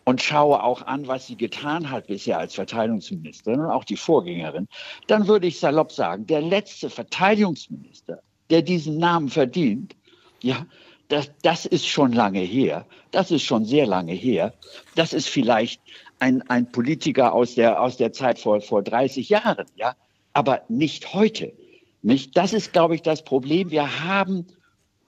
und 0.06 0.22
schaue 0.22 0.64
auch 0.64 0.84
an, 0.84 1.08
was 1.08 1.28
sie 1.28 1.36
getan 1.36 1.90
hat 1.90 2.08
bisher 2.08 2.38
als 2.38 2.54
Verteidigungsministerin 2.56 3.60
und 3.60 3.72
auch 3.72 3.84
die 3.84 3.98
Vorgängerin, 3.98 4.68
dann 5.08 5.28
würde 5.28 5.48
ich 5.48 5.60
salopp 5.60 5.92
sagen, 5.92 6.28
der 6.28 6.42
letzte 6.42 6.90
Verteidigungsminister, 6.90 8.22
der 8.50 8.62
diesen 8.62 9.00
Namen 9.00 9.30
verdient, 9.30 9.96
ja, 10.42 10.66
das, 11.08 11.32
das 11.42 11.66
ist 11.66 11.88
schon 11.88 12.14
lange 12.14 12.40
her. 12.40 12.86
Das 13.12 13.32
ist 13.32 13.44
schon 13.44 13.66
sehr 13.66 13.86
lange 13.86 14.14
her. 14.14 14.54
Das 14.96 15.14
ist 15.14 15.28
vielleicht 15.28 15.82
ein, 16.20 16.42
ein 16.50 16.72
Politiker 16.72 17.34
aus 17.34 17.56
der, 17.56 17.82
aus 17.82 17.98
der 17.98 18.12
Zeit 18.14 18.40
vor, 18.40 18.62
vor 18.62 18.82
30 18.82 19.30
Jahren, 19.30 19.66
ja, 19.76 19.96
aber 20.34 20.62
nicht 20.68 21.14
heute. 21.14 21.54
Nicht? 22.02 22.38
Das 22.38 22.54
ist, 22.54 22.74
glaube 22.74 22.96
ich, 22.96 23.02
das 23.02 23.24
Problem. 23.24 23.72
Wir 23.72 24.04
haben 24.04 24.46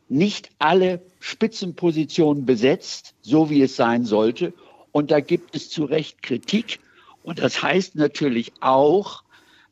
nicht 0.10 0.52
alle 0.58 1.02
Spitzenpositionen 1.20 2.46
besetzt, 2.46 3.14
so 3.22 3.50
wie 3.50 3.62
es 3.62 3.76
sein 3.76 4.06
sollte. 4.06 4.54
Und 4.98 5.12
da 5.12 5.20
gibt 5.20 5.56
es 5.56 5.70
zu 5.70 5.86
Recht 5.86 6.24
Kritik. 6.24 6.80
Und 7.22 7.38
das 7.38 7.62
heißt 7.62 7.94
natürlich 7.94 8.52
auch, 8.62 9.22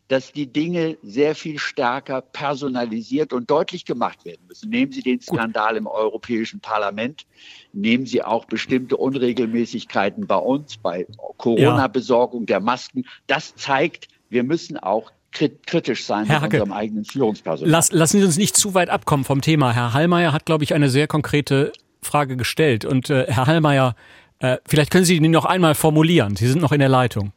dass 0.07 0.31
die 0.31 0.45
Dinge 0.45 0.97
sehr 1.01 1.33
viel 1.33 1.57
stärker 1.57 2.21
personalisiert 2.21 3.33
und 3.33 3.49
deutlich 3.49 3.85
gemacht 3.85 4.23
werden 4.23 4.41
müssen. 4.47 4.69
Nehmen 4.69 4.91
Sie 4.91 5.01
den 5.01 5.19
Skandal 5.19 5.77
im 5.77 5.87
Europäischen 5.87 6.59
Parlament, 6.59 7.25
nehmen 7.73 8.05
Sie 8.05 8.21
auch 8.21 8.45
bestimmte 8.45 8.97
Unregelmäßigkeiten 8.97 10.27
bei 10.27 10.35
uns, 10.35 10.77
bei 10.77 11.07
Corona-Besorgung 11.37 12.45
der 12.45 12.59
Masken. 12.59 13.05
Das 13.25 13.55
zeigt, 13.55 14.09
wir 14.29 14.43
müssen 14.43 14.77
auch 14.77 15.11
kritisch 15.31 16.05
sein 16.05 16.27
Herr 16.27 16.41
Hacke, 16.41 16.57
mit 16.57 16.61
unserem 16.61 16.77
eigenen 16.77 17.05
Führungspersonal. 17.05 17.71
Lass, 17.71 17.91
lassen 17.91 18.19
Sie 18.19 18.25
uns 18.25 18.37
nicht 18.37 18.55
zu 18.55 18.75
weit 18.75 18.91
abkommen 18.91 19.23
vom 19.23 19.41
Thema. 19.41 19.73
Herr 19.73 19.91
Hallmeier 19.91 20.33
hat, 20.33 20.45
glaube 20.45 20.63
ich, 20.63 20.75
eine 20.75 20.89
sehr 20.89 21.07
konkrete 21.07 21.73
Frage 22.03 22.37
gestellt. 22.37 22.85
Und 22.85 23.09
äh, 23.09 23.25
Herr 23.27 23.47
Hallmeier, 23.47 23.95
äh, 24.39 24.57
vielleicht 24.67 24.91
können 24.91 25.05
Sie 25.05 25.15
ihn 25.15 25.31
noch 25.31 25.45
einmal 25.45 25.75
formulieren. 25.75 26.35
Sie 26.35 26.47
sind 26.47 26.61
noch 26.61 26.71
in 26.71 26.79
der 26.79 26.89
Leitung. 26.89 27.31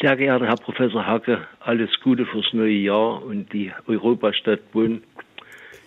Sehr 0.00 0.16
geehrter 0.16 0.46
Herr 0.46 0.56
Professor 0.56 1.06
Hacke, 1.06 1.46
alles 1.60 1.90
Gute 2.02 2.24
fürs 2.24 2.52
neue 2.52 2.72
Jahr 2.72 3.22
und 3.22 3.52
die 3.52 3.70
Europastadt 3.86 4.72
Bonn. 4.72 5.02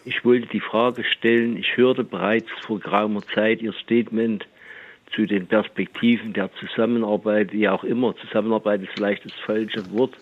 Ich 0.06 0.24
wollte 0.24 0.48
die 0.48 0.60
Frage 0.60 1.04
stellen, 1.04 1.58
ich 1.58 1.78
hörte 1.78 2.04
bereits 2.04 2.50
vor 2.62 2.80
geraumer 2.80 3.22
Zeit 3.34 3.62
Ihr 3.62 3.74
Statement 3.74 4.46
zu 5.16 5.26
den 5.26 5.48
Perspektiven 5.48 6.34
der 6.34 6.52
Zusammenarbeit, 6.56 7.54
wie 7.54 7.68
auch 7.70 7.84
immer, 7.84 8.16
Zusammenarbeit 8.18 8.82
ist 8.82 8.92
vielleicht 8.96 9.26
das 9.26 9.34
falsche 9.46 9.90
Wort, 9.92 10.16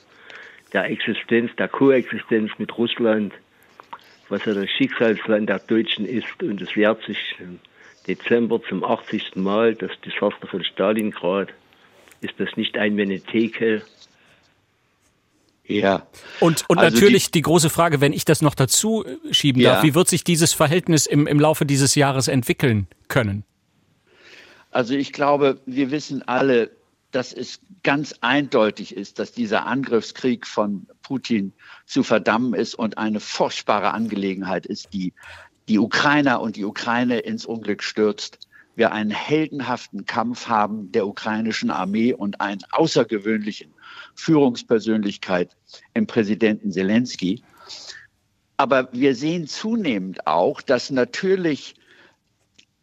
der 0.73 0.85
Existenz, 0.85 1.51
der 1.57 1.67
Koexistenz 1.67 2.51
mit 2.57 2.77
Russland, 2.77 3.33
was 4.29 4.45
ja 4.45 4.53
das 4.53 4.69
Schicksalsland 4.69 5.49
der 5.49 5.59
Deutschen 5.59 6.05
ist 6.05 6.41
und 6.41 6.61
es 6.61 6.75
wehrt 6.75 7.03
sich 7.03 7.17
Dezember 8.07 8.61
zum 8.67 8.83
80. 8.83 9.35
Mal 9.35 9.75
das 9.75 9.91
Desaster 10.03 10.47
von 10.47 10.63
Stalingrad 10.63 11.49
ist 12.21 12.33
das 12.37 12.49
nicht 12.55 12.77
ein 12.77 12.95
Menetekel? 12.95 13.83
Ja. 15.65 16.07
Und, 16.39 16.65
und 16.69 16.79
also 16.79 16.93
natürlich 16.93 17.27
die, 17.27 17.31
die, 17.33 17.41
große 17.41 17.69
Frage, 17.69 18.01
wenn 18.01 18.13
ich 18.13 18.25
das 18.25 18.41
noch 18.41 18.55
dazu 18.55 19.05
schieben 19.31 19.63
darf, 19.63 19.77
ja. 19.77 19.83
wie 19.83 19.95
wird 19.95 20.07
sich 20.07 20.23
dieses 20.23 20.53
Verhältnis 20.53 21.05
im, 21.05 21.27
im 21.27 21.39
Laufe 21.39 21.65
dieses 21.65 21.95
Jahres 21.95 22.27
entwickeln 22.27 22.87
können? 23.07 23.43
Also 24.71 24.93
ich 24.93 25.13
glaube, 25.13 25.59
wir 25.65 25.91
wissen 25.91 26.21
alle, 26.27 26.71
dass 27.11 27.33
es 27.33 27.59
ganz 27.83 28.15
eindeutig 28.21 28.95
ist, 28.95 29.19
dass 29.19 29.31
dieser 29.31 29.65
Angriffskrieg 29.65 30.47
von 30.47 30.87
Putin 31.03 31.53
zu 31.85 32.03
verdammen 32.03 32.53
ist 32.53 32.75
und 32.75 32.97
eine 32.97 33.19
furchtbare 33.19 33.93
Angelegenheit 33.93 34.65
ist, 34.65 34.93
die 34.93 35.13
die 35.71 35.79
Ukrainer 35.79 36.41
und 36.41 36.57
die 36.57 36.65
Ukraine 36.65 37.19
ins 37.19 37.45
Unglück 37.45 37.81
stürzt 37.81 38.39
wir 38.75 38.91
einen 38.91 39.11
heldenhaften 39.11 40.05
Kampf 40.05 40.49
haben 40.49 40.91
der 40.91 41.07
ukrainischen 41.07 41.71
Armee 41.71 42.11
und 42.11 42.41
einen 42.41 42.59
außergewöhnlichen 42.71 43.73
Führungspersönlichkeit 44.15 45.55
im 45.93 46.07
Präsidenten 46.07 46.73
Zelensky. 46.73 47.41
Aber 48.57 48.89
wir 48.91 49.15
sehen 49.15 49.47
zunehmend 49.47 50.27
auch, 50.27 50.61
dass 50.61 50.91
natürlich 50.91 51.75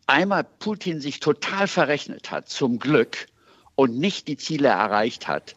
einmal 0.06 0.44
Putin 0.44 1.02
sich 1.02 1.20
total 1.20 1.68
verrechnet 1.68 2.30
hat, 2.30 2.48
zum 2.48 2.78
Glück, 2.78 3.26
und 3.74 3.98
nicht 3.98 4.28
die 4.28 4.38
Ziele 4.38 4.68
erreicht 4.68 5.28
hat, 5.28 5.56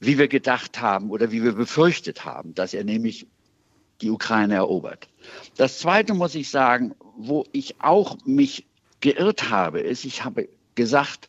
wie 0.00 0.18
wir 0.18 0.26
gedacht 0.26 0.80
haben 0.80 1.10
oder 1.10 1.30
wie 1.30 1.44
wir 1.44 1.52
befürchtet 1.52 2.24
haben, 2.24 2.52
dass 2.54 2.74
er 2.74 2.82
nämlich 2.82 3.28
die 4.00 4.10
Ukraine 4.10 4.54
erobert. 4.54 5.08
Das 5.56 5.78
Zweite 5.78 6.14
muss 6.14 6.34
ich 6.34 6.50
sagen, 6.50 6.94
wo 7.16 7.44
ich 7.52 7.80
auch 7.80 8.18
mich 8.24 8.66
geirrt 9.00 9.50
habe, 9.50 9.80
ist, 9.80 10.04
ich 10.04 10.24
habe 10.24 10.48
gesagt, 10.74 11.28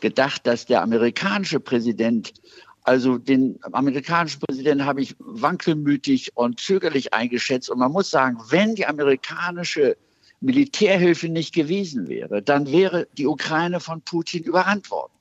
gedacht, 0.00 0.46
dass 0.46 0.66
der 0.66 0.82
amerikanische 0.82 1.60
Präsident, 1.60 2.34
also 2.82 3.18
den 3.18 3.58
amerikanischen 3.62 4.40
Präsidenten 4.40 4.84
habe 4.84 5.00
ich 5.00 5.14
wankelmütig 5.18 6.36
und 6.36 6.60
zögerlich 6.60 7.14
eingeschätzt. 7.14 7.70
Und 7.70 7.78
man 7.78 7.92
muss 7.92 8.10
sagen, 8.10 8.38
wenn 8.50 8.74
die 8.74 8.86
amerikanische 8.86 9.96
Militärhilfe 10.40 11.28
nicht 11.28 11.54
gewesen 11.54 12.08
wäre, 12.08 12.42
dann 12.42 12.70
wäre 12.70 13.06
die 13.16 13.28
Ukraine 13.28 13.78
von 13.78 14.02
Putin 14.02 14.42
überrannt 14.42 14.90
worden. 14.90 15.12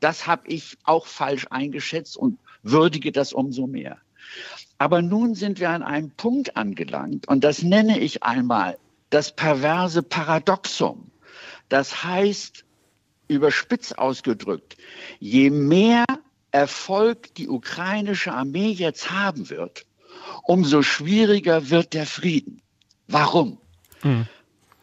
Das 0.00 0.26
habe 0.26 0.48
ich 0.48 0.78
auch 0.84 1.06
falsch 1.06 1.46
eingeschätzt 1.50 2.16
und 2.16 2.38
würdige 2.62 3.12
das 3.12 3.34
umso 3.34 3.66
mehr. 3.66 3.98
Aber 4.80 5.02
nun 5.02 5.34
sind 5.34 5.60
wir 5.60 5.68
an 5.68 5.82
einem 5.82 6.10
Punkt 6.12 6.56
angelangt, 6.56 7.28
und 7.28 7.44
das 7.44 7.62
nenne 7.62 8.00
ich 8.00 8.22
einmal 8.22 8.78
das 9.10 9.36
perverse 9.36 10.02
Paradoxum. 10.02 11.10
Das 11.68 12.02
heißt, 12.02 12.64
überspitzt 13.28 13.98
ausgedrückt, 13.98 14.78
je 15.18 15.50
mehr 15.50 16.06
Erfolg 16.50 17.34
die 17.34 17.50
ukrainische 17.50 18.32
Armee 18.32 18.70
jetzt 18.70 19.10
haben 19.10 19.50
wird, 19.50 19.84
umso 20.44 20.80
schwieriger 20.80 21.68
wird 21.68 21.92
der 21.92 22.06
Frieden. 22.06 22.62
Warum? 23.06 23.58
Mhm. 24.02 24.26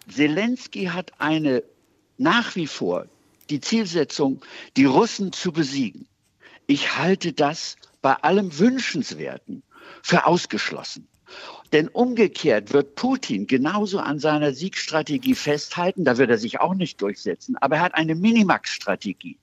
Zelensky 0.08 0.86
hat 0.86 1.12
eine 1.18 1.64
nach 2.20 2.56
wie 2.56 2.68
vor 2.68 3.08
die 3.50 3.62
Zielsetzung, 3.62 4.42
die 4.76 4.86
Russen 4.86 5.34
zu 5.34 5.52
besiegen. 5.52 6.08
Ich 6.68 7.00
halte 7.00 7.34
das 7.34 7.78
bei 8.04 8.14
allem 8.14 8.60
Wünschenswerten 8.60 9.64
für 10.08 10.26
ausgeschlossen. 10.26 11.06
Denn 11.74 11.90
umgekehrt 11.90 12.72
wird 12.72 12.96
Putin 12.96 13.46
genauso 13.46 14.00
an 14.00 14.20
seiner 14.20 14.54
Siegstrategie 14.54 15.36
festhalten, 15.36 16.06
da 16.06 16.18
wird 16.18 16.30
er 16.30 16.38
sich 16.38 16.62
auch 16.62 16.74
nicht 16.74 17.02
durchsetzen, 17.02 17.58
aber 17.58 17.76
er 17.76 17.82
hat 17.82 17.96
eine 17.96 18.16
Minimax-Strategie. 18.16 19.38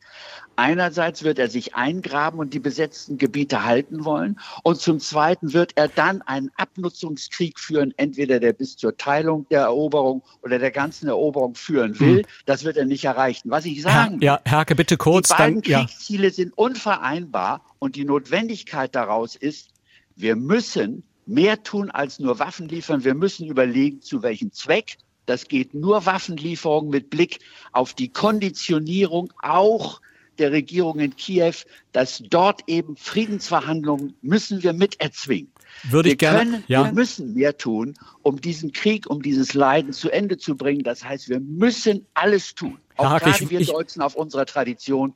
Einerseits 0.56 1.22
wird 1.22 1.38
er 1.38 1.50
sich 1.50 1.74
eingraben 1.74 2.40
und 2.40 2.54
die 2.54 2.60
besetzten 2.60 3.18
Gebiete 3.18 3.64
halten 3.64 4.06
wollen 4.06 4.40
und 4.62 4.80
zum 4.80 5.00
Zweiten 5.00 5.52
wird 5.52 5.72
er 5.74 5.88
dann 5.88 6.22
einen 6.22 6.50
Abnutzungskrieg 6.56 7.60
führen, 7.60 7.92
entweder 7.98 8.40
der 8.40 8.54
bis 8.54 8.78
zur 8.78 8.96
Teilung 8.96 9.46
der 9.50 9.62
Eroberung 9.62 10.22
oder 10.42 10.58
der 10.58 10.70
ganzen 10.70 11.08
Eroberung 11.08 11.56
führen 11.56 12.00
will. 12.00 12.18
Hm. 12.18 12.26
Das 12.46 12.64
wird 12.64 12.78
er 12.78 12.86
nicht 12.86 13.04
erreichen. 13.04 13.50
Was 13.50 13.66
ich 13.66 13.82
sagen 13.82 14.20
will, 14.20 14.24
ja, 14.24 14.40
Herke, 14.46 14.74
bitte 14.74 14.96
kurz. 14.96 15.28
Die 15.28 15.34
beiden 15.34 15.60
dann, 15.60 15.86
Kriegsziele 15.86 16.28
ja. 16.28 16.32
sind 16.32 16.56
unvereinbar 16.56 17.60
und 17.80 17.96
die 17.96 18.04
Notwendigkeit 18.06 18.94
daraus 18.94 19.36
ist, 19.36 19.73
Wir 20.16 20.36
müssen 20.36 21.02
mehr 21.26 21.62
tun 21.62 21.90
als 21.90 22.18
nur 22.18 22.38
Waffen 22.38 22.68
liefern. 22.68 23.04
Wir 23.04 23.14
müssen 23.14 23.46
überlegen, 23.48 24.02
zu 24.02 24.22
welchem 24.22 24.52
Zweck. 24.52 24.96
Das 25.26 25.48
geht 25.48 25.72
nur 25.74 26.04
Waffenlieferung 26.04 26.90
mit 26.90 27.08
Blick 27.10 27.40
auf 27.72 27.94
die 27.94 28.10
Konditionierung 28.10 29.32
auch 29.42 30.00
der 30.38 30.52
Regierung 30.52 30.98
in 30.98 31.14
Kiew, 31.16 31.54
dass 31.92 32.22
dort 32.28 32.62
eben 32.66 32.96
Friedensverhandlungen 32.96 34.14
müssen 34.20 34.62
wir 34.62 34.72
miterzwingen. 34.72 35.50
Würde 35.84 36.08
ich 36.08 36.12
wir 36.14 36.16
gerne, 36.16 36.38
können, 36.38 36.64
ja. 36.66 36.84
wir 36.84 36.92
müssen 36.92 37.34
mehr 37.34 37.56
tun, 37.56 37.94
um 38.22 38.40
diesen 38.40 38.72
Krieg, 38.72 39.08
um 39.08 39.22
dieses 39.22 39.54
Leiden 39.54 39.92
zu 39.92 40.10
Ende 40.10 40.36
zu 40.36 40.56
bringen. 40.56 40.82
Das 40.82 41.04
heißt, 41.04 41.28
wir 41.28 41.40
müssen 41.40 42.06
alles 42.14 42.54
tun, 42.54 42.78
auch 42.96 43.04
Haag, 43.10 43.22
gerade 43.22 43.44
ich- 43.44 43.50
wir 43.50 43.60
ich- 43.60 43.68
Deutschen 43.68 44.02
auf 44.02 44.14
unserer 44.14 44.44
Tradition, 44.46 45.14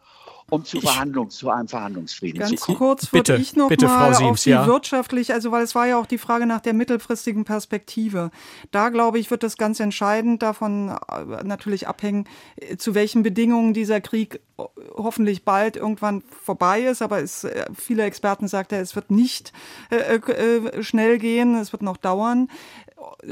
um 0.51 0.64
zu 0.64 0.80
Verhandlungs, 0.80 1.36
zu 1.36 1.51
einem 1.51 1.68
Verhandlungsfrieden 1.68 2.40
Ganz 2.40 2.61
zu 2.61 2.66
kommen. 2.66 2.78
kurz 2.78 3.07
Bitte, 3.07 3.32
würde 3.34 3.42
ich 3.42 3.55
noch 3.57 3.68
bitte, 3.68 3.86
mal 3.86 4.14
Frau 4.14 4.30
auf 4.30 4.38
Siems, 4.38 4.42
die 4.44 4.51
ja. 4.51 4.66
wirtschaftlich, 4.66 5.32
also 5.32 5.53
weil 5.53 5.62
es 5.62 5.74
war 5.74 5.86
ja 5.86 5.99
auch 5.99 6.07
die 6.07 6.18
Frage 6.18 6.46
nach 6.46 6.61
der 6.61 6.72
mittelfristigen 6.72 7.44
Perspektive. 7.44 8.30
Da 8.70 8.88
glaube 8.88 9.18
ich, 9.18 9.30
wird 9.30 9.44
es 9.44 9.57
ganz 9.57 9.78
entscheidend 9.80 10.42
davon 10.42 10.88
äh, 10.88 11.44
natürlich 11.44 11.86
abhängen, 11.86 12.26
äh, 12.57 12.76
zu 12.76 12.94
welchen 12.94 13.22
Bedingungen 13.22 13.74
dieser 13.74 14.01
Krieg 14.01 14.40
äh, 14.59 14.62
hoffentlich 14.96 15.44
bald 15.44 15.76
irgendwann 15.76 16.22
vorbei 16.22 16.82
ist. 16.82 17.03
Aber 17.03 17.20
es, 17.20 17.46
viele 17.74 18.05
Experten 18.05 18.49
sagen, 18.49 18.74
es 18.74 18.96
wird 18.96 19.11
nicht 19.11 19.53
äh, 19.90 20.16
äh, 20.16 20.82
schnell 20.82 21.18
gehen, 21.18 21.57
es 21.57 21.72
wird 21.72 21.82
noch 21.82 21.96
dauern. 21.99 22.49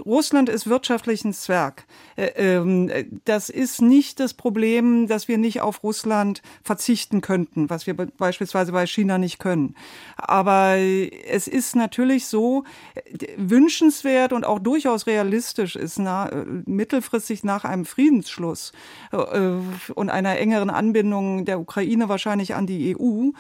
Russland 0.05 0.49
ist 0.49 0.69
wirtschaftlich 0.69 1.25
ein 1.25 1.33
Zwerg. 1.33 1.87
Äh, 2.17 2.27
ähm, 2.37 2.89
äh, 2.89 3.05
Das 3.25 3.49
ist 3.49 3.83
nicht 3.83 4.21
das 4.21 4.35
Problem, 4.35 5.07
dass 5.09 5.29
wir 5.29 5.39
nicht 5.39 5.61
auf 5.61 5.83
Russland 5.83 6.43
verzichten 6.63 7.21
könnten, 7.21 7.69
was 7.71 7.87
wir 7.87 7.95
be- 7.95 8.07
beispielsweise 8.07 8.73
bei 8.73 8.87
China 8.87 9.19
nicht 9.19 9.39
können. 9.39 9.75
Aber 10.17 10.77
es 10.77 11.49
ist 11.49 11.75
natürlich 11.77 12.27
so 12.27 12.65
äh, 12.95 13.27
wünschenswert 13.37 14.33
und 14.33 14.45
auch 14.45 14.59
durchaus 14.59 15.07
realistisch 15.07 15.75
ist, 15.77 15.99
na, 15.99 16.29
äh, 16.29 16.45
mittelfristig 16.67 17.43
nach 17.45 17.65
einem 17.65 17.85
Friedensschluss 17.85 18.73
und 19.95 20.11
einer 20.11 20.39
engeren 20.39 20.71
Anbindung 20.71 21.45
der 21.45 21.61
Ukraine 21.61 22.09
wahrscheinlich 22.09 22.55
an 22.55 22.67
die 22.67 22.97
EU 22.97 23.31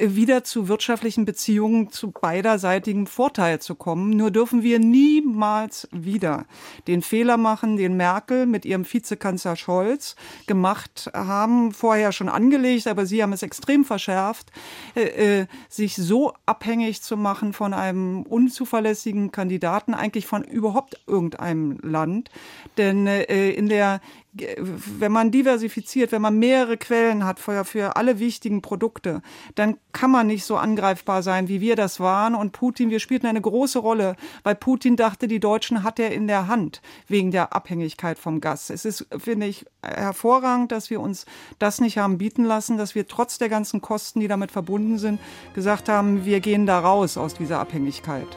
wieder 0.00 0.44
zu 0.44 0.68
wirtschaftlichen 0.68 1.24
Beziehungen 1.24 1.90
zu 1.90 2.10
beiderseitigem 2.10 3.06
Vorteil 3.06 3.60
zu 3.60 3.74
kommen. 3.74 4.10
Nur 4.10 4.30
dürfen 4.30 4.62
wir 4.62 4.78
niemals 4.78 5.69
wieder 5.92 6.46
den 6.86 7.02
Fehler 7.02 7.36
machen, 7.36 7.76
den 7.76 7.96
Merkel 7.96 8.46
mit 8.46 8.64
ihrem 8.64 8.84
Vizekanzler 8.90 9.56
Scholz 9.56 10.16
gemacht 10.46 11.10
haben, 11.14 11.72
vorher 11.72 12.12
schon 12.12 12.28
angelegt, 12.28 12.86
aber 12.86 13.06
sie 13.06 13.22
haben 13.22 13.32
es 13.32 13.42
extrem 13.42 13.84
verschärft, 13.84 14.50
äh, 14.94 15.40
äh, 15.40 15.46
sich 15.68 15.96
so 15.96 16.34
abhängig 16.46 17.02
zu 17.02 17.16
machen 17.16 17.52
von 17.52 17.74
einem 17.74 18.22
unzuverlässigen 18.22 19.32
Kandidaten, 19.32 19.94
eigentlich 19.94 20.26
von 20.26 20.44
überhaupt 20.44 21.00
irgendeinem 21.06 21.78
Land. 21.82 22.30
Denn 22.76 23.06
äh, 23.06 23.50
in 23.50 23.68
der 23.68 24.00
wenn 24.32 25.10
man 25.10 25.30
diversifiziert, 25.30 26.12
wenn 26.12 26.22
man 26.22 26.38
mehrere 26.38 26.76
Quellen 26.76 27.24
hat 27.24 27.40
für, 27.40 27.64
für 27.64 27.96
alle 27.96 28.20
wichtigen 28.20 28.62
Produkte, 28.62 29.22
dann 29.56 29.76
kann 29.92 30.10
man 30.10 30.28
nicht 30.28 30.44
so 30.44 30.56
angreifbar 30.56 31.22
sein, 31.22 31.48
wie 31.48 31.60
wir 31.60 31.74
das 31.74 31.98
waren. 31.98 32.36
Und 32.36 32.52
Putin, 32.52 32.90
wir 32.90 33.00
spielten 33.00 33.26
eine 33.26 33.40
große 33.40 33.80
Rolle, 33.80 34.14
weil 34.44 34.54
Putin 34.54 34.96
dachte, 34.96 35.26
die 35.26 35.40
Deutschen 35.40 35.82
hat 35.82 35.98
er 35.98 36.12
in 36.12 36.28
der 36.28 36.46
Hand 36.46 36.80
wegen 37.08 37.32
der 37.32 37.54
Abhängigkeit 37.54 38.18
vom 38.18 38.40
Gas. 38.40 38.70
Es 38.70 38.84
ist, 38.84 39.06
finde 39.18 39.46
ich, 39.46 39.66
hervorragend, 39.82 40.70
dass 40.70 40.90
wir 40.90 41.00
uns 41.00 41.26
das 41.58 41.80
nicht 41.80 41.98
haben 41.98 42.18
bieten 42.18 42.44
lassen, 42.44 42.78
dass 42.78 42.94
wir 42.94 43.08
trotz 43.08 43.38
der 43.38 43.48
ganzen 43.48 43.80
Kosten, 43.80 44.20
die 44.20 44.28
damit 44.28 44.52
verbunden 44.52 44.98
sind, 44.98 45.20
gesagt 45.54 45.88
haben, 45.88 46.24
wir 46.24 46.38
gehen 46.40 46.66
da 46.66 46.78
raus 46.78 47.16
aus 47.16 47.34
dieser 47.34 47.58
Abhängigkeit. 47.58 48.28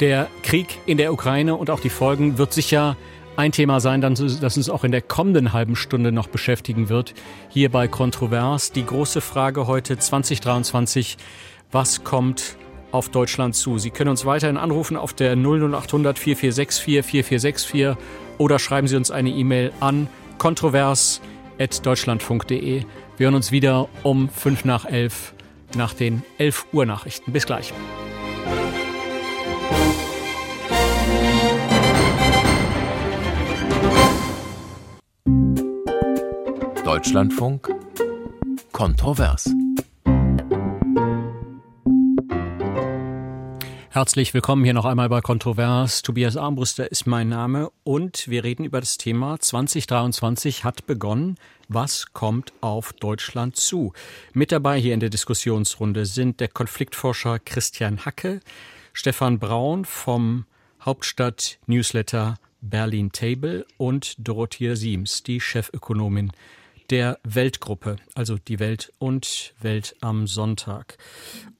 Der 0.00 0.28
Krieg 0.42 0.78
in 0.86 0.98
der 0.98 1.12
Ukraine 1.12 1.56
und 1.56 1.70
auch 1.70 1.80
die 1.80 1.90
Folgen 1.90 2.36
wird 2.36 2.52
sicher 2.52 2.96
ein 3.36 3.52
Thema 3.52 3.80
sein, 3.80 4.00
das 4.00 4.20
uns 4.20 4.70
auch 4.70 4.84
in 4.84 4.92
der 4.92 5.02
kommenden 5.02 5.52
halben 5.52 5.76
Stunde 5.76 6.10
noch 6.12 6.28
beschäftigen 6.28 6.88
wird. 6.88 7.12
Hier 7.48 7.70
bei 7.70 7.88
Kontrovers 7.88 8.70
die 8.72 8.84
große 8.84 9.20
Frage 9.20 9.66
heute 9.66 9.98
2023. 9.98 11.16
Was 11.70 12.04
kommt 12.04 12.56
auf 12.92 13.10
Deutschland 13.10 13.54
zu? 13.54 13.76
Sie 13.78 13.90
können 13.90 14.08
uns 14.10 14.24
weiterhin 14.24 14.56
anrufen 14.56 14.96
auf 14.96 15.12
der 15.12 15.36
00800 15.36 16.18
4464 16.18 17.04
4464 17.04 17.96
oder 18.38 18.58
schreiben 18.58 18.88
Sie 18.88 18.96
uns 18.96 19.10
eine 19.10 19.28
E-Mail 19.30 19.72
an 19.80 20.08
kontrovers.deutschlandfunk.de. 20.38 22.84
Wir 23.16 23.24
hören 23.24 23.34
uns 23.34 23.52
wieder 23.52 23.88
um 24.02 24.28
5 24.28 24.64
nach 24.64 24.86
11 24.86 25.34
nach 25.74 25.94
den 25.94 26.22
11 26.38 26.66
Uhr 26.72 26.86
Nachrichten. 26.86 27.32
Bis 27.32 27.46
gleich. 27.46 27.72
Deutschlandfunk 36.86 37.68
Kontrovers. 38.70 39.52
Herzlich 43.90 44.32
willkommen 44.32 44.62
hier 44.62 44.72
noch 44.72 44.84
einmal 44.84 45.08
bei 45.08 45.20
Kontrovers. 45.20 46.02
Tobias 46.02 46.36
Armbruster 46.36 46.88
ist 46.88 47.08
mein 47.08 47.28
Name 47.28 47.72
und 47.82 48.28
wir 48.28 48.44
reden 48.44 48.64
über 48.64 48.78
das 48.78 48.98
Thema 48.98 49.40
2023 49.40 50.62
hat 50.62 50.86
begonnen. 50.86 51.38
Was 51.66 52.12
kommt 52.12 52.52
auf 52.60 52.92
Deutschland 52.92 53.56
zu? 53.56 53.92
Mit 54.32 54.52
dabei 54.52 54.78
hier 54.78 54.94
in 54.94 55.00
der 55.00 55.10
Diskussionsrunde 55.10 56.06
sind 56.06 56.38
der 56.38 56.46
Konfliktforscher 56.46 57.40
Christian 57.40 58.04
Hacke, 58.04 58.38
Stefan 58.92 59.40
Braun 59.40 59.84
vom 59.84 60.44
Hauptstadt-Newsletter 60.84 62.36
Berlin 62.60 63.10
Table 63.10 63.66
und 63.76 64.14
Dorothea 64.18 64.76
Siems, 64.76 65.24
die 65.24 65.40
Chefökonomin 65.40 66.30
der 66.90 67.18
Weltgruppe, 67.24 67.96
also 68.14 68.36
die 68.36 68.58
Welt 68.58 68.92
und 68.98 69.54
Welt 69.60 69.96
am 70.00 70.26
Sonntag. 70.26 70.98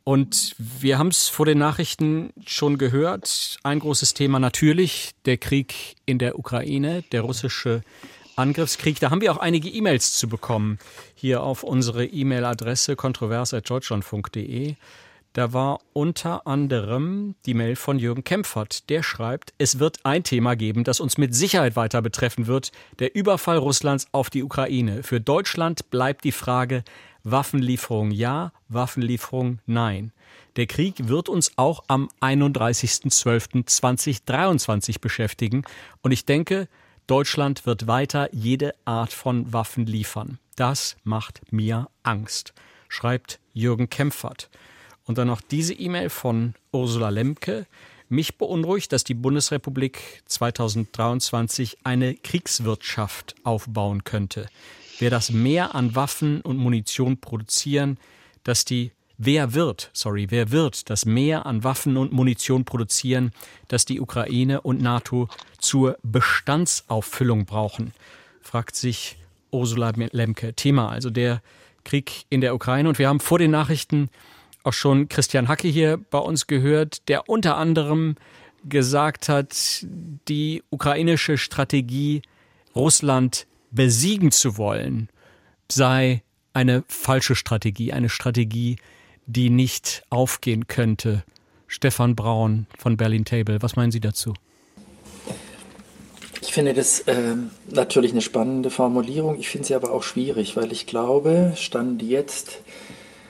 Und 0.05 0.55
wir 0.59 0.99
haben 0.99 1.09
es 1.09 1.29
vor 1.29 1.47
den 1.47 1.59
Nachrichten 1.59 2.33
schon 2.47 2.79
gehört. 2.79 3.59
Ein 3.64 3.81
großes 3.81 4.14
Thema 4.14 4.39
natürlich 4.39 5.14
der 5.24 5.37
Krieg 5.37 5.97
in 6.07 6.18
der 6.18 6.39
Ukraine, 6.39 7.03
der 7.11 7.22
russische 7.22 7.83
Angriffskrieg. 8.37 9.01
Da 9.01 9.11
haben 9.11 9.20
wir 9.20 9.33
auch 9.33 9.39
einige 9.39 9.68
E-Mails 9.68 10.12
zu 10.16 10.29
bekommen. 10.29 10.79
Hier 11.14 11.43
auf 11.43 11.62
unsere 11.62 12.05
E-Mail-Adresse 12.05 12.95
kontrovers.deutschlandfunk.de. 12.95 14.77
Da 15.37 15.53
war 15.53 15.78
unter 15.93 16.47
anderem 16.47 17.34
die 17.45 17.53
Mail 17.53 17.76
von 17.76 17.99
Jürgen 17.99 18.24
Kempfert. 18.24 18.89
Der 18.89 19.03
schreibt, 19.03 19.53
es 19.59 19.78
wird 19.78 19.99
ein 20.05 20.24
Thema 20.24 20.57
geben, 20.57 20.82
das 20.82 20.99
uns 20.99 21.18
mit 21.18 21.34
Sicherheit 21.34 21.76
weiter 21.76 22.01
betreffen 22.01 22.47
wird, 22.47 22.72
der 23.01 23.14
Überfall 23.14 23.59
Russlands 23.59 24.07
auf 24.12 24.30
die 24.30 24.43
Ukraine. 24.43 25.03
Für 25.03 25.20
Deutschland 25.20 25.91
bleibt 25.91 26.24
die 26.24 26.32
Frage, 26.32 26.84
Waffenlieferung 27.22 28.12
ja, 28.12 28.51
Waffenlieferung 28.68 29.59
nein. 29.66 30.11
Der 30.57 30.66
Krieg 30.66 31.09
wird 31.09 31.28
uns 31.28 31.53
auch 31.57 31.84
am 31.87 32.09
31.12.2023 32.22 35.03
beschäftigen 35.03 35.64
und 36.01 36.12
ich 36.12 36.24
denke, 36.24 36.66
Deutschland 37.07 37.66
wird 37.66 37.87
weiter 37.87 38.30
jede 38.32 38.72
Art 38.87 39.12
von 39.12 39.53
Waffen 39.53 39.84
liefern. 39.84 40.39
Das 40.57 40.97
macht 41.05 41.43
mir 41.53 41.91
Angst, 42.05 42.55
schreibt 42.89 43.39
Jürgen 43.53 43.91
Kempfert. 43.91 44.49
Und 45.07 45.19
dann 45.19 45.29
noch 45.29 45.41
diese 45.41 45.73
E-Mail 45.73 46.11
von 46.11 46.55
Ursula 46.73 47.09
Lemke. 47.09 47.67
Mich 48.09 48.39
beunruhigt, 48.39 48.93
dass 48.93 49.05
die 49.05 49.15
Bundesrepublik 49.15 50.23
2023 50.27 51.79
eine 51.85 52.15
Kriegswirtschaft 52.15 53.35
aufbauen 53.43 54.05
könnte. 54.05 54.47
Wer 54.99 55.11
das 55.11 55.31
mehr 55.31 55.75
an 55.75 55.95
Waffen 55.95 56.41
und 56.41 56.57
Munition 56.57 57.19
produzieren, 57.19 57.99
dass 58.45 58.65
die 58.65 58.93
Wer 59.19 59.55
wird, 59.55 59.89
sorry, 59.95 60.27
wer 60.29 60.51
wird 60.51 60.91
das 60.91 61.07
mehr 61.07 61.47
an 61.47 61.65
Waffen 61.65 61.97
und 61.97 62.13
Munition 62.13 62.67
produzieren, 62.67 63.33
das 63.67 63.87
die 63.87 63.99
Ukraine 63.99 64.61
und 64.61 64.83
NATO 64.83 65.29
zur 65.59 65.97
Bestandsauffüllung 66.03 67.47
brauchen? 67.47 67.95
Fragt 68.43 68.77
sich 68.77 69.17
Ursula 69.51 69.95
Lemke. 69.97 70.53
Thema 70.53 70.91
also 70.91 71.09
der 71.09 71.41
Krieg 71.83 72.27
in 72.29 72.43
der 72.43 72.55
Ukraine. 72.55 72.91
Und 72.91 72.99
wir 72.99 73.09
haben 73.09 73.21
vor 73.21 73.39
den 73.39 73.51
Nachrichten 73.51 74.11
auch 74.67 74.73
schon 74.73 75.09
Christian 75.09 75.49
Hacke 75.49 75.69
hier 75.69 75.99
bei 76.11 76.19
uns 76.19 76.47
gehört, 76.47 77.09
der 77.09 77.29
unter 77.29 77.57
anderem 77.57 78.17
gesagt 78.64 79.29
hat, 79.29 79.87
die 80.29 80.62
ukrainische 80.71 81.39
Strategie, 81.39 82.23
Russland 82.75 83.47
besiegen 83.71 84.33
zu 84.33 84.57
wollen, 84.57 85.09
sei 85.71 86.23
eine 86.53 86.85
falsche 86.89 87.37
Strategie, 87.37 87.93
eine 87.93 88.09
Strategie, 88.09 88.77
die 89.27 89.51
nicht 89.51 90.03
aufgehen 90.11 90.67
könnte. 90.67 91.25
Stefan 91.69 92.17
Braun 92.17 92.67
von 92.79 92.97
Berlin 92.97 93.25
Table, 93.25 93.62
was 93.62 93.77
meinen 93.77 93.93
Sie 93.93 94.01
dazu? 94.01 94.35
Ich 96.43 96.53
finde 96.53 96.75
das 96.75 97.05
ähm, 97.07 97.51
natürlich 97.69 98.12
eine 98.12 98.21
spannende 98.21 98.71
Formulierung. 98.71 99.39
Ich 99.39 99.49
finde 99.49 99.67
sie 99.67 99.75
aber 99.75 99.93
auch 99.93 100.03
schwierig, 100.03 100.57
weil 100.57 100.71
ich 100.71 100.87
glaube, 100.87 101.53
Stand 101.57 102.03
jetzt 102.03 102.61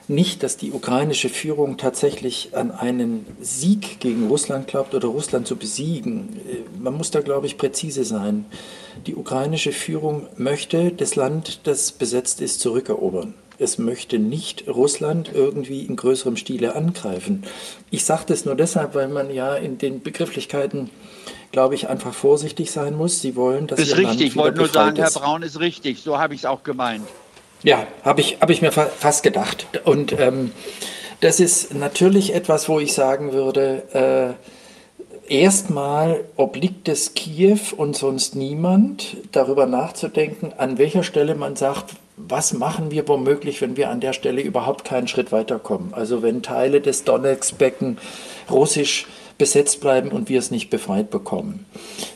nicht, 0.09 0.43
dass 0.43 0.57
die 0.57 0.73
ukrainische 0.73 1.29
Führung 1.29 1.77
tatsächlich 1.77 2.51
an 2.55 2.71
einen 2.71 3.27
Sieg 3.41 3.99
gegen 4.01 4.29
Russland 4.29 4.69
glaubt 4.69 4.95
oder 4.95 5.09
Russland 5.09 5.47
zu 5.47 5.57
besiegen. 5.57 6.41
Man 6.79 6.95
muss 6.95 7.11
da, 7.11 7.21
glaube 7.21 7.47
ich, 7.47 7.59
präzise 7.59 8.05
sein. 8.05 8.47
Die 9.07 9.17
ukrainische 9.17 9.73
Führung 9.73 10.29
möchte 10.37 10.91
das 10.93 11.17
Land, 11.17 11.61
das 11.65 11.93
besetzt 11.93 12.41
ist, 12.41 12.61
zurückerobern. 12.61 13.35
Es 13.59 13.79
möchte 13.79 14.19
nicht 14.19 14.69
Russland 14.69 15.31
irgendwie 15.35 15.83
in 15.83 15.97
größerem 15.97 16.37
Stile 16.37 16.77
angreifen. 16.77 17.45
Ich 17.91 18.05
sage 18.05 18.25
das 18.27 18.45
nur 18.45 18.55
deshalb, 18.55 18.95
weil 18.95 19.09
man 19.09 19.33
ja 19.33 19.55
in 19.55 19.79
den 19.79 20.03
Begrifflichkeiten, 20.03 20.91
glaube 21.53 21.75
ich, 21.75 21.89
einfach 21.89 22.13
vorsichtig 22.13 22.71
sein 22.71 22.97
muss. 22.97 23.23
Sie 23.23 23.35
wollen, 23.35 23.67
dass 23.67 23.81
ist 23.81 23.89
ihr 23.89 23.99
richtig. 23.99 24.09
Land 24.09 24.21
Ich 24.21 24.37
wollte 24.37 24.59
nur 24.59 24.69
sagen, 24.69 24.97
ist. 24.97 25.15
Herr 25.15 25.23
Braun 25.23 25.43
ist 25.43 25.59
richtig. 25.59 26.03
So 26.03 26.19
habe 26.19 26.35
ich 26.35 26.41
es 26.41 26.45
auch 26.45 26.63
gemeint. 26.65 27.07
Ja, 27.63 27.87
habe 28.05 28.21
ich, 28.21 28.39
hab 28.41 28.51
ich 28.51 28.63
mir 28.63 28.73
fa 28.73 28.87
fast 28.87 29.23
gedacht. 29.23 29.67
Und 29.85 30.13
ähm, 30.19 30.53
das 31.21 31.41
ist 31.41 31.75
natürlich 31.75 32.35
etwas, 32.35 32.69
wo 32.69 32.79
ich 32.79 32.93
sagen 32.93 33.33
würde, 33.33 34.37
äh, 35.29 35.35
erstmal 35.35 36.25
obliegt 36.37 36.89
es 36.89 37.15
Kiew 37.15 37.59
und 37.77 37.97
sonst 37.97 38.37
niemand, 38.37 39.17
darüber 39.33 39.67
nachzudenken, 39.67 40.53
an 40.57 40.79
welcher 40.79 41.03
Stelle 41.03 41.35
man 41.35 41.57
sagt, 41.57 41.95
was 42.17 42.55
machen 42.55 42.91
wir 42.91 43.07
womöglich, 43.09 43.61
wenn 43.61 43.77
wir 43.77 43.91
an 43.91 44.01
der 44.01 44.13
Stelle 44.13 44.41
überhaupt 44.41 44.85
keinen 44.85 45.09
Schritt 45.09 45.33
weiterkommen. 45.33 45.93
Also 45.93 46.23
wenn 46.23 46.43
Teile 46.43 46.81
des 46.81 47.05
Donetsk-Becken 47.05 47.99
russisch 48.51 49.07
besetzt 49.39 49.81
bleiben 49.81 50.11
und 50.11 50.29
wir 50.29 50.39
es 50.39 50.51
nicht 50.51 50.71
befreit 50.71 51.11
bekommen. 51.11 51.67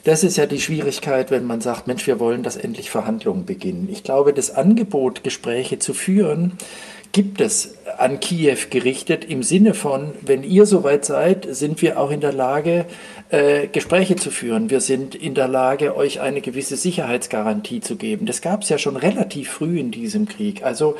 Das 0.04 0.24
ist 0.24 0.36
ja 0.36 0.46
die 0.46 0.60
Schwierigkeit, 0.60 1.30
wenn 1.30 1.44
man 1.44 1.60
sagt, 1.60 1.86
Mensch, 1.86 2.06
wir 2.06 2.18
wollen, 2.18 2.42
dass 2.42 2.56
endlich 2.56 2.90
Verhandlungen 2.90 3.44
beginnen. 3.44 3.88
Ich 3.90 4.02
glaube, 4.02 4.32
das 4.32 4.50
Angebot, 4.54 5.22
Gespräche 5.22 5.78
zu 5.78 5.92
führen, 5.92 6.56
gibt 7.12 7.40
es 7.40 7.74
an 7.98 8.20
Kiew 8.20 8.56
gerichtet 8.70 9.24
im 9.24 9.42
Sinne 9.42 9.74
von, 9.74 10.12
wenn 10.22 10.44
ihr 10.44 10.64
soweit 10.64 11.04
seid, 11.04 11.46
sind 11.50 11.82
wir 11.82 11.98
auch 11.98 12.10
in 12.10 12.20
der 12.20 12.32
Lage, 12.32 12.86
äh, 13.30 13.66
Gespräche 13.66 14.16
zu 14.16 14.30
führen. 14.30 14.70
Wir 14.70 14.80
sind 14.80 15.14
in 15.16 15.34
der 15.34 15.48
Lage, 15.48 15.96
euch 15.96 16.20
eine 16.20 16.40
gewisse 16.40 16.76
Sicherheitsgarantie 16.76 17.80
zu 17.80 17.96
geben. 17.96 18.26
Das 18.26 18.42
gab 18.42 18.62
es 18.62 18.68
ja 18.68 18.78
schon 18.78 18.96
relativ 18.96 19.50
früh 19.50 19.80
in 19.80 19.90
diesem 19.90 20.28
Krieg. 20.28 20.62
Also 20.62 20.96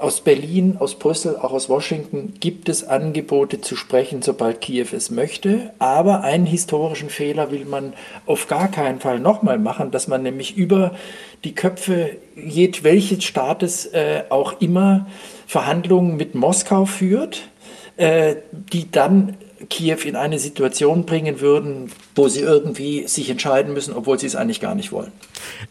aus 0.00 0.20
Berlin, 0.20 0.76
aus 0.78 0.98
Brüssel, 0.98 1.36
auch 1.36 1.52
aus 1.52 1.68
Washington 1.68 2.34
gibt 2.40 2.68
es 2.68 2.84
Angebote 2.84 3.60
zu 3.60 3.76
sprechen, 3.76 4.22
sobald 4.22 4.60
Kiew 4.60 4.88
es 4.92 5.10
möchte. 5.10 5.72
Aber 5.78 6.22
einen 6.22 6.46
historischen 6.46 7.10
Fehler 7.10 7.50
will 7.50 7.64
man 7.64 7.92
auf 8.26 8.46
gar 8.48 8.68
keinen 8.68 9.00
Fall 9.00 9.20
nochmal 9.20 9.58
machen, 9.58 9.90
dass 9.90 10.08
man 10.08 10.22
nämlich 10.22 10.56
über 10.56 10.94
die 11.44 11.54
Köpfe 11.54 12.16
jedwelches 12.36 13.24
Staates 13.24 13.86
äh, 13.86 14.24
auch 14.28 14.60
immer 14.60 15.06
Verhandlungen 15.46 16.16
mit 16.16 16.34
Moskau 16.34 16.84
führt, 16.84 17.48
äh, 17.96 18.36
die 18.52 18.90
dann 18.90 19.36
Kiew 19.70 19.98
in 20.04 20.16
eine 20.16 20.38
Situation 20.38 21.04
bringen 21.04 21.40
würden, 21.40 21.90
wo 22.14 22.28
sie 22.28 22.40
irgendwie 22.40 23.06
sich 23.06 23.28
entscheiden 23.30 23.74
müssen, 23.74 23.92
obwohl 23.94 24.18
sie 24.18 24.26
es 24.26 24.36
eigentlich 24.36 24.60
gar 24.60 24.74
nicht 24.74 24.92
wollen. 24.92 25.12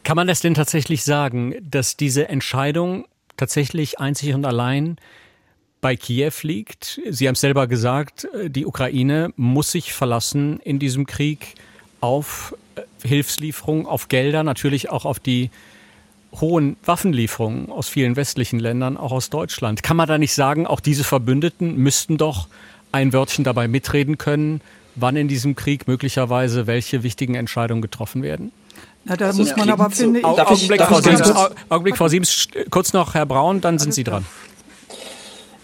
Kann 0.03 0.15
man 0.15 0.27
das 0.27 0.41
denn 0.41 0.53
tatsächlich 0.53 1.03
sagen, 1.03 1.55
dass 1.61 1.97
diese 1.97 2.27
Entscheidung 2.27 3.05
tatsächlich 3.37 3.99
einzig 3.99 4.33
und 4.33 4.45
allein 4.45 4.97
bei 5.81 5.95
Kiew 5.95 6.33
liegt? 6.41 6.99
Sie 7.09 7.27
haben 7.27 7.33
es 7.33 7.41
selber 7.41 7.67
gesagt, 7.67 8.27
die 8.47 8.65
Ukraine 8.65 9.31
muss 9.35 9.71
sich 9.71 9.93
verlassen 9.93 10.59
in 10.63 10.79
diesem 10.79 11.05
Krieg 11.05 11.55
auf 12.01 12.55
Hilfslieferungen, 13.03 13.85
auf 13.85 14.07
Gelder, 14.07 14.43
natürlich 14.43 14.89
auch 14.89 15.05
auf 15.05 15.19
die 15.19 15.49
hohen 16.33 16.77
Waffenlieferungen 16.83 17.71
aus 17.71 17.89
vielen 17.89 18.15
westlichen 18.15 18.59
Ländern, 18.59 18.97
auch 18.97 19.11
aus 19.11 19.29
Deutschland. 19.29 19.83
Kann 19.83 19.97
man 19.97 20.07
da 20.07 20.17
nicht 20.17 20.33
sagen, 20.33 20.67
auch 20.67 20.79
diese 20.79 21.03
Verbündeten 21.03 21.77
müssten 21.77 22.17
doch 22.17 22.47
ein 22.91 23.13
Wörtchen 23.13 23.43
dabei 23.43 23.67
mitreden 23.67 24.17
können, 24.17 24.61
wann 24.95 25.15
in 25.15 25.27
diesem 25.27 25.55
Krieg 25.55 25.87
möglicherweise 25.87 26.67
welche 26.67 27.03
wichtigen 27.03 27.35
Entscheidungen 27.35 27.81
getroffen 27.81 28.23
werden? 28.23 28.51
Na, 29.07 29.15
da 29.15 29.27
also 29.27 29.41
muss 29.41 29.55
man 29.55 29.69
aber, 29.69 29.85
so, 29.85 30.03
finde 30.03 30.19
ich... 30.19 30.25
Augenblick, 30.25 30.81
Frau 30.81 30.99
Siebs, 30.99 31.33
Augenblick, 31.69 31.97
Frau 31.97 32.07
Siebs, 32.09 32.47
kurz 32.69 32.93
noch 32.93 33.13
Herr 33.13 33.25
Braun, 33.25 33.61
dann 33.61 33.79
sind 33.79 33.93
Sie 33.93 34.03
dran. 34.03 34.25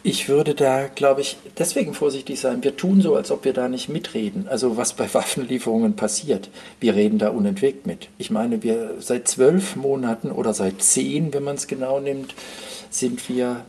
Ich 0.06 0.28
würde 0.28 0.54
da, 0.54 0.88
glaube 0.88 1.22
ich, 1.22 1.38
deswegen 1.58 1.94
vorsichtig 1.94 2.40
sein. 2.40 2.62
Wir 2.62 2.76
tun 2.76 3.02
so, 3.02 3.16
als 3.16 3.32
ob 3.32 3.46
wir 3.46 3.54
da 3.54 3.70
nicht 3.70 3.88
mitreden. 3.88 4.48
Also 4.50 4.76
was 4.76 4.94
bei 4.94 5.14
Waffenlieferungen 5.14 5.96
passiert. 5.96 6.50
Wir 6.82 6.94
reden 6.96 7.20
da 7.20 7.30
unentwegt 7.30 7.88
mit. 7.88 8.10
Ich 8.18 8.30
meine, 8.30 8.64
wir 8.64 8.96
seit 9.00 9.30
zwölf 9.30 9.78
Monaten 9.78 10.30
oder 10.32 10.54
seit 10.54 10.82
zehn, 10.82 11.34
wenn 11.34 11.44
man 11.44 11.56
es 11.56 11.68
genau 11.68 12.02
nimmt, 12.02 12.34
sind 12.90 13.30
wir 13.30 13.64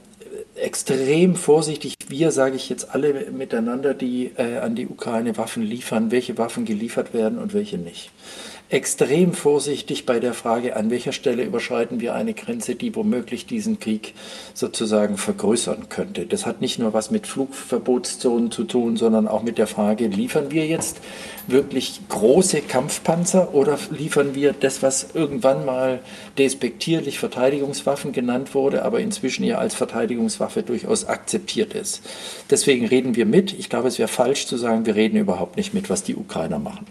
extrem 0.57 1.37
vorsichtig. 1.37 1.95
Wir, 2.09 2.33
sage 2.33 2.57
ich 2.57 2.69
jetzt 2.69 2.93
alle 2.93 3.31
miteinander, 3.31 3.95
die 3.95 4.33
äh, 4.37 4.59
an 4.59 4.75
die 4.75 4.89
Ukraine 4.89 5.37
Waffen 5.37 5.63
liefern, 5.63 6.11
welche 6.11 6.37
Waffen 6.37 6.65
geliefert 6.65 7.15
werden 7.15 7.39
und 7.39 7.55
welche 7.55 7.79
nicht 7.79 8.11
extrem 8.75 9.35
vorsichtig 9.35 10.05
bei 10.05 10.19
der 10.19 10.35
Frage, 10.35 10.75
an 10.75 10.91
welcher 10.91 11.13
Stelle 11.13 11.45
überschreiten 11.45 12.01
wir 12.01 12.13
eine 12.13 12.35
Grenze, 12.35 12.75
die 12.75 12.93
womöglich 12.97 13.47
diesen 13.47 13.79
Krieg 13.79 14.15
sozusagen 14.53 15.17
vergrößern 15.17 15.89
könnte. 15.89 16.27
Das 16.27 16.45
hat 16.45 16.61
nicht 16.61 16.81
nur 16.81 16.93
was 16.93 17.13
mit 17.13 17.29
Flugverbotszonen 17.29 18.51
zu 18.51 18.65
tun, 18.65 18.97
sondern 18.97 19.29
auch 19.29 19.45
mit 19.45 19.59
der 19.59 19.69
Frage, 19.69 20.09
liefern 20.09 20.51
wir 20.51 20.67
jetzt 20.67 21.01
wirklich 21.47 22.01
große 22.09 22.63
Kampfpanzer 22.63 23.55
oder 23.55 23.79
liefern 23.97 24.35
wir 24.35 24.53
das, 24.53 24.83
was 24.83 25.07
irgendwann 25.15 25.65
mal 25.65 26.01
despektierlich 26.37 27.21
Verteidigungswaffen 27.21 28.11
genannt 28.11 28.57
wurde, 28.57 28.85
aber 28.85 28.99
inzwischen 28.99 29.45
ja 29.45 29.59
als 29.59 29.77
Verteidigungswaffe 29.77 30.65
durchaus 30.65 31.07
akzeptiert 31.07 31.75
ist. 31.75 32.03
Deswegen 32.51 32.87
reden 32.87 33.15
wir 33.15 33.25
mit. 33.25 33.53
Ich 33.57 33.71
glaube, 33.71 33.87
es 33.87 34.01
wäre 34.01 34.09
falsch 34.09 34.49
zu 34.49 34.57
sagen, 34.57 34.85
wir 34.85 34.97
reden 34.97 35.17
überhaupt 35.17 35.57
nicht 35.57 35.75
mit, 35.75 35.91
was 35.91 36.03
die 36.03 36.17
Ukrainer 36.17 36.59
machen. 36.59 36.87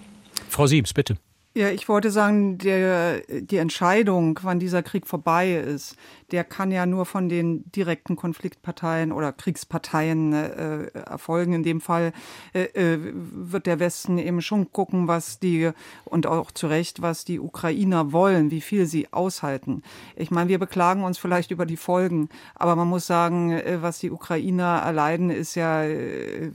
Frau 0.48 0.66
Siebs, 0.66 0.94
bitte. 0.94 1.18
Ja, 1.56 1.70
ich 1.70 1.88
wollte 1.88 2.10
sagen, 2.10 2.58
der, 2.58 3.22
die 3.28 3.58
Entscheidung, 3.58 4.39
wann 4.41 4.60
dieser 4.60 4.82
Krieg 4.82 5.06
vorbei 5.06 5.54
ist, 5.54 5.95
der 6.34 6.44
kann 6.44 6.72
ja 6.72 6.88
nur 6.88 7.06
von 7.06 7.30
den 7.30 7.72
direkten 7.72 8.16
Konfliktparteien 8.16 9.12
oder 9.12 9.32
Kriegsparteien 9.32 10.34
äh, 10.34 10.86
erfolgen. 10.88 11.54
In 11.54 11.62
dem 11.62 11.80
Fall 11.80 12.12
äh, 12.56 12.64
äh, 12.64 13.00
wird 13.14 13.68
der 13.68 13.80
Westen 13.80 14.18
eben 14.18 14.42
schon 14.42 14.72
gucken, 14.72 15.08
was 15.08 15.38
die 15.38 15.70
und 16.06 16.26
auch 16.26 16.50
zu 16.50 16.66
Recht, 16.66 17.04
was 17.04 17.24
die 17.24 17.40
Ukrainer 17.40 18.14
wollen, 18.14 18.50
wie 18.50 18.62
viel 18.62 18.88
sie 18.88 19.14
aushalten. 19.14 19.84
Ich 20.16 20.32
meine, 20.32 20.50
wir 20.50 20.58
beklagen 20.58 21.04
uns 21.04 21.20
vielleicht 21.20 21.52
über 21.52 21.68
die 21.68 21.78
Folgen, 21.78 22.30
aber 22.56 22.76
man 22.76 22.88
muss 22.88 23.06
sagen, 23.06 23.52
äh, 23.52 23.84
was 23.84 24.00
die 24.00 24.10
Ukrainer 24.10 24.82
erleiden, 24.84 25.30
ist 25.30 25.54
ja 25.54 25.84
äh, 25.84 26.50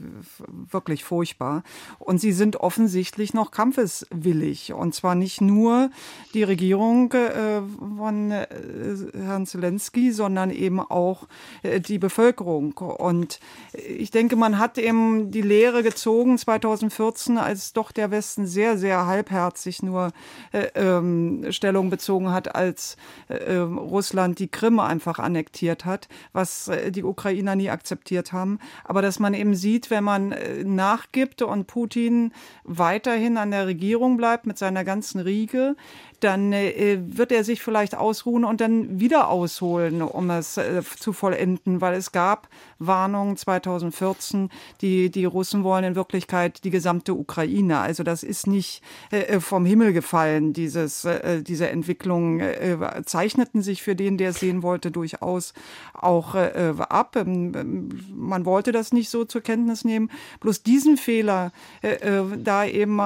wirklich 0.69 1.05
furchtbar. 1.05 1.63
Und 1.99 2.19
sie 2.19 2.33
sind 2.33 2.57
offensichtlich 2.57 3.33
noch 3.33 3.51
kampfeswillig. 3.51 4.73
Und 4.73 4.93
zwar 4.93 5.15
nicht 5.15 5.39
nur 5.39 5.89
die 6.33 6.43
Regierung 6.43 7.11
von 7.11 8.31
Herrn 8.31 9.45
Zelensky, 9.45 9.68
Zelensky, 9.69 10.11
sondern 10.11 10.49
eben 10.49 10.79
auch 10.79 11.27
äh, 11.63 11.79
die 11.79 11.99
Bevölkerung. 11.99 12.73
Und 12.73 13.39
ich 13.73 14.11
denke, 14.11 14.35
man 14.35 14.57
hat 14.57 14.77
eben 14.77 15.31
die 15.31 15.41
Lehre 15.41 15.83
gezogen 15.83 16.37
2014, 16.37 17.37
als 17.37 17.73
doch 17.73 17.91
der 17.91 18.11
Westen 18.11 18.47
sehr, 18.47 18.77
sehr 18.77 19.05
halbherzig 19.05 19.83
nur 19.83 20.11
äh, 20.51 20.67
ähm, 20.75 21.45
Stellung 21.51 21.89
bezogen 21.89 22.31
hat, 22.31 22.55
als 22.55 22.97
äh, 23.27 23.55
Russland 23.55 24.39
die 24.39 24.47
Krim 24.47 24.79
einfach 24.79 25.19
annektiert 25.19 25.85
hat, 25.85 26.07
was 26.33 26.67
äh, 26.67 26.91
die 26.91 27.03
Ukrainer 27.03 27.55
nie 27.55 27.69
akzeptiert 27.69 28.33
haben. 28.33 28.59
Aber 28.83 29.01
dass 29.01 29.19
man 29.19 29.33
eben 29.33 29.55
sieht, 29.55 29.89
wenn 29.89 30.03
man 30.03 30.31
äh, 30.31 30.63
nachgibt 30.63 31.41
und 31.41 31.67
Putin 31.67 32.33
weiterhin 32.63 33.37
an 33.37 33.51
der 33.51 33.67
Regierung 33.67 34.17
bleibt 34.17 34.45
mit 34.45 34.57
seiner 34.57 34.83
ganzen 34.83 35.19
Riege, 35.19 35.75
dann 36.23 36.53
äh, 36.53 36.99
wird 37.01 37.31
er 37.31 37.43
sich 37.43 37.61
vielleicht 37.61 37.95
ausruhen 37.95 38.43
und 38.43 38.61
dann 38.61 38.99
wieder 38.99 39.29
ausholen, 39.29 40.01
um 40.01 40.29
es 40.29 40.57
äh, 40.57 40.81
zu 40.99 41.13
vollenden, 41.13 41.81
weil 41.81 41.95
es 41.95 42.11
gab 42.11 42.47
Warnungen 42.79 43.35
2014, 43.35 44.49
die, 44.81 45.11
die 45.11 45.25
Russen 45.25 45.63
wollen 45.63 45.83
in 45.83 45.95
Wirklichkeit 45.95 46.63
die 46.63 46.69
gesamte 46.69 47.13
Ukraine. 47.13 47.79
Also 47.79 48.03
das 48.03 48.23
ist 48.23 48.47
nicht 48.47 48.81
äh, 49.11 49.19
äh 49.19 49.39
vom 49.41 49.65
Himmel 49.65 49.91
gefallen, 49.93 50.53
dieses, 50.53 51.03
äh, 51.05 51.43
diese 51.43 51.69
Entwicklungen 51.69 52.39
äh, 52.39 52.77
zeichneten 53.05 53.61
sich 53.61 53.83
für 53.83 53.95
den, 53.95 54.17
der 54.17 54.29
es 54.29 54.39
sehen 54.39 54.63
wollte, 54.63 54.91
durchaus 54.91 55.53
auch 55.93 56.35
ab. 56.35 57.15
Ähm, 57.15 57.51
ähm, 57.55 57.89
man 58.13 58.45
wollte 58.45 58.71
das 58.71 58.93
nicht 58.93 59.09
so 59.09 59.25
zur 59.25 59.41
Kenntnis 59.41 59.83
nehmen. 59.83 60.09
Bloß 60.39 60.63
diesen 60.63 60.97
Fehler, 60.97 61.51
da 61.81 62.65
eben 62.65 62.99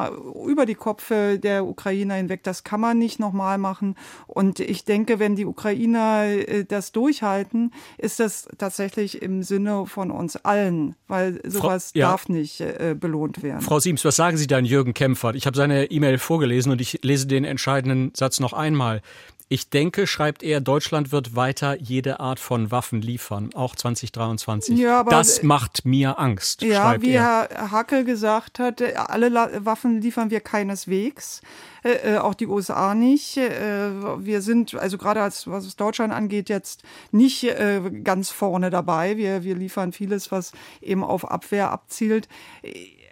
über 0.48 0.66
die 0.66 0.76
Köpfe 0.76 1.40
der 1.40 1.66
Ukrainer 1.66 2.16
hinweg, 2.16 2.44
das 2.44 2.64
kann 2.64 2.82
man 2.82 3.00
nicht 3.00 3.20
nochmal 3.20 3.58
machen. 3.58 3.96
Und 4.28 4.60
ich 4.60 4.86
denke, 4.86 5.20
wenn 5.20 5.36
die 5.36 5.46
Ukrainer 5.46 6.26
das 6.68 6.92
durchhalten, 6.92 7.72
ist 7.98 8.20
das 8.20 8.48
tatsächlich 8.58 9.22
im 9.22 9.44
Sinne 9.44 9.63
von 9.86 10.12
uns 10.12 10.36
allen, 10.38 10.96
weil 11.08 11.40
sowas 11.46 11.92
Frau, 11.92 12.00
ja. 12.00 12.10
darf 12.10 12.30
nicht 12.30 12.62
äh, 12.62 12.96
belohnt 13.00 13.44
werden. 13.44 13.62
Frau 13.62 13.80
Siems, 13.80 14.06
was 14.06 14.16
sagen 14.16 14.38
Sie 14.38 14.48
dann 14.48 14.66
Jürgen 14.66 14.94
Kempfert? 14.94 15.36
Ich 15.36 15.46
habe 15.46 15.58
seine 15.58 15.92
E-Mail 15.92 16.18
vorgelesen 16.18 16.72
und 16.72 16.82
ich 16.82 17.00
lese 17.04 17.28
den 17.28 17.46
entscheidenden 17.46 18.12
Satz 18.16 18.40
noch 18.40 18.54
einmal. 18.54 19.02
Ich 19.50 19.70
denke, 19.70 20.08
schreibt 20.08 20.42
er, 20.44 20.62
Deutschland 20.62 21.12
wird 21.12 21.36
weiter 21.36 21.78
jede 21.80 22.20
Art 22.20 22.40
von 22.40 22.72
Waffen 22.72 23.02
liefern, 23.02 23.50
auch 23.54 23.76
2023. 23.76 24.78
Ja, 24.78 25.02
aber 25.02 25.12
das 25.12 25.44
macht 25.44 25.86
mir 25.86 26.20
Angst. 26.20 26.62
Ja, 26.62 27.02
wie 27.02 27.12
er. 27.12 27.50
Herr 27.52 27.72
Hacke 27.72 28.04
gesagt 28.04 28.60
hat, 28.60 28.82
alle 28.82 29.34
Waffen 29.66 30.02
liefern 30.02 30.30
wir 30.30 30.40
keineswegs. 30.40 31.42
Äh, 31.84 32.14
äh, 32.14 32.18
auch 32.18 32.34
die 32.34 32.48
USA 32.48 32.96
nicht. 32.96 33.38
Äh, 33.38 33.90
wir 34.26 34.42
sind, 34.42 34.76
also 34.76 34.98
gerade 34.98 35.22
als, 35.22 35.48
was 35.48 35.66
es 35.66 35.76
Deutschland 35.76 36.14
angeht, 36.14 36.50
jetzt 36.50 36.84
nicht 37.12 37.44
äh, 37.44 37.82
ganz 38.04 38.30
vorne 38.30 38.70
dabei. 38.70 39.18
Wir, 39.18 39.44
wir 39.44 39.56
liefern 39.56 39.92
vieles, 39.92 40.32
was 40.32 40.52
eben 40.82 41.04
auf 41.04 41.30
Abwehr 41.30 41.72
abzielt. 41.72 42.28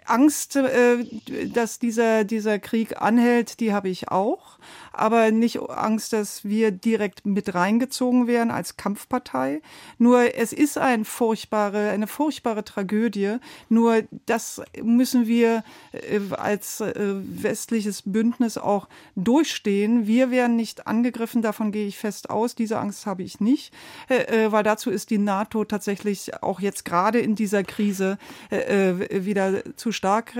Angst, 0.06 0.56
äh, 0.56 1.04
dass 1.52 1.78
dieser, 1.78 2.24
dieser 2.24 2.58
Krieg 2.58 3.00
anhält, 3.00 3.60
die 3.60 3.72
habe 3.72 3.88
ich 3.88 4.08
auch 4.08 4.58
aber 4.92 5.30
nicht 5.30 5.58
Angst, 5.60 6.12
dass 6.12 6.44
wir 6.44 6.70
direkt 6.70 7.24
mit 7.24 7.54
reingezogen 7.54 8.26
werden 8.26 8.50
als 8.50 8.76
Kampfpartei. 8.76 9.62
Nur 9.98 10.34
es 10.36 10.52
ist 10.52 10.78
ein 10.78 11.04
furchtbare, 11.04 11.90
eine 11.90 12.06
furchtbare 12.06 12.64
Tragödie. 12.64 13.36
Nur 13.68 14.02
das 14.26 14.60
müssen 14.82 15.26
wir 15.26 15.64
äh, 15.92 16.20
als 16.32 16.80
äh, 16.80 16.92
westliches 16.96 18.02
Bündnis 18.04 18.58
auch 18.58 18.88
durchstehen. 19.16 20.06
Wir 20.06 20.30
werden 20.30 20.56
nicht 20.56 20.86
angegriffen, 20.86 21.42
davon 21.42 21.72
gehe 21.72 21.86
ich 21.86 21.98
fest 21.98 22.30
aus. 22.30 22.54
Diese 22.54 22.78
Angst 22.78 23.06
habe 23.06 23.22
ich 23.22 23.40
nicht, 23.40 23.72
äh, 24.08 24.52
weil 24.52 24.62
dazu 24.62 24.90
ist 24.90 25.10
die 25.10 25.18
NATO 25.18 25.64
tatsächlich 25.64 26.42
auch 26.42 26.60
jetzt 26.60 26.84
gerade 26.84 27.18
in 27.18 27.34
dieser 27.34 27.62
Krise 27.64 28.18
wieder 28.50 29.62
zu 29.76 29.92
stark, 29.92 30.34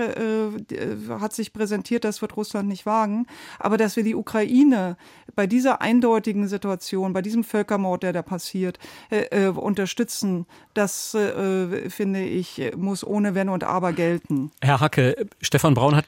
hat 1.09 1.33
sich 1.33 1.53
präsentiert. 1.53 2.03
Das 2.03 2.21
wird 2.21 2.35
Russland 2.37 2.67
nicht 2.67 2.85
wagen. 2.85 3.25
Aber 3.59 3.77
dass 3.77 3.95
wir 3.95 4.03
die 4.03 4.15
Ukraine 4.15 4.42
Ukraine 4.43 4.97
bei 5.35 5.47
dieser 5.47 5.81
eindeutigen 5.81 6.47
Situation, 6.47 7.13
bei 7.13 7.21
diesem 7.21 7.43
Völkermord, 7.43 8.03
der 8.03 8.13
da 8.13 8.21
passiert, 8.21 8.77
äh, 9.09 9.45
äh, 9.45 9.47
unterstützen, 9.47 10.45
das 10.73 11.13
äh, 11.15 11.89
finde 11.89 12.23
ich, 12.23 12.61
muss 12.77 13.03
ohne 13.03 13.33
Wenn 13.35 13.49
und 13.49 13.63
Aber 13.63 13.93
gelten. 13.93 14.51
Herr 14.61 14.79
Hacke, 14.79 15.27
Stefan 15.41 15.73
Braun 15.73 15.95
hat 15.95 16.05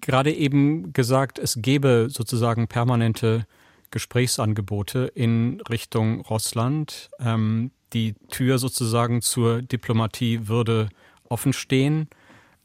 gerade 0.00 0.32
eben 0.32 0.92
gesagt, 0.92 1.38
es 1.38 1.58
gäbe 1.60 2.06
sozusagen 2.08 2.68
permanente 2.68 3.46
Gesprächsangebote 3.90 5.10
in 5.14 5.60
Richtung 5.68 6.20
Russland. 6.22 7.10
Ähm, 7.20 7.70
die 7.92 8.14
Tür 8.30 8.58
sozusagen 8.58 9.22
zur 9.22 9.62
Diplomatie 9.62 10.48
würde 10.48 10.88
offen 11.28 11.52
stehen. 11.52 12.08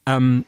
Ähm, 0.05 0.45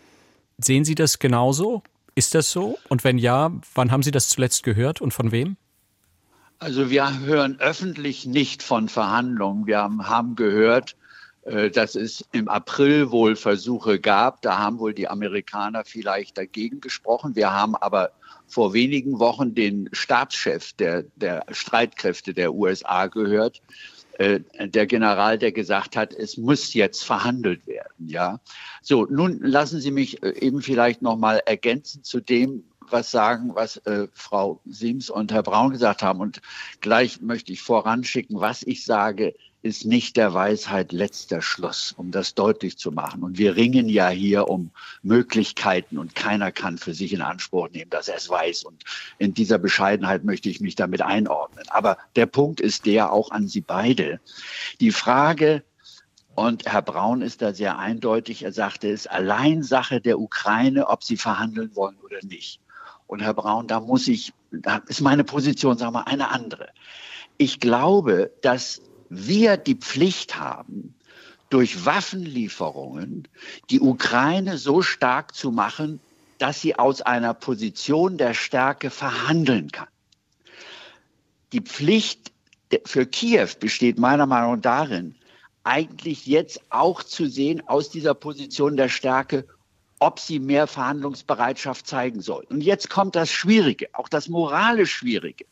sehen 0.58 0.86
Sie 0.86 0.96
das 0.96 1.20
genauso? 1.20 1.84
Ist 2.16 2.36
das 2.36 2.52
so? 2.52 2.78
Und 2.90 3.04
wenn 3.04 3.18
ja, 3.18 3.52
wann 3.74 3.92
haben 3.92 4.04
Sie 4.04 4.12
das 4.12 4.30
zuletzt 4.30 4.64
gehört 4.64 5.02
und 5.02 5.14
von 5.14 5.32
wem? 5.32 5.58
Also 6.60 6.90
wir 6.90 7.20
hören 7.20 7.60
öffentlich 7.60 8.26
nicht 8.26 8.64
von 8.64 8.88
Verhandlungen. 8.88 9.68
Wir 9.68 9.80
haben 9.80 10.36
gehört, 10.36 10.96
äh, 11.44 11.70
dass 11.70 11.96
es 11.96 12.24
im 12.32 12.48
April 12.48 13.12
wohl 13.12 13.36
Versuche 13.36 14.00
gab. 14.00 14.42
Da 14.42 14.60
haben 14.60 14.80
wohl 14.80 14.94
die 14.94 15.10
Amerikaner 15.10 15.84
vielleicht 15.84 16.38
dagegen 16.38 16.80
gesprochen. 16.80 17.36
Wir 17.36 17.52
haben 17.52 17.76
aber 17.76 18.12
vor 18.48 18.74
wenigen 18.74 19.20
Wochen 19.20 19.56
den 19.56 19.90
Stabschef 19.92 20.74
der, 20.74 21.04
der 21.16 21.44
Streitkräfte 21.52 22.34
der 22.34 22.54
USA 22.54 23.08
gehört, 23.08 23.62
der 24.20 24.86
General, 24.86 25.38
der 25.38 25.52
gesagt 25.52 25.96
hat, 25.96 26.14
es 26.14 26.38
muss 26.38 26.74
jetzt 26.74 27.04
verhandelt 27.04 27.66
werden. 27.68 28.08
Ja, 28.08 28.40
so 28.82 29.06
nun 29.06 29.40
lassen 29.42 29.80
Sie 29.80 29.92
mich 29.92 30.22
äh, 30.24 30.38
eben 30.40 30.62
vielleicht 30.62 31.02
noch 31.02 31.18
mal 31.18 31.42
ergänzen 31.46 32.04
zu 32.04 32.20
dem, 32.20 32.64
was 32.90 33.12
sagen, 33.12 33.56
was 33.56 33.78
äh, 33.78 34.08
Frau 34.14 34.62
Siems 34.66 35.10
und 35.10 35.32
Herr 35.32 35.44
Braun 35.44 35.72
gesagt 35.72 36.04
haben. 36.04 36.20
Und 36.20 36.42
gleich 36.82 37.22
möchte 37.22 37.52
ich 37.52 37.62
voranschicken, 37.62 38.40
was 38.40 38.64
ich 38.64 38.86
sage, 38.86 39.34
ist 39.64 39.86
nicht 39.86 40.18
der 40.18 40.34
Weisheit 40.34 40.92
letzter 40.92 41.42
Schluss, 41.42 41.94
um 41.98 42.12
das 42.12 42.36
deutlich 42.36 42.78
zu 42.78 42.92
machen. 42.92 43.24
Und 43.24 43.38
wir 43.38 43.56
ringen 43.56 43.88
ja 43.88 44.10
hier 44.10 44.50
um 44.50 44.72
Möglichkeiten 45.02 45.98
und 45.98 46.16
keiner 46.16 46.52
kann 46.52 46.78
für 46.78 46.94
sich 46.94 47.14
in 47.14 47.22
Anspruch 47.22 47.70
nehmen, 47.70 47.90
dass 47.90 48.10
er 48.10 48.18
es 48.18 48.30
weiß. 48.30 48.66
Und 48.66 48.84
in 49.20 49.34
dieser 49.34 49.58
Bescheidenheit 49.58 50.26
möchte 50.26 50.50
ich 50.50 50.60
mich 50.60 50.76
damit 50.76 51.02
einordnen. 51.02 51.64
Aber 51.70 51.98
der 52.18 52.26
Punkt 52.26 52.60
ist 52.60 52.86
der 52.86 53.14
auch 53.14 53.32
an 53.32 53.48
Sie 53.48 53.62
beide. 53.62 54.20
Die 54.82 54.92
Frage, 54.92 55.64
und 56.36 56.66
Herr 56.66 56.82
Braun 56.82 57.22
ist 57.22 57.42
da 57.42 57.54
sehr 57.54 57.78
eindeutig, 57.80 58.44
er 58.44 58.52
sagte, 58.52 58.90
es 58.90 59.02
ist 59.02 59.12
allein 59.12 59.64
Sache 59.64 60.02
der 60.02 60.20
Ukraine, 60.20 60.88
ob 60.88 61.04
sie 61.04 61.16
verhandeln 61.16 61.76
wollen 61.76 61.98
oder 62.04 62.18
nicht. 62.24 62.60
Und 63.08 63.22
Herr 63.22 63.36
Braun, 63.36 63.68
da 63.68 63.80
muss 63.80 64.08
ich, 64.10 64.34
da 64.52 64.82
ist 64.88 65.02
meine 65.02 65.24
Position, 65.24 65.78
sagen 65.78 65.94
wir, 65.94 66.08
eine 66.08 66.32
andere. 66.32 66.70
Ich 67.38 67.60
glaube, 67.60 68.32
dass 68.42 68.82
wir 69.16 69.58
die 69.58 69.76
Pflicht 69.76 70.38
haben, 70.38 70.96
durch 71.50 71.86
Waffenlieferungen 71.86 73.28
die 73.70 73.80
Ukraine 73.80 74.58
so 74.58 74.82
stark 74.82 75.36
zu 75.36 75.52
machen, 75.52 76.00
dass 76.40 76.62
sie 76.62 76.78
aus 76.80 77.02
einer 77.02 77.34
Position 77.34 78.18
der 78.18 78.34
Stärke 78.34 78.90
verhandeln 78.90 79.72
kann. 79.72 79.88
Die 81.52 81.62
Pflicht 81.62 82.32
für 82.86 83.06
Kiew 83.06 83.50
besteht 83.60 84.00
meiner 84.00 84.26
Meinung 84.26 84.56
nach 84.56 84.62
darin, 84.62 85.16
eigentlich 85.64 86.26
jetzt 86.26 86.60
auch 86.70 87.04
zu 87.04 87.28
sehen 87.28 87.66
aus 87.68 87.90
dieser 87.90 88.16
Position 88.16 88.76
der 88.76 88.90
Stärke, 88.90 89.46
ob 90.00 90.20
sie 90.20 90.40
mehr 90.40 90.68
Verhandlungsbereitschaft 90.68 91.88
zeigen 91.88 92.20
soll. 92.22 92.46
Und 92.50 92.62
jetzt 92.62 92.90
kommt 92.90 93.16
das 93.16 93.30
Schwierige, 93.30 93.88
auch 93.94 94.10
das 94.10 94.28
moralisch 94.28 94.92
Schwierige. 94.92 95.46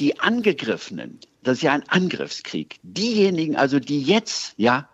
Die 0.00 0.18
Angegriffenen 0.18 1.20
das 1.42 1.58
ist 1.58 1.62
ja 1.62 1.72
ein 1.72 1.88
Angriffskrieg. 1.88 2.78
Diejenigen 2.82 3.56
also, 3.56 3.78
die 3.78 4.02
jetzt, 4.02 4.54
ja, 4.56 4.88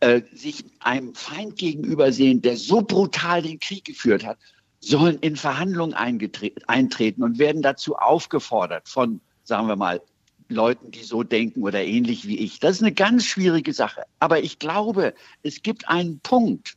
äh, 0.00 0.22
sich 0.34 0.64
einem 0.80 1.14
Feind 1.14 1.56
gegenüber 1.56 2.12
sehen, 2.12 2.42
der 2.42 2.56
so 2.56 2.82
brutal 2.82 3.42
den 3.42 3.58
Krieg 3.60 3.84
geführt 3.84 4.24
hat, 4.24 4.38
sollen 4.80 5.18
in 5.20 5.36
Verhandlungen 5.36 5.94
eintreten 5.94 7.22
und 7.22 7.38
werden 7.38 7.62
dazu 7.62 7.96
aufgefordert 7.96 8.88
von, 8.88 9.20
sagen 9.44 9.68
wir 9.68 9.76
mal, 9.76 10.02
Leuten, 10.48 10.90
die 10.90 11.02
so 11.02 11.22
denken 11.22 11.62
oder 11.62 11.82
ähnlich 11.82 12.28
wie 12.28 12.38
ich. 12.38 12.60
Das 12.60 12.76
ist 12.76 12.82
eine 12.82 12.92
ganz 12.92 13.24
schwierige 13.24 13.72
Sache. 13.72 14.02
Aber 14.20 14.40
ich 14.40 14.58
glaube, 14.58 15.14
es 15.42 15.62
gibt 15.62 15.88
einen 15.88 16.20
Punkt, 16.20 16.76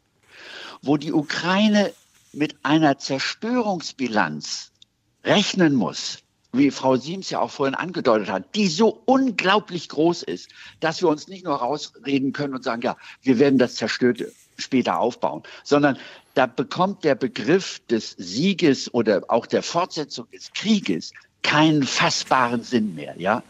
wo 0.81 0.97
die 0.97 1.11
Ukraine 1.11 1.91
mit 2.31 2.55
einer 2.63 2.97
Zerstörungsbilanz 2.97 4.71
rechnen 5.23 5.75
muss, 5.75 6.23
wie 6.51 6.71
Frau 6.71 6.95
Siems 6.95 7.29
ja 7.29 7.39
auch 7.39 7.51
vorhin 7.51 7.75
angedeutet 7.75 8.29
hat, 8.29 8.55
die 8.55 8.67
so 8.67 9.01
unglaublich 9.05 9.89
groß 9.89 10.23
ist, 10.23 10.49
dass 10.79 11.01
wir 11.01 11.09
uns 11.09 11.27
nicht 11.27 11.45
nur 11.45 11.55
rausreden 11.55 12.33
können 12.33 12.55
und 12.55 12.63
sagen, 12.63 12.81
ja, 12.81 12.97
wir 13.21 13.39
werden 13.39 13.59
das 13.59 13.75
Zerstörte 13.75 14.31
später 14.57 14.99
aufbauen, 14.99 15.43
sondern 15.63 15.97
da 16.33 16.45
bekommt 16.45 17.03
der 17.03 17.15
Begriff 17.15 17.79
des 17.89 18.15
Sieges 18.17 18.93
oder 18.93 19.23
auch 19.27 19.45
der 19.45 19.63
Fortsetzung 19.63 20.27
des 20.31 20.51
Krieges 20.53 21.13
keinen 21.43 21.83
fassbaren 21.83 22.63
Sinn 22.63 22.95
mehr, 22.95 23.15
ja. 23.17 23.43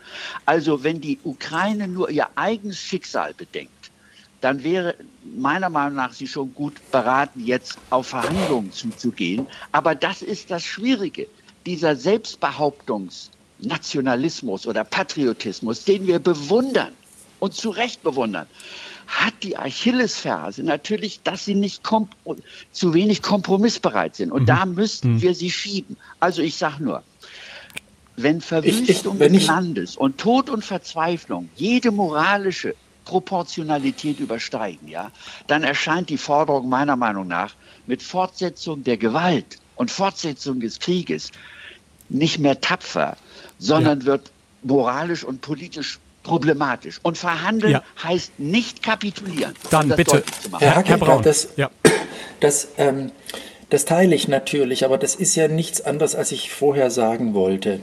Also 0.45 0.83
wenn 0.83 1.01
die 1.01 1.19
Ukraine 1.23 1.87
nur 1.87 2.09
ihr 2.09 2.27
eigenes 2.35 2.77
Schicksal 2.77 3.33
bedenkt, 3.33 3.91
dann 4.41 4.63
wäre 4.63 4.95
meiner 5.23 5.69
Meinung 5.69 5.95
nach 5.95 6.13
sie 6.13 6.27
schon 6.27 6.53
gut 6.53 6.75
beraten, 6.91 7.45
jetzt 7.45 7.77
auf 7.89 8.07
Verhandlungen 8.07 8.71
zuzugehen. 8.71 9.47
Aber 9.71 9.95
das 9.95 10.21
ist 10.21 10.49
das 10.49 10.63
Schwierige 10.63 11.27
dieser 11.65 11.95
Selbstbehauptungsnationalismus 11.95 14.67
oder 14.67 14.83
Patriotismus, 14.83 15.83
den 15.83 16.05
wir 16.07 16.19
bewundern 16.19 16.93
und 17.39 17.53
zu 17.53 17.69
Recht 17.69 18.03
bewundern, 18.03 18.47
hat 19.07 19.33
die 19.41 19.57
Achillesferse 19.57 20.63
natürlich, 20.63 21.21
dass 21.23 21.45
sie 21.45 21.55
nicht 21.55 21.81
zu 22.71 22.93
wenig 22.93 23.23
kompromissbereit 23.23 24.15
sind. 24.15 24.31
Und 24.31 24.43
mhm. 24.43 24.47
da 24.47 24.65
müssten 24.65 25.15
mhm. 25.15 25.21
wir 25.21 25.33
sie 25.33 25.49
schieben. 25.49 25.97
Also 26.19 26.43
ich 26.43 26.57
sage 26.57 26.83
nur, 26.83 27.03
wenn 28.15 28.39
Verwüstung 28.39 29.19
ich, 29.19 29.25
ich, 29.25 29.39
des 29.39 29.47
Landes 29.47 29.97
und 29.97 30.19
Tod 30.19 30.49
und 30.49 30.63
Verzweiflung 30.63 31.49
jede 31.55 31.91
moralische 31.91 32.75
Proportionalität 33.05 34.19
übersteigen, 34.19 34.87
ja, 34.87 35.11
dann 35.47 35.63
erscheint 35.63 36.09
die 36.09 36.17
Forderung 36.17 36.69
meiner 36.69 36.95
Meinung 36.95 37.27
nach 37.27 37.55
mit 37.87 38.03
Fortsetzung 38.03 38.83
der 38.83 38.97
Gewalt 38.97 39.57
und 39.79 39.89
Fortsetzung 39.89 40.59
des 40.59 40.79
Krieges 40.79 41.31
nicht 42.09 42.37
mehr 42.37 42.59
tapfer, 42.59 43.15
sondern 43.59 44.01
ja. 44.01 44.07
wird 44.07 44.31
moralisch 44.61 45.23
und 45.23 45.39
politisch 45.39 45.99
problematisch. 46.23 46.99
Und 47.01 47.17
verhandeln 47.17 47.73
ja. 47.73 47.83
heißt 48.03 48.39
nicht 48.39 48.83
kapitulieren. 48.83 49.55
Dann 49.69 49.87
bitte, 49.87 50.21
Herr, 50.59 50.75
Hacke, 50.75 50.89
Herr 50.89 50.97
Braun. 50.97 51.23
Das, 51.23 51.49
ja. 51.55 51.71
das, 52.41 52.67
ähm, 52.77 53.11
das 53.69 53.85
teile 53.85 54.15
ich 54.15 54.27
natürlich, 54.27 54.83
aber 54.83 54.97
das 54.97 55.15
ist 55.15 55.35
ja 55.35 55.47
nichts 55.47 55.79
anderes, 55.79 56.13
als 56.13 56.33
ich 56.33 56.51
vorher 56.51 56.91
sagen 56.91 57.33
wollte. 57.33 57.79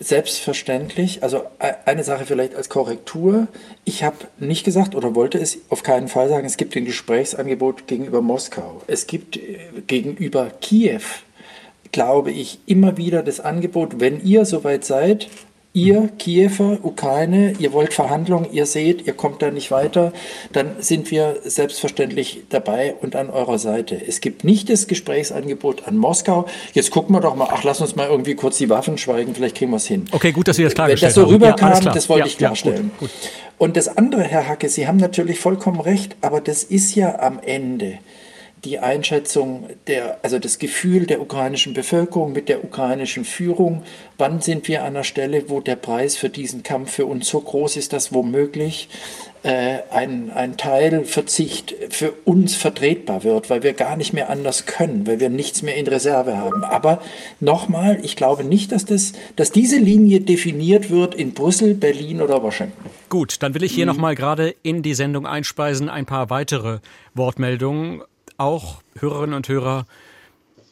Selbstverständlich, 0.00 1.22
also 1.22 1.44
e, 1.60 1.72
eine 1.84 2.02
Sache 2.02 2.26
vielleicht 2.26 2.56
als 2.56 2.68
Korrektur. 2.68 3.46
Ich 3.84 4.02
habe 4.02 4.16
nicht 4.38 4.64
gesagt 4.64 4.96
oder 4.96 5.14
wollte 5.14 5.38
es 5.38 5.58
auf 5.70 5.84
keinen 5.84 6.08
Fall 6.08 6.28
sagen, 6.28 6.44
es 6.44 6.56
gibt 6.56 6.74
ein 6.76 6.84
Gesprächsangebot 6.84 7.86
gegenüber 7.86 8.20
Moskau. 8.20 8.82
Es 8.88 9.06
gibt 9.06 9.36
äh, 9.36 9.58
gegenüber 9.86 10.50
Kiew 10.60 11.02
glaube 11.92 12.30
ich, 12.30 12.58
immer 12.66 12.96
wieder 12.96 13.22
das 13.22 13.40
Angebot, 13.40 14.00
wenn 14.00 14.24
ihr 14.24 14.44
soweit 14.44 14.84
seid, 14.84 15.28
ihr 15.76 16.08
Kiewer, 16.18 16.78
Ukraine, 16.82 17.52
ihr 17.58 17.74
wollt 17.74 17.92
Verhandlungen, 17.92 18.50
ihr 18.50 18.64
seht, 18.64 19.06
ihr 19.06 19.12
kommt 19.12 19.42
da 19.42 19.50
nicht 19.50 19.70
weiter, 19.70 20.14
dann 20.52 20.76
sind 20.78 21.10
wir 21.10 21.36
selbstverständlich 21.44 22.44
dabei 22.48 22.94
und 23.02 23.14
an 23.14 23.28
eurer 23.28 23.58
Seite. 23.58 23.94
Es 23.94 24.22
gibt 24.22 24.42
nicht 24.42 24.70
das 24.70 24.86
Gesprächsangebot 24.86 25.86
an 25.86 25.98
Moskau. 25.98 26.46
Jetzt 26.72 26.90
gucken 26.90 27.14
wir 27.14 27.20
doch 27.20 27.36
mal, 27.36 27.48
ach, 27.50 27.62
lass 27.62 27.82
uns 27.82 27.94
mal 27.94 28.08
irgendwie 28.08 28.34
kurz 28.34 28.56
die 28.56 28.70
Waffen 28.70 28.96
schweigen, 28.96 29.34
vielleicht 29.34 29.56
kriegen 29.56 29.70
wir 29.70 29.76
es 29.76 29.86
hin. 29.86 30.06
Okay, 30.12 30.32
gut, 30.32 30.48
dass 30.48 30.56
Sie 30.56 30.64
das 30.64 30.72
klargestellt 30.72 31.14
haben. 31.14 31.30
Wenn 31.30 31.40
das 31.40 31.40
so 31.40 31.46
rüberkam, 31.46 31.84
ja, 31.84 31.92
das 31.92 32.08
wollte 32.08 32.20
ja, 32.20 32.26
ich 32.26 32.38
klarstellen. 32.38 32.90
Ja, 32.94 32.98
gut, 32.98 33.10
gut. 33.10 33.30
Und 33.58 33.76
das 33.76 33.88
andere, 33.98 34.22
Herr 34.22 34.48
Hacke, 34.48 34.70
Sie 34.70 34.88
haben 34.88 34.96
natürlich 34.96 35.38
vollkommen 35.38 35.80
recht, 35.80 36.16
aber 36.22 36.40
das 36.40 36.64
ist 36.64 36.94
ja 36.94 37.18
am 37.18 37.38
Ende 37.44 37.98
die 38.66 38.80
Einschätzung 38.80 39.68
der, 39.86 40.18
also 40.22 40.38
das 40.40 40.58
Gefühl 40.58 41.06
der 41.06 41.20
ukrainischen 41.20 41.72
Bevölkerung 41.72 42.32
mit 42.32 42.48
der 42.48 42.64
ukrainischen 42.64 43.24
Führung. 43.24 43.84
Wann 44.18 44.40
sind 44.40 44.66
wir 44.66 44.82
an 44.82 44.94
der 44.94 45.04
Stelle, 45.04 45.48
wo 45.48 45.60
der 45.60 45.76
Preis 45.76 46.16
für 46.16 46.28
diesen 46.28 46.64
Kampf 46.64 46.90
für 46.90 47.06
uns 47.06 47.28
so 47.28 47.40
groß 47.40 47.76
ist, 47.76 47.92
dass 47.92 48.12
womöglich 48.12 48.88
äh, 49.44 49.78
ein, 49.90 50.32
ein 50.32 50.56
Teilverzicht 50.56 51.76
für 51.90 52.12
uns 52.24 52.56
vertretbar 52.56 53.22
wird, 53.22 53.48
weil 53.48 53.62
wir 53.62 53.72
gar 53.72 53.96
nicht 53.96 54.12
mehr 54.12 54.30
anders 54.30 54.66
können, 54.66 55.06
weil 55.06 55.20
wir 55.20 55.28
nichts 55.28 55.62
mehr 55.62 55.76
in 55.76 55.86
Reserve 55.86 56.36
haben. 56.36 56.64
Aber 56.64 57.00
nochmal, 57.38 58.00
ich 58.02 58.16
glaube 58.16 58.42
nicht, 58.42 58.72
dass, 58.72 58.84
das, 58.84 59.12
dass 59.36 59.52
diese 59.52 59.76
Linie 59.76 60.20
definiert 60.20 60.90
wird 60.90 61.14
in 61.14 61.34
Brüssel, 61.34 61.74
Berlin 61.74 62.20
oder 62.20 62.42
Washington. 62.42 62.90
Gut, 63.08 63.36
dann 63.44 63.54
will 63.54 63.62
ich 63.62 63.72
hier 63.72 63.86
mhm. 63.86 63.92
nochmal 63.92 64.16
gerade 64.16 64.56
in 64.64 64.82
die 64.82 64.94
Sendung 64.94 65.24
einspeisen 65.24 65.88
ein 65.88 66.06
paar 66.06 66.28
weitere 66.30 66.80
Wortmeldungen 67.14 68.02
auch 68.38 68.82
Hörerinnen 68.98 69.34
und 69.34 69.48
Hörer, 69.48 69.86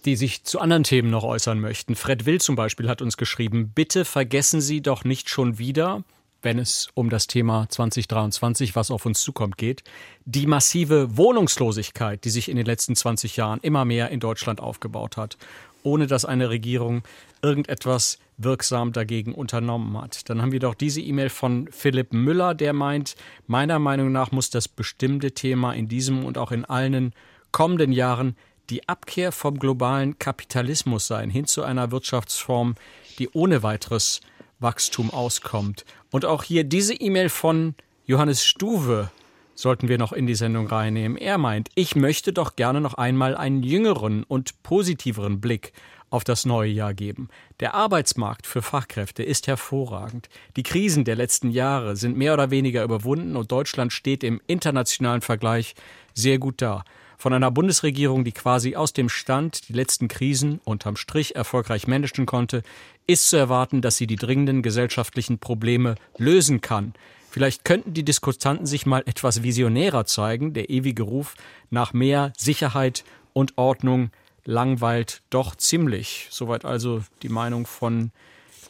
die 0.05 0.17
sich 0.17 0.45
zu 0.45 0.61
anderen 0.61 0.85
Themen 0.85 1.11
noch 1.11 1.25
äußern 1.25 1.61
möchten. 1.61 1.95
Fred 1.95 2.27
Will 2.27 2.41
zum 2.41 2.57
Beispiel 2.57 2.89
hat 2.89 3.01
uns 3.01 3.17
geschrieben, 3.17 3.73
bitte 3.75 4.05
vergessen 4.05 4.61
Sie 4.61 4.83
doch 4.83 5.05
nicht 5.05 5.31
schon 5.31 5.59
wieder, 5.59 6.05
wenn 6.43 6.59
es 6.59 6.89
um 6.95 7.09
das 7.09 7.27
Thema 7.27 7.67
2023, 7.69 8.77
was 8.77 8.91
auf 8.91 9.07
uns 9.07 9.23
zukommt, 9.23 9.57
geht, 9.57 9.83
die 10.27 10.47
massive 10.47 11.17
Wohnungslosigkeit, 11.17 12.23
die 12.25 12.31
sich 12.31 12.51
in 12.51 12.57
den 12.57 12.67
letzten 12.67 12.95
20 12.95 13.37
Jahren 13.37 13.61
immer 13.63 13.85
mehr 13.87 14.11
in 14.11 14.21
Deutschland 14.21 14.61
aufgebaut 14.61 15.17
hat, 15.17 15.39
ohne 15.83 16.07
dass 16.07 16.25
eine 16.25 16.51
Regierung 16.51 17.03
irgendetwas 17.43 18.19
wirksam 18.37 18.93
dagegen 18.93 19.33
unternommen 19.33 20.01
hat. 20.01 20.29
Dann 20.29 20.43
haben 20.43 20.53
wir 20.53 20.61
doch 20.61 20.75
diese 20.75 21.01
E-Mail 21.01 21.31
von 21.31 21.69
Philipp 21.71 22.13
Müller, 22.13 22.55
der 22.55 22.73
meint, 22.73 23.17
meiner 23.47 23.79
Meinung 23.79 24.13
nach 24.13 24.33
muss 24.33 24.51
das 24.51 24.69
bestimmte 24.69 25.33
Thema 25.33 25.73
in 25.73 25.89
diesem 25.89 26.25
und 26.25 26.37
auch 26.37 26.53
in 26.53 26.65
allen 26.65 27.15
kommenden 27.55 27.93
Jahren 27.93 28.37
die 28.69 28.89
Abkehr 28.89 29.31
vom 29.31 29.61
globalen 29.61 30.19
Kapitalismus 30.19 31.07
sein, 31.07 31.31
hin 31.31 31.47
zu 31.47 31.63
einer 31.63 31.93
Wirtschaftsform, 31.93 32.75
die 33.21 33.29
ohne 33.31 33.63
weiteres 33.63 34.23
Wachstum 34.59 35.11
auskommt. 35.11 35.85
Und 36.11 36.25
auch 36.25 36.43
hier 36.43 36.65
diese 36.65 36.95
E-Mail 36.95 37.29
von 37.29 37.77
Johannes 38.07 38.45
Stuwe 38.45 39.13
sollten 39.55 39.87
wir 39.87 39.99
noch 39.99 40.13
in 40.13 40.27
die 40.27 40.35
Sendung 40.35 40.67
reinnehmen. 40.67 41.17
Er 41.17 41.39
meint, 41.39 41.69
ich 41.77 41.95
möchte 41.95 42.33
doch 42.33 42.57
gerne 42.57 42.81
noch 42.81 42.95
einmal 42.95 43.37
einen 43.37 43.63
jüngeren 43.63 44.25
und 44.25 44.61
positiveren 44.65 45.41
Blick 45.41 45.73
auf 46.11 46.25
das 46.25 46.47
neue 46.47 46.73
Jahr 46.73 46.93
geben. 46.93 47.29
Der 47.61 47.75
Arbeitsmarkt 47.75 48.49
für 48.49 48.63
Fachkräfte 48.63 49.23
ist 49.23 49.47
hervorragend. 49.47 50.29
Die 50.57 50.65
Krisen 50.65 51.05
der 51.05 51.15
letzten 51.15 51.53
Jahre 51.53 51.95
sind 51.95 52.17
mehr 52.17 52.35
oder 52.35 52.51
weniger 52.51 52.83
überwunden 52.83 53.37
und 53.37 53.53
Deutschland 53.53 53.93
steht 53.93 54.25
im 54.25 54.41
internationalen 54.49 55.21
Vergleich 55.21 55.77
sehr 56.15 56.39
gut 56.39 56.61
da. 56.61 56.83
Von 57.19 57.33
einer 57.33 57.51
Bundesregierung, 57.51 58.25
die 58.25 58.33
quasi 58.33 58.77
aus 58.77 58.93
dem 58.93 59.09
Stand 59.09 59.69
die 59.69 59.73
letzten 59.73 60.09
Krisen 60.09 60.61
unterm 60.65 60.97
Strich 60.97 61.37
erfolgreich 61.37 61.87
managen 61.87 62.27
konnte, 62.27 62.63
ist 63.07 63.29
zu 63.29 63.37
erwarten, 63.37 63.83
dass 63.83 63.97
sie 63.97 64.07
die 64.07 64.17
dringenden 64.17 64.63
gesellschaftlichen 64.63 65.39
Probleme 65.39 65.95
lösen 66.19 66.61
kann. 66.61 66.95
Vielleicht 67.31 67.65
könnten 67.65 67.95
die 67.95 68.05
Diskutanten 68.05 68.67
sich 68.67 68.87
mal 68.87 69.03
etwas 69.07 69.43
visionärer 69.43 70.07
zeigen. 70.07 70.55
Der 70.55 70.71
ewige 70.71 71.03
Ruf 71.03 71.35
nach 71.69 71.93
mehr 71.93 72.33
Sicherheit 72.37 73.05
und 73.33 73.59
Ordnung 73.59 74.11
langweilt 74.45 75.23
doch 75.31 75.57
ziemlich. 75.57 76.29
Soweit 76.31 76.65
also 76.65 77.03
die 77.23 77.29
Meinung 77.29 77.67
von 77.67 78.13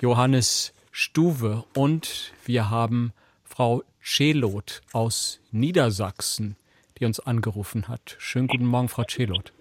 Johannes 0.00 0.72
Stuwe. 0.92 1.64
Und 1.74 2.32
wir 2.46 2.70
haben 2.70 3.12
Frau 3.44 3.82
Schelot 4.00 4.80
aus 4.92 5.40
Niedersachsen 5.52 6.56
die 7.04 7.06
uns 7.06 7.20
angerufen 7.20 7.86
hat. 7.88 8.16
Schönen 8.18 8.46
guten 8.46 8.64
Morgen, 8.64 8.88
Frau 8.88 9.04
Celot. 9.04 9.52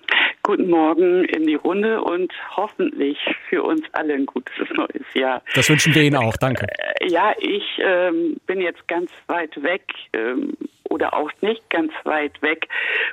Guten 0.43 0.69
Morgen 0.69 1.25
in 1.25 1.45
die 1.45 1.55
Runde 1.55 2.01
und 2.01 2.31
hoffentlich 2.55 3.17
für 3.49 3.63
uns 3.63 3.81
alle 3.91 4.13
ein 4.13 4.25
gutes 4.25 4.53
neues 4.73 5.13
Jahr. 5.13 5.41
Das 5.53 5.69
wünschen 5.69 5.93
wir 5.93 6.03
Ihnen 6.03 6.15
auch, 6.15 6.37
danke. 6.37 6.67
Äh, 6.67 7.09
ja, 7.09 7.33
ich 7.37 7.63
ähm, 7.79 8.37
bin 8.45 8.61
jetzt 8.61 8.87
ganz 8.87 9.11
weit 9.27 9.61
weg 9.61 9.83
ähm, 10.13 10.55
oder 10.89 11.13
auch 11.13 11.31
nicht 11.41 11.69
ganz 11.69 11.91
weit 12.05 12.41
weg 12.41 12.67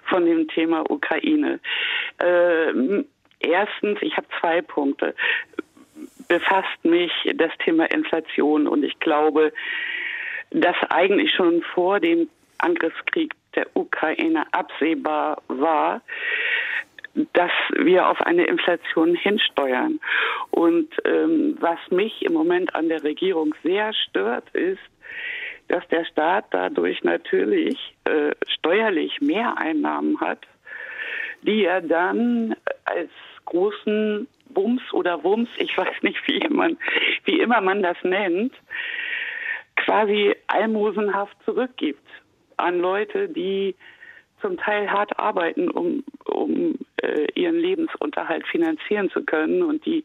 von 0.05 0.25
dem 0.25 0.47
Thema 0.49 0.89
Ukraine. 0.89 1.59
Ähm, 2.21 3.05
erstens, 3.41 3.99
ich 4.01 4.17
habe 4.17 4.27
zwei 4.41 4.63
Punkte. 4.63 5.15
Befasst 6.29 6.85
mich 6.85 7.13
das 7.35 7.51
Thema 7.65 7.91
Inflation 7.91 8.69
und 8.69 8.85
ich 8.85 8.99
glaube, 9.01 9.53
dass 10.51 10.77
eigentlich 10.89 11.33
schon 11.33 11.63
vor 11.75 11.99
dem 11.99 12.29
Angriffskrieg 12.59 13.35
der 13.55 13.67
Ukraine 13.75 14.45
absehbar 14.53 15.43
war, 15.49 16.03
dass 17.33 17.51
wir 17.77 18.09
auf 18.09 18.21
eine 18.23 18.45
Inflation 18.45 19.15
hinsteuern. 19.15 20.01
Und 20.51 20.89
ähm, 21.05 21.57
was 21.61 21.79
mich 21.91 22.23
im 22.23 22.33
Moment 22.33 22.75
an 22.75 22.89
der 22.89 23.03
Regierung 23.03 23.55
sehr 23.63 23.93
stört, 23.93 24.49
ist, 24.51 24.81
dass 25.69 25.87
der 25.89 26.05
Staat 26.05 26.47
dadurch 26.51 27.03
natürlich 27.03 27.77
äh, 28.05 28.33
steuerlich 28.47 29.21
mehr 29.21 29.57
Einnahmen 29.59 30.21
hat, 30.21 30.41
die 31.43 31.65
er 31.65 31.81
dann 31.81 32.55
als 32.85 33.11
großen 33.47 34.29
Bums 34.49 34.83
oder 34.93 35.23
Wumms, 35.23 35.49
ich 35.59 35.77
weiß 35.77 36.03
nicht, 36.03 36.19
wie, 36.27 36.47
man, 36.49 36.77
wie 37.25 37.41
immer 37.41 37.61
man 37.61 37.83
das 37.83 37.97
nennt, 38.03 38.53
quasi 39.77 40.35
almosenhaft 40.49 41.37
zurückgibt 41.45 42.07
an 42.63 42.79
Leute, 42.79 43.29
die 43.29 43.75
zum 44.41 44.57
Teil 44.57 44.91
hart 44.91 45.19
arbeiten, 45.19 45.71
um, 45.71 46.03
um 46.25 46.77
äh, 47.03 47.27
ihren 47.35 47.57
Lebensunterhalt 47.57 48.47
finanzieren 48.47 49.11
zu 49.11 49.25
können 49.25 49.63
und 49.63 49.85
die 49.85 50.05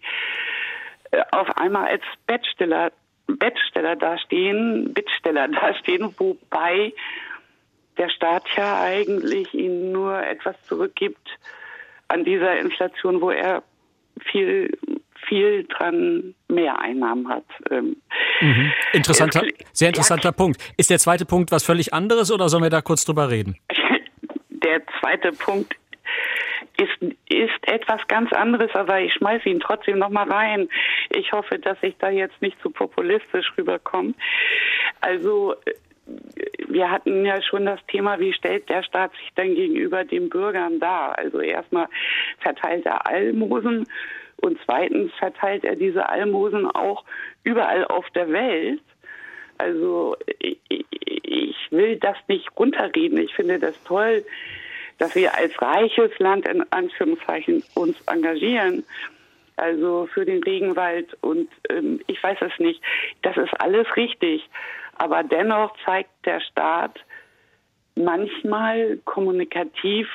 äh, 1.11 1.21
auf 1.31 1.57
einmal 1.57 1.87
als 1.87 2.03
Bettsteller, 2.27 2.91
Bettsteller 3.27 3.95
dastehen, 3.95 4.93
Bittsteller 4.93 5.47
dastehen, 5.49 6.13
wobei 6.17 6.93
der 7.97 8.09
Staat 8.09 8.43
ja 8.57 8.81
eigentlich 8.81 9.53
ihnen 9.53 9.91
nur 9.93 10.21
etwas 10.21 10.61
zurückgibt 10.63 11.39
an 12.07 12.25
dieser 12.25 12.59
Inflation, 12.59 13.21
wo 13.21 13.31
er 13.31 13.63
viel 14.19 14.77
viel 15.27 15.65
dran 15.65 16.35
mehr 16.47 16.79
Einnahmen 16.79 17.27
hat. 17.29 17.45
Ähm, 17.69 17.97
mhm. 18.41 18.71
Interessanter, 18.93 19.43
sehr 19.71 19.89
interessanter 19.89 20.29
ja, 20.29 20.31
Punkt. 20.31 20.61
Ist 20.77 20.89
der 20.89 20.99
zweite 20.99 21.25
Punkt 21.25 21.51
was 21.51 21.63
völlig 21.63 21.93
anderes 21.93 22.31
oder 22.31 22.49
sollen 22.49 22.63
wir 22.63 22.69
da 22.69 22.81
kurz 22.81 23.05
drüber 23.05 23.29
reden? 23.29 23.57
Der 24.49 24.81
zweite 24.99 25.31
Punkt 25.31 25.75
ist, 26.77 27.13
ist 27.29 27.67
etwas 27.67 28.01
ganz 28.07 28.33
anderes, 28.33 28.73
aber 28.73 28.99
ich 28.99 29.13
schmeiße 29.13 29.47
ihn 29.47 29.59
trotzdem 29.59 29.99
nochmal 29.99 30.29
rein. 30.29 30.67
Ich 31.09 31.31
hoffe, 31.31 31.59
dass 31.59 31.77
ich 31.81 31.95
da 31.99 32.09
jetzt 32.09 32.41
nicht 32.41 32.59
zu 32.61 32.69
populistisch 32.69 33.53
rüberkomme. 33.57 34.13
Also 35.01 35.55
wir 36.67 36.91
hatten 36.91 37.25
ja 37.25 37.41
schon 37.41 37.65
das 37.65 37.79
Thema, 37.87 38.19
wie 38.19 38.33
stellt 38.33 38.69
der 38.69 38.83
Staat 38.83 39.11
sich 39.13 39.33
denn 39.37 39.55
gegenüber 39.55 40.03
den 40.03 40.29
Bürgern 40.29 40.79
dar? 40.79 41.17
Also 41.17 41.39
erstmal 41.39 41.87
verteilt 42.39 42.85
er 42.85 43.07
Almosen 43.07 43.87
und 44.45 44.59
zweitens 44.63 45.11
verteilt 45.15 45.63
er 45.63 45.75
diese 45.75 46.07
Almosen 46.07 46.69
auch 46.69 47.03
überall 47.43 47.83
auf 47.85 48.07
der 48.11 48.31
Welt. 48.31 48.79
Also 49.57 50.17
ich, 50.37 50.59
ich 50.69 51.55
will 51.71 51.95
das 51.95 52.15
nicht 52.27 52.47
runterreden. 52.55 53.17
Ich 53.17 53.33
finde 53.33 53.57
das 53.57 53.81
toll, 53.85 54.23
dass 54.99 55.15
wir 55.15 55.33
als 55.33 55.59
reiches 55.59 56.11
Land 56.19 56.47
in 56.47 56.63
Anführungszeichen 56.71 57.63
uns 57.73 57.99
engagieren. 58.05 58.83
Also 59.55 60.07
für 60.13 60.25
den 60.25 60.43
Regenwald 60.43 61.17
und 61.21 61.49
ähm, 61.69 62.01
ich 62.05 62.21
weiß 62.21 62.37
es 62.41 62.59
nicht. 62.59 62.83
Das 63.23 63.37
ist 63.37 63.59
alles 63.59 63.87
richtig. 63.95 64.47
Aber 64.93 65.23
dennoch 65.23 65.75
zeigt 65.85 66.11
der 66.25 66.39
Staat 66.41 66.99
manchmal 67.95 68.99
kommunikativ 69.05 70.07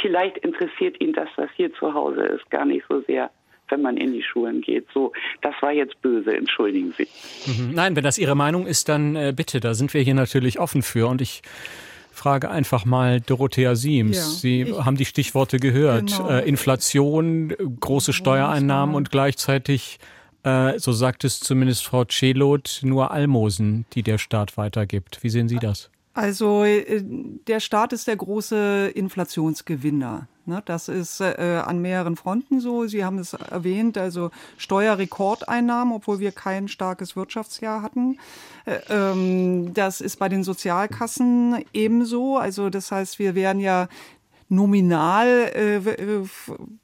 vielleicht 0.00 0.38
interessiert 0.38 1.00
ihn 1.00 1.12
das, 1.12 1.28
was 1.36 1.48
hier 1.56 1.72
zu 1.74 1.94
Hause 1.94 2.22
ist, 2.22 2.50
gar 2.50 2.64
nicht 2.64 2.84
so 2.88 3.00
sehr 3.02 3.30
wenn 3.70 3.82
man 3.82 3.96
in 3.96 4.12
die 4.12 4.22
Schulen 4.22 4.60
geht. 4.62 4.86
So, 4.94 5.12
das 5.42 5.54
war 5.60 5.72
jetzt 5.72 6.00
böse, 6.00 6.34
entschuldigen 6.34 6.94
Sie. 6.96 7.06
Mhm. 7.46 7.74
Nein, 7.74 7.96
wenn 7.96 8.04
das 8.04 8.18
Ihre 8.18 8.34
Meinung 8.34 8.66
ist, 8.66 8.88
dann 8.88 9.16
äh, 9.16 9.32
bitte, 9.36 9.60
da 9.60 9.74
sind 9.74 9.92
wir 9.94 10.00
hier 10.00 10.14
natürlich 10.14 10.58
offen 10.58 10.82
für 10.82 11.06
und 11.06 11.20
ich 11.20 11.42
frage 12.10 12.50
einfach 12.50 12.84
mal 12.84 13.20
Dorothea 13.20 13.76
Siems. 13.76 14.16
Ja, 14.16 14.22
Sie 14.22 14.74
haben 14.74 14.96
die 14.96 15.04
Stichworte 15.04 15.58
gehört. 15.58 16.16
Genau. 16.16 16.30
Äh, 16.30 16.48
Inflation, 16.48 17.54
große 17.80 18.12
Steuereinnahmen 18.12 18.94
und 18.94 19.10
gleichzeitig, 19.10 19.98
äh, 20.42 20.78
so 20.78 20.92
sagt 20.92 21.24
es 21.24 21.40
zumindest 21.40 21.84
Frau 21.84 22.04
Celot, 22.04 22.80
nur 22.82 23.12
Almosen, 23.12 23.86
die 23.92 24.02
der 24.02 24.18
Staat 24.18 24.56
weitergibt. 24.56 25.22
Wie 25.22 25.28
sehen 25.28 25.48
Sie 25.48 25.58
das? 25.58 25.90
Also 26.18 26.64
äh, 26.64 27.00
der 27.46 27.60
Staat 27.60 27.92
ist 27.92 28.08
der 28.08 28.16
große 28.16 28.90
Inflationsgewinner. 28.92 30.26
Ne? 30.46 30.62
Das 30.64 30.88
ist 30.88 31.20
äh, 31.20 31.62
an 31.64 31.80
mehreren 31.80 32.16
Fronten 32.16 32.58
so. 32.58 32.88
Sie 32.88 33.04
haben 33.04 33.18
es 33.18 33.34
erwähnt, 33.34 33.96
also 33.96 34.32
Steuerrekordeinnahmen, 34.56 35.94
obwohl 35.94 36.18
wir 36.18 36.32
kein 36.32 36.66
starkes 36.66 37.14
Wirtschaftsjahr 37.14 37.82
hatten. 37.82 38.18
Äh, 38.64 38.80
ähm, 38.90 39.72
das 39.74 40.00
ist 40.00 40.18
bei 40.18 40.28
den 40.28 40.42
Sozialkassen 40.42 41.64
ebenso. 41.72 42.36
Also 42.36 42.68
das 42.68 42.90
heißt, 42.90 43.20
wir 43.20 43.36
werden 43.36 43.60
ja 43.60 43.86
nominal 44.48 45.26
äh, 45.54 45.76
äh 45.76 46.26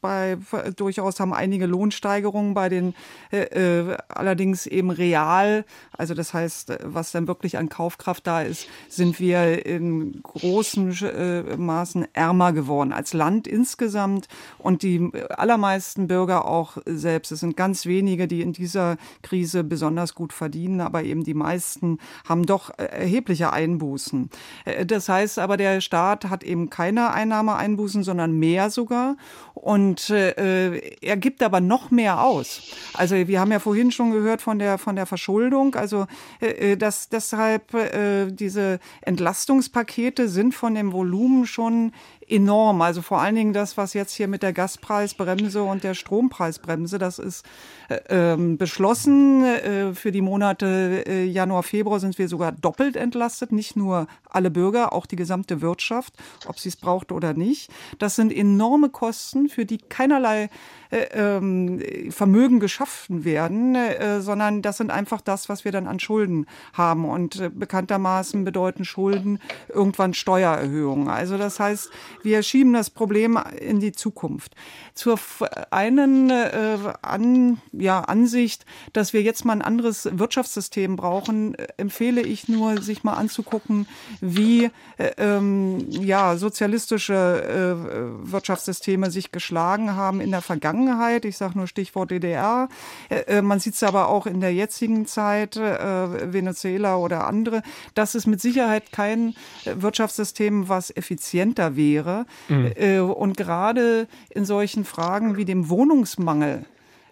bei 0.01 0.37
durchaus 0.77 1.21
haben 1.21 1.33
einige 1.33 1.67
Lohnsteigerungen 1.67 2.55
bei 2.55 2.69
den 2.69 2.95
äh, 3.31 3.43
äh, 3.43 3.97
allerdings 4.09 4.67
eben 4.67 4.91
real, 4.91 5.65
also 5.97 6.15
das 6.15 6.35
heißt, 6.35 6.79
was 6.85 7.13
dann 7.13 7.27
wirklich 7.27 7.59
an 7.59 7.69
Kaufkraft 7.69 8.27
da 8.27 8.43
ist, 8.43 8.67
sind 8.89 9.19
wir 9.19 9.65
in 9.65 10.23
großen 10.23 10.93
äh, 11.03 11.57
Maßen 11.57 12.07
ärmer 12.13 12.53
geworden 12.53 12.93
als 12.93 13.13
Land 13.13 13.47
insgesamt 13.47 14.29
und 14.59 14.83
die 14.83 15.11
allermeisten 15.31 16.07
Bürger 16.07 16.47
auch 16.47 16.77
selbst. 16.87 17.33
Es 17.33 17.41
sind 17.41 17.57
ganz 17.57 17.87
wenige, 17.87 18.29
die 18.29 18.43
in 18.43 18.53
dieser 18.53 18.97
Krise 19.23 19.65
besonders 19.65 20.15
gut 20.15 20.33
verdienen, 20.33 20.81
aber 20.81 21.03
eben 21.03 21.25
die 21.25 21.35
meisten 21.35 21.99
haben 22.29 22.47
doch 22.47 22.71
erhebliche 22.77 23.53
Einbußen. 23.53 24.31
Äh, 24.65 24.87
das 24.87 25.09
heißt 25.09 25.39
aber, 25.39 25.57
der 25.57 25.81
Staat 25.81 26.27
hat 26.27 26.45
eben 26.45 26.71
keine 26.71 27.13
Einnahme 27.13 27.54
Einbußen, 27.57 28.03
sondern 28.03 28.33
mehr 28.39 28.71
sogar. 28.71 29.17
Und 29.55 30.11
äh, 30.11 30.77
er 31.01 31.17
gibt 31.17 31.43
aber 31.43 31.61
noch 31.61 31.91
mehr 31.91 32.23
aus. 32.23 32.63
Also 32.95 33.15
wir 33.15 33.41
haben 33.41 33.53
ja 33.53 33.59
vorhin 33.59 33.93
schon 33.93 34.11
gehört 34.11 34.43
von 34.43 34.59
der 34.59 34.79
von 34.79 34.97
der 34.97 35.07
Verschuldung. 35.07 35.75
Also 35.75 36.07
äh, 36.41 36.73
äh 36.73 36.77
dass 36.77 37.09
deshalb 37.09 37.73
äh, 37.75 38.27
diese 38.31 38.81
Entlastungspakete 39.03 40.29
sind 40.29 40.55
von 40.55 40.75
dem 40.75 40.93
Volumen 40.93 41.47
schon 41.47 41.93
enorm. 42.29 42.83
Also 42.83 43.03
vor 43.03 43.21
allen 43.21 43.35
Dingen 43.35 43.53
das, 43.53 43.77
was 43.77 43.95
jetzt 43.95 44.13
hier 44.13 44.29
mit 44.29 44.43
der 44.43 44.53
Gaspreisbremse 44.53 45.63
und 45.63 45.85
der 45.85 45.95
Strompreisbremse, 45.95 46.99
das 46.99 47.19
ist 47.19 47.45
äh, 47.89 47.99
ähm, 48.09 48.57
beschlossen. 48.57 49.45
Äh, 49.45 49.95
für 49.95 50.13
die 50.13 50.21
Monate 50.21 51.05
äh, 51.07 51.25
Januar, 51.25 51.63
Februar 51.63 52.01
sind 52.01 52.19
wir 52.19 52.29
sogar 52.29 52.53
doppelt 52.53 52.97
entlastet. 52.97 53.53
Nicht 53.53 53.77
nur 53.77 54.07
alle 54.29 54.51
Bürger, 54.51 54.93
auch 54.93 55.07
die 55.07 55.17
gesamte 55.17 55.61
Wirtschaft, 55.61 56.15
ob 56.47 56.59
sie 56.59 56.69
es 56.69 56.77
braucht 56.77 57.13
oder 57.13 57.35
nicht. 57.35 57.71
Das 57.99 58.17
sind 58.17 58.33
enorme 58.33 58.91
Kosten, 58.91 59.49
für 59.49 59.65
die 59.65 59.79
keinerlei 59.79 60.49
äh, 60.95 61.09
ähm, 61.13 61.83
Vermögen 62.11 62.61
geschaffen 62.61 63.25
werden, 63.25 63.75
äh, 63.75 64.21
sondern 64.21 64.63
das 64.63 64.77
sind 64.77 64.93
einfach 64.93 65.21
das, 65.21 65.49
was 65.49 65.65
wir 65.65 65.73
dann 65.73 65.89
an 65.89 65.99
Schulden 65.99 66.47
haben. 66.73 67.05
Und 67.05 67.41
äh, 67.41 67.51
bekanntermaßen 67.51 68.45
bedeuten 68.45 68.85
Schulden 68.85 69.41
irgendwann 69.69 70.15
Steuererhöhungen. 70.15 71.09
Also 71.09 71.37
das 71.37 71.59
heißt, 71.59 71.91
wir 72.23 72.45
schieben 72.45 72.73
das 72.75 72.91
Problem 72.91 73.37
in 73.61 73.81
die 73.81 73.91
Zukunft. 73.91 74.55
Zur 74.95 75.19
einen 75.71 76.31
äh, 76.31 76.79
an, 77.03 77.59
ja, 77.73 78.01
Ansicht, 78.01 78.65
dass 78.93 79.13
wir 79.13 79.23
jetzt 79.23 79.45
mal 79.45 79.55
ein 79.55 79.63
anderes 79.63 80.09
Wirtschaftssystem 80.13 80.95
brauchen, 80.95 81.57
empfehle 81.77 82.23
ich 82.23 82.49
nur, 82.49 82.81
sich 82.81 83.03
mal 83.03 83.15
anzugucken, 83.15 83.89
wie 84.21 84.71
äh, 84.99 85.11
ähm, 85.19 85.87
ja, 85.91 86.37
sozialistische 86.37 87.15
äh, 87.15 88.31
Wirtschaftssysteme 88.31 89.11
sich 89.11 89.33
geschlagen 89.33 89.97
haben 89.97 90.21
in 90.21 90.31
der 90.31 90.43
Vergangenheit 90.43 90.84
Vergangenheit. 90.85 91.25
Ich 91.25 91.37
sage 91.37 91.57
nur 91.59 91.67
Stichwort 91.67 92.11
DDR. 92.11 92.69
Äh, 93.09 93.39
äh, 93.39 93.43
man 93.43 93.61
sieht 93.61 93.75
es 93.75 93.83
aber 93.83 94.09
auch 94.09 94.27
in 94.27 94.41
der 94.41 94.53
jetzigen 94.53 95.07
Zeit, 95.07 95.57
äh, 95.57 96.33
Venezuela 96.33 96.97
oder 96.97 97.27
andere. 97.27 97.63
Das 97.95 98.15
ist 98.15 98.27
mit 98.27 98.41
Sicherheit 98.41 98.93
kein 98.93 99.35
Wirtschaftssystem, 99.65 100.69
was 100.69 100.91
effizienter 100.95 101.77
wäre. 101.77 102.27
Mhm. 102.49 103.11
Und 103.11 103.37
gerade 103.37 104.07
in 104.31 104.45
solchen 104.45 104.85
Fragen 104.85 105.37
wie 105.37 105.45
dem 105.45 105.69
Wohnungsmangel, 105.69 106.65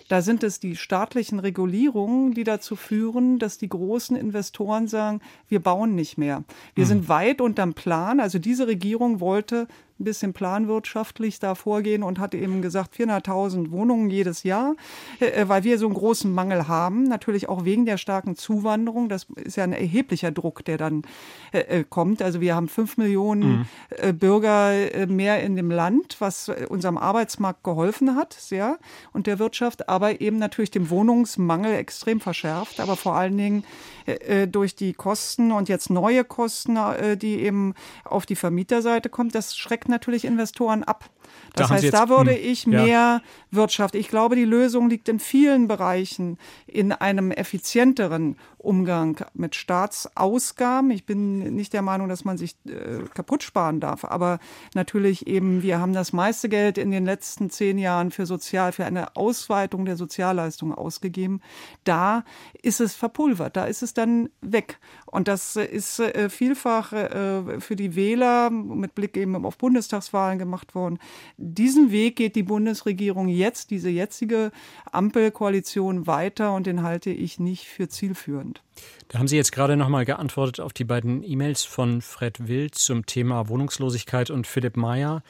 da 0.09 0.21
sind 0.21 0.43
es 0.43 0.61
die 0.61 0.77
staatlichen 0.77 1.39
Regulierungen, 1.39 2.35
die 2.35 2.45
dazu 2.45 2.77
führen, 2.77 3.39
dass 3.39 3.59
die 3.59 3.69
großen 3.69 4.17
Investoren 4.17 4.87
sagen, 4.87 5.21
wir 5.49 5.61
bauen 5.61 5.95
nicht 5.95 6.19
mehr. 6.19 6.45
Wir 6.75 6.85
mhm. 6.85 6.89
sind 6.89 7.09
weit 7.09 7.41
unterm 7.41 7.75
Plan. 7.75 8.21
Also 8.21 8.39
diese 8.39 8.67
Regierung 8.67 9.21
wollte 9.21 9.69
ein 10.03 10.05
bisschen 10.05 10.33
planwirtschaftlich 10.33 11.39
da 11.39 11.55
vorgehen 11.55 12.03
und 12.03 12.19
hat 12.19 12.35
eben 12.35 12.61
gesagt, 12.61 12.97
400.000 12.97 13.71
Wohnungen 13.71 14.11
jedes 14.11 14.43
Jahr, 14.43 14.75
äh, 15.21 15.27
äh, 15.27 15.49
weil 15.49 15.65
wir 15.65 15.79
so 15.79 15.87
einen 15.87 15.95
großen 15.95 16.33
Mangel 16.33 16.67
haben. 16.69 17.05
Natürlich 17.05 17.49
auch 17.49 17.65
wegen 17.65 17.87
der 17.87 17.99
starken 17.99 18.37
Zuwanderung. 18.37 19.09
Das 19.09 19.27
ist 19.37 19.57
ja 19.57 19.65
ein 19.65 19.73
erheblicher 19.73 20.33
Druck, 20.33 20.65
der 20.65 20.77
dann 20.77 21.03
äh, 21.53 21.85
kommt. 21.89 22.21
Also 22.21 22.41
wir 22.41 22.55
haben 22.57 22.69
fünf 22.69 22.97
Millionen 22.97 23.67
mhm. 24.03 24.19
Bürger 24.19 24.73
mehr 25.07 25.43
in 25.43 25.57
dem 25.57 25.71
Land, 25.71 26.17
was 26.19 26.51
unserem 26.69 26.99
Arbeitsmarkt 26.99 27.63
geholfen 27.63 28.17
hat, 28.17 28.35
sehr, 28.35 28.79
und 29.13 29.27
der 29.27 29.39
Wirtschaft, 29.39 29.89
aber 29.89 30.21
eben 30.21 30.39
natürlich 30.39 30.71
dem 30.71 30.91
Wohnungsmangel 30.91 31.75
extrem 31.75 32.21
verschärft, 32.21 32.81
aber 32.81 32.97
vor 32.97 33.15
allen 33.15 33.37
Dingen 33.37 33.65
durch 34.51 34.75
die 34.75 34.95
Kosten 34.95 35.53
und 35.53 35.69
jetzt 35.69 35.91
neue 35.91 36.25
Kosten, 36.25 36.77
die 37.17 37.41
eben 37.41 37.75
auf 38.05 38.27
die 38.27 38.37
Vermieterseite 38.37 39.09
kommt. 39.09 39.35
Das 39.35 39.57
schreckt 39.57 39.89
natürlich 39.93 40.25
Investoren 40.25 40.83
ab. 40.83 41.09
Das 41.55 41.69
da 41.69 41.75
heißt, 41.75 41.93
da 41.93 42.09
würde 42.09 42.33
hm, 42.33 42.41
ich 42.43 42.67
mehr 42.67 42.87
ja. 42.87 43.23
Wirtschaft. 43.51 43.95
Ich 43.95 44.09
glaube, 44.09 44.37
die 44.37 44.45
Lösung 44.45 44.89
liegt 44.89 45.09
in 45.09 45.19
vielen 45.19 45.69
Bereichen 45.69 46.39
in 46.67 46.93
einem 46.93 47.31
effizienteren 47.31 48.37
Umgang 48.59 49.25
mit 49.35 49.55
Staatsausgaben. 49.55 50.91
Ich 50.91 51.05
bin 51.05 51.55
nicht 51.55 51.73
der 51.73 51.83
Meinung, 51.83 52.09
dass 52.09 52.25
man 52.25 52.39
sich 52.39 52.57
äh, 52.67 53.03
kaputt 53.13 53.43
sparen 53.43 53.81
darf, 53.81 54.05
aber 54.05 54.39
natürlich 54.75 55.27
eben, 55.27 55.63
wir 55.63 55.79
haben 55.79 55.93
das 55.93 56.13
meiste 56.13 56.49
Geld 56.49 56.79
in 56.79 56.91
den 56.91 57.05
letzten 57.05 57.51
zehn 57.51 57.77
Jahren 57.77 58.11
für 58.11 58.25
Sozial, 58.25 58.73
für 58.73 58.85
eine 58.85 59.17
Ausweitung 59.17 59.85
der 59.85 59.97
Sozialleistungen 59.97 60.75
ausgegeben. 60.75 61.43
Da 61.85 62.25
ist 62.63 62.81
es 62.81 62.95
verpulvert, 62.95 63.57
da 63.57 63.65
ist 63.65 63.83
es 63.83 63.95
dann 63.95 64.31
weg. 64.41 64.79
Und 65.07 65.29
das 65.29 65.57
ist 65.57 65.99
äh, 66.01 66.31
vielfach 66.31 66.93
äh, 66.93 67.61
für 67.61 67.77
die 67.77 67.97
Wähler 67.97 68.51
mit 68.51 68.95
Blick 68.95 69.17
eben 69.17 69.45
auf 69.45 69.59
Bundestagswahlen 69.59 70.39
gemacht 70.39 70.75
worden. 70.75 70.99
Diesen 71.37 71.91
Weg 71.91 72.17
geht 72.17 72.37
die 72.37 72.43
Bundesregierung 72.43 73.29
jetzt, 73.29 73.71
diese 73.71 73.91
jetzige 73.91 74.53
Ampelkoalition 74.91 76.07
weiter 76.07 76.55
und 76.55 76.67
den 76.67 76.83
halte 76.83 77.11
ich 77.11 77.39
nicht 77.39 77.67
für 77.67 77.89
zielführend. 77.89 78.63
Da 79.09 79.19
haben 79.19 79.29
Sie 79.29 79.37
jetzt 79.37 79.53
gerade 79.53 79.77
noch 79.77 79.89
mal 79.89 80.05
geantwortet 80.05 80.61
auf 80.61 80.73
die 80.73 80.85
beiden 80.85 81.23
E-Mails 81.23 81.65
von 81.65 82.01
Fred 82.01 82.49
Wild 82.49 82.75
zum 82.75 83.05
Thema 83.05 83.49
Wohnungslosigkeit 83.49 84.31
und 84.31 84.47
Philipp 84.47 84.77
Mayer, 84.77 85.23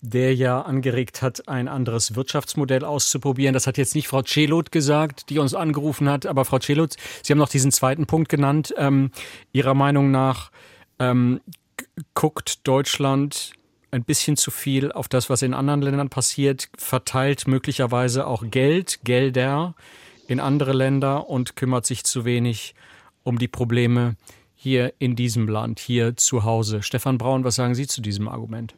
der 0.00 0.34
ja 0.34 0.62
angeregt 0.62 1.20
hat, 1.20 1.46
ein 1.46 1.68
anderes 1.68 2.14
Wirtschaftsmodell 2.14 2.84
auszuprobieren. 2.84 3.52
Das 3.52 3.66
hat 3.66 3.76
jetzt 3.76 3.94
nicht 3.94 4.08
Frau 4.08 4.22
Celot 4.22 4.72
gesagt, 4.72 5.28
die 5.28 5.38
uns 5.38 5.54
angerufen 5.54 6.08
hat, 6.08 6.24
aber 6.24 6.44
Frau 6.44 6.58
Celot, 6.58 6.96
Sie 7.22 7.32
haben 7.32 7.38
noch 7.38 7.50
diesen 7.50 7.72
zweiten 7.72 8.06
Punkt 8.06 8.30
genannt. 8.30 8.74
Ähm, 8.78 9.10
Ihrer 9.52 9.74
Meinung 9.74 10.10
nach 10.10 10.50
ähm, 10.98 11.40
guckt 12.14 12.66
Deutschland 12.66 13.52
ein 13.90 14.04
bisschen 14.04 14.36
zu 14.36 14.50
viel 14.50 14.92
auf 14.92 15.08
das, 15.08 15.30
was 15.30 15.42
in 15.42 15.54
anderen 15.54 15.82
Ländern 15.82 16.08
passiert, 16.08 16.68
verteilt 16.76 17.48
möglicherweise 17.48 18.26
auch 18.26 18.44
Geld, 18.50 19.00
Gelder 19.04 19.74
in 20.28 20.40
andere 20.40 20.72
Länder 20.72 21.28
und 21.28 21.56
kümmert 21.56 21.86
sich 21.86 22.04
zu 22.04 22.24
wenig 22.24 22.74
um 23.24 23.38
die 23.38 23.48
Probleme 23.48 24.16
hier 24.54 24.92
in 24.98 25.16
diesem 25.16 25.48
Land, 25.48 25.80
hier 25.80 26.16
zu 26.16 26.44
Hause. 26.44 26.82
Stefan 26.82 27.18
Braun, 27.18 27.44
was 27.44 27.56
sagen 27.56 27.74
Sie 27.74 27.86
zu 27.86 28.00
diesem 28.00 28.28
Argument? 28.28 28.74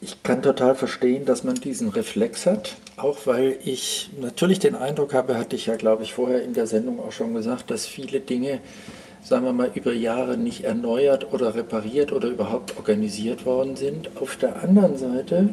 Ich 0.00 0.22
kann 0.22 0.42
total 0.42 0.74
verstehen, 0.74 1.24
dass 1.24 1.42
man 1.42 1.56
diesen 1.56 1.88
Reflex 1.88 2.46
hat, 2.46 2.76
auch 2.96 3.26
weil 3.26 3.58
ich 3.64 4.10
natürlich 4.20 4.60
den 4.60 4.76
Eindruck 4.76 5.14
habe, 5.14 5.36
hatte 5.36 5.56
ich 5.56 5.66
ja, 5.66 5.76
glaube 5.76 6.04
ich, 6.04 6.14
vorher 6.14 6.42
in 6.44 6.54
der 6.54 6.66
Sendung 6.66 7.00
auch 7.00 7.12
schon 7.12 7.34
gesagt, 7.34 7.70
dass 7.70 7.86
viele 7.86 8.20
Dinge 8.20 8.60
sagen 9.26 9.44
wir 9.44 9.52
mal, 9.52 9.72
über 9.74 9.92
Jahre 9.92 10.36
nicht 10.36 10.62
erneuert 10.62 11.32
oder 11.32 11.56
repariert 11.56 12.12
oder 12.12 12.28
überhaupt 12.28 12.76
organisiert 12.76 13.44
worden 13.44 13.74
sind. 13.74 14.08
Auf 14.20 14.36
der 14.36 14.62
anderen 14.62 14.96
Seite 14.96 15.48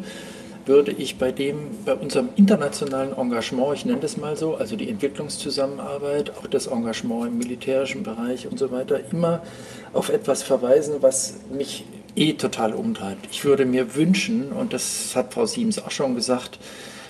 würde 0.67 0.91
ich 0.91 1.17
bei 1.17 1.31
dem, 1.31 1.71
bei 1.83 1.95
unserem 1.95 2.29
internationalen 2.35 3.17
Engagement, 3.17 3.75
ich 3.75 3.85
nenne 3.85 3.99
das 3.99 4.15
mal 4.15 4.37
so, 4.37 4.53
also 4.53 4.75
die 4.75 4.89
Entwicklungszusammenarbeit, 4.89 6.29
auch 6.37 6.45
das 6.45 6.67
Engagement 6.67 7.29
im 7.29 7.39
militärischen 7.39 8.03
Bereich 8.03 8.47
und 8.47 8.59
so 8.59 8.71
weiter, 8.71 8.99
immer 9.11 9.41
auf 9.91 10.09
etwas 10.09 10.43
verweisen, 10.43 10.97
was 11.01 11.39
mich 11.51 11.83
eh 12.15 12.33
total 12.33 12.73
umtreibt. 12.73 13.27
Ich 13.31 13.43
würde 13.43 13.65
mir 13.65 13.95
wünschen, 13.95 14.51
und 14.51 14.71
das 14.73 15.15
hat 15.15 15.33
Frau 15.33 15.47
Siemens 15.47 15.83
auch 15.83 15.91
schon 15.91 16.13
gesagt, 16.13 16.59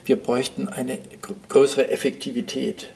wir 0.05 0.15
bräuchten 0.15 0.69
eine 0.69 0.97
größere 1.49 1.91
Effektivität 1.91 2.87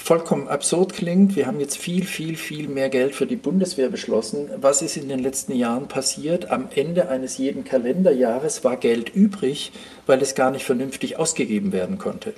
vollkommen 0.00 0.48
absurd 0.48 0.94
klingt. 0.94 1.36
Wir 1.36 1.46
haben 1.46 1.60
jetzt 1.60 1.76
viel, 1.76 2.04
viel, 2.04 2.36
viel 2.36 2.68
mehr 2.68 2.88
Geld 2.88 3.14
für 3.14 3.26
die 3.26 3.36
Bundeswehr 3.36 3.90
beschlossen. 3.90 4.50
Was 4.56 4.82
ist 4.82 4.96
in 4.96 5.08
den 5.08 5.20
letzten 5.20 5.54
Jahren 5.54 5.88
passiert? 5.88 6.50
Am 6.50 6.68
Ende 6.74 7.08
eines 7.08 7.38
jeden 7.38 7.64
Kalenderjahres 7.64 8.64
war 8.64 8.76
Geld 8.76 9.14
übrig, 9.14 9.72
weil 10.06 10.22
es 10.22 10.34
gar 10.34 10.50
nicht 10.50 10.64
vernünftig 10.64 11.18
ausgegeben 11.18 11.72
werden 11.72 11.98
konnte. 11.98 12.32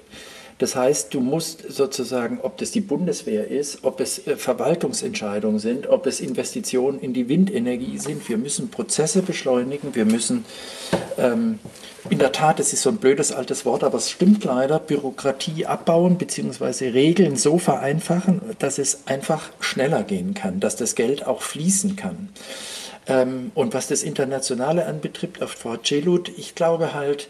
Das 0.58 0.76
heißt, 0.76 1.12
du 1.14 1.20
musst 1.20 1.72
sozusagen, 1.72 2.38
ob 2.40 2.56
das 2.58 2.70
die 2.70 2.80
Bundeswehr 2.80 3.48
ist, 3.48 3.80
ob 3.82 4.00
es 4.00 4.26
äh, 4.26 4.36
Verwaltungsentscheidungen 4.36 5.58
sind, 5.58 5.88
ob 5.88 6.06
es 6.06 6.20
Investitionen 6.20 7.00
in 7.00 7.12
die 7.12 7.28
Windenergie 7.28 7.98
sind, 7.98 8.28
wir 8.28 8.38
müssen 8.38 8.70
Prozesse 8.70 9.22
beschleunigen, 9.22 9.94
wir 9.94 10.04
müssen 10.04 10.44
ähm, 11.18 11.58
in 12.10 12.18
der 12.18 12.32
Tat, 12.32 12.58
das 12.58 12.72
ist 12.72 12.82
so 12.82 12.90
ein 12.90 12.96
blödes 12.96 13.32
altes 13.32 13.64
Wort, 13.64 13.84
aber 13.84 13.98
es 13.98 14.10
stimmt 14.10 14.44
leider, 14.44 14.78
Bürokratie 14.78 15.66
abbauen 15.66 16.18
bzw. 16.18 16.88
Regeln 16.88 17.36
so 17.36 17.58
vereinfachen, 17.58 18.40
dass 18.58 18.78
es 18.78 19.06
einfach 19.06 19.50
schneller 19.60 20.02
gehen 20.02 20.34
kann, 20.34 20.58
dass 20.58 20.76
das 20.76 20.94
Geld 20.94 21.26
auch 21.26 21.42
fließen 21.42 21.96
kann. 21.96 22.30
Ähm, 23.06 23.52
und 23.54 23.74
was 23.74 23.86
das 23.86 24.02
Internationale 24.02 24.86
anbetrifft, 24.86 25.42
auf 25.42 25.52
Frau 25.52 25.76
Celut, 25.76 26.30
ich 26.36 26.54
glaube 26.54 26.94
halt, 26.94 27.28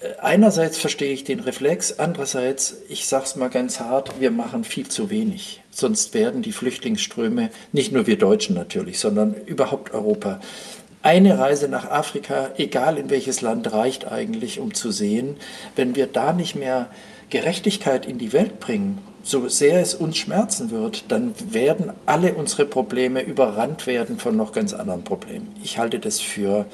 äh, 0.00 0.20
einerseits 0.20 0.78
verstehe 0.78 1.12
ich 1.12 1.24
den 1.24 1.40
Reflex, 1.40 1.98
andererseits, 1.98 2.76
ich 2.88 3.06
sage 3.06 3.24
es 3.24 3.36
mal 3.36 3.50
ganz 3.50 3.80
hart, 3.80 4.20
wir 4.20 4.30
machen 4.30 4.64
viel 4.64 4.88
zu 4.88 5.10
wenig. 5.10 5.62
Sonst 5.70 6.12
werden 6.14 6.42
die 6.42 6.52
Flüchtlingsströme, 6.52 7.50
nicht 7.72 7.92
nur 7.92 8.06
wir 8.06 8.18
Deutschen 8.18 8.54
natürlich, 8.54 8.98
sondern 8.98 9.34
überhaupt 9.46 9.92
Europa, 9.94 10.40
eine 11.02 11.38
Reise 11.38 11.68
nach 11.68 11.90
Afrika, 11.90 12.50
egal 12.56 12.96
in 12.96 13.10
welches 13.10 13.40
Land, 13.40 13.72
reicht 13.72 14.10
eigentlich, 14.10 14.60
um 14.60 14.72
zu 14.72 14.90
sehen, 14.90 15.36
wenn 15.76 15.96
wir 15.96 16.06
da 16.06 16.32
nicht 16.32 16.54
mehr 16.54 16.88
Gerechtigkeit 17.30 18.06
in 18.06 18.18
die 18.18 18.32
Welt 18.32 18.60
bringen, 18.60 18.98
so 19.22 19.48
sehr 19.48 19.80
es 19.80 19.94
uns 19.94 20.16
schmerzen 20.18 20.70
wird, 20.70 21.04
dann 21.08 21.34
werden 21.52 21.92
alle 22.06 22.34
unsere 22.34 22.66
Probleme 22.66 23.22
überrannt 23.22 23.86
werden 23.86 24.18
von 24.18 24.36
noch 24.36 24.52
ganz 24.52 24.72
anderen 24.74 25.04
Problemen. 25.04 25.48
Ich 25.62 25.78
halte 25.78 25.98
das 25.98 26.20
für 26.20 26.66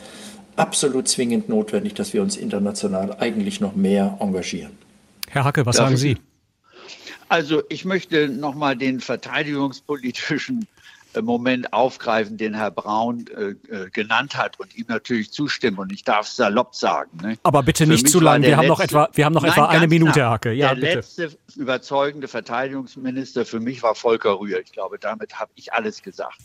absolut 0.56 1.08
zwingend 1.08 1.48
notwendig, 1.48 1.94
dass 1.94 2.12
wir 2.12 2.22
uns 2.22 2.36
international 2.36 3.16
eigentlich 3.18 3.60
noch 3.60 3.74
mehr 3.74 4.16
engagieren. 4.20 4.76
Herr 5.28 5.44
Hacke, 5.44 5.64
was 5.64 5.76
Darf 5.76 5.86
sagen 5.86 5.96
Sie? 5.96 6.16
Also 7.28 7.62
ich 7.68 7.84
möchte 7.84 8.28
nochmal 8.28 8.76
den 8.76 9.00
verteidigungspolitischen 9.00 10.62
äh, 10.62 10.77
Moment 11.24 11.72
aufgreifen, 11.72 12.36
den 12.36 12.54
Herr 12.54 12.70
Braun 12.70 13.26
äh, 13.28 13.74
äh, 13.74 13.90
genannt 13.90 14.36
hat 14.36 14.58
und 14.60 14.76
ihm 14.76 14.86
natürlich 14.88 15.32
zustimmen. 15.32 15.78
Und 15.78 15.92
ich 15.92 16.04
darf 16.04 16.26
salopp 16.26 16.74
sagen. 16.74 17.10
Ne? 17.22 17.38
Aber 17.42 17.62
bitte 17.62 17.84
Für 17.84 17.92
nicht 17.92 18.08
zu 18.08 18.20
lang. 18.20 18.42
Wir 18.42 18.56
haben, 18.56 18.68
noch 18.68 18.80
etwa, 18.80 19.08
wir 19.12 19.24
haben 19.24 19.32
noch 19.32 19.42
Nein, 19.42 19.52
etwa 19.52 19.66
eine 19.66 19.88
Minute, 19.88 20.12
knapp. 20.12 20.30
Hacke. 20.30 20.52
Ja, 20.52 20.74
der 20.74 20.80
bitte. 20.80 20.94
letzte 20.96 21.30
überzeugende 21.56 22.28
Verteidigungsminister 22.28 23.44
für 23.44 23.60
mich 23.60 23.82
war 23.82 23.94
Volker 23.94 24.38
Rühr. 24.40 24.60
Ich 24.60 24.72
glaube, 24.72 24.98
damit 24.98 25.38
habe 25.38 25.50
ich 25.54 25.72
alles 25.72 26.02
gesagt. 26.02 26.38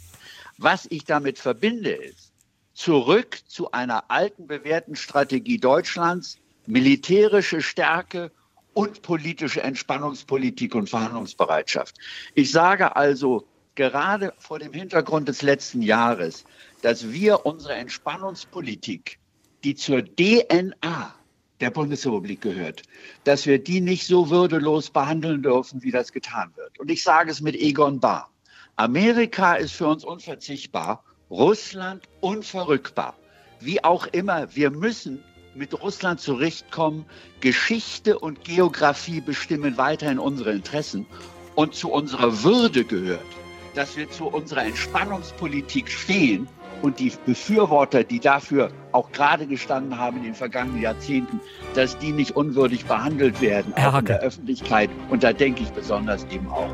Was 0.58 0.86
ich 0.90 1.06
damit 1.06 1.40
verbinde, 1.40 1.92
ist 1.92 2.32
zurück 2.74 3.40
zu 3.48 3.72
einer 3.72 4.06
alten 4.10 4.48
bewährten 4.48 4.96
Strategie 4.96 5.58
Deutschlands, 5.58 6.40
militärische 6.66 7.62
Stärke 7.62 8.32
und 8.74 9.02
politische 9.04 9.62
Entspannungspolitik 9.62 10.76
und 10.76 10.90
Verhandlungsbereitschaft. 10.90 11.96
Ich 12.34 12.52
sage 12.52 12.96
also, 12.96 13.46
gerade 13.76 14.34
vor 14.38 14.60
dem 14.60 14.74
Hintergrund 14.74 15.28
des 15.28 15.42
letzten 15.42 15.82
Jahres, 15.82 16.46
dass 16.82 17.12
wir 17.12 17.46
unsere 17.46 17.74
Entspannungspolitik, 17.74 19.20
die 19.64 19.76
zur 19.76 20.04
DNA 20.04 21.16
der 21.60 21.72
Bundesrepublik 21.72 22.42
gehört, 22.42 22.84
dass 23.24 23.46
wir 23.46 23.64
die 23.64 23.80
nicht 23.80 24.06
so 24.06 24.30
würdelos 24.30 24.90
behandeln 24.90 25.42
dürfen, 25.44 25.82
wie 25.82 25.92
das 25.92 26.12
getan 26.12 26.52
wird. 26.56 26.80
Und 26.80 26.92
ich 26.92 27.04
sage 27.04 27.32
es 27.32 27.42
mit 27.42 27.56
Egon 27.56 28.00
Bahr. 28.00 28.30
Amerika 28.76 29.54
ist 29.56 29.74
für 29.74 29.88
uns 29.88 30.04
unverzichtbar, 30.04 31.04
Russland 31.30 32.04
unverrückbar. 32.22 33.16
Wie 33.60 33.84
auch 33.84 34.08
immer, 34.08 34.54
wir 34.56 34.72
müssen 34.72 35.24
mit 35.56 35.80
Russland 35.82 36.20
zurechtkommen. 36.20 37.06
Geschichte 37.40 38.20
und 38.20 38.44
Geografie 38.44 39.22
bestimmen 39.22 39.78
weiterhin 39.78 40.20
unsere 40.20 40.52
Interessen. 40.52 41.06
Und 41.56 41.76
zu 41.76 41.92
unserer 41.92 42.44
Würde 42.44 42.84
gehört, 42.84 43.22
dass 43.74 43.98
wir 43.98 44.10
zu 44.10 44.28
unserer 44.28 44.66
Entspannungspolitik 44.66 45.90
stehen 45.90 46.48
und 46.82 47.00
die 47.00 47.12
Befürworter, 47.26 48.04
die 48.04 48.20
dafür 48.20 48.70
auch 48.92 49.12
gerade 49.12 49.48
gestanden 49.48 49.98
haben 49.98 50.18
in 50.18 50.24
den 50.24 50.36
vergangenen 50.36 50.82
Jahrzehnten, 50.82 51.40
dass 51.76 51.98
die 51.98 52.12
nicht 52.12 52.36
unwürdig 52.36 52.86
behandelt 52.86 53.40
werden, 53.42 53.74
auch 53.76 54.00
in 54.00 54.06
der 54.06 54.20
Öffentlichkeit. 54.20 54.90
Und 55.10 55.24
da 55.24 55.32
denke 55.32 55.64
ich 55.64 55.70
besonders 55.70 56.26
eben 56.26 56.48
auch 56.50 56.70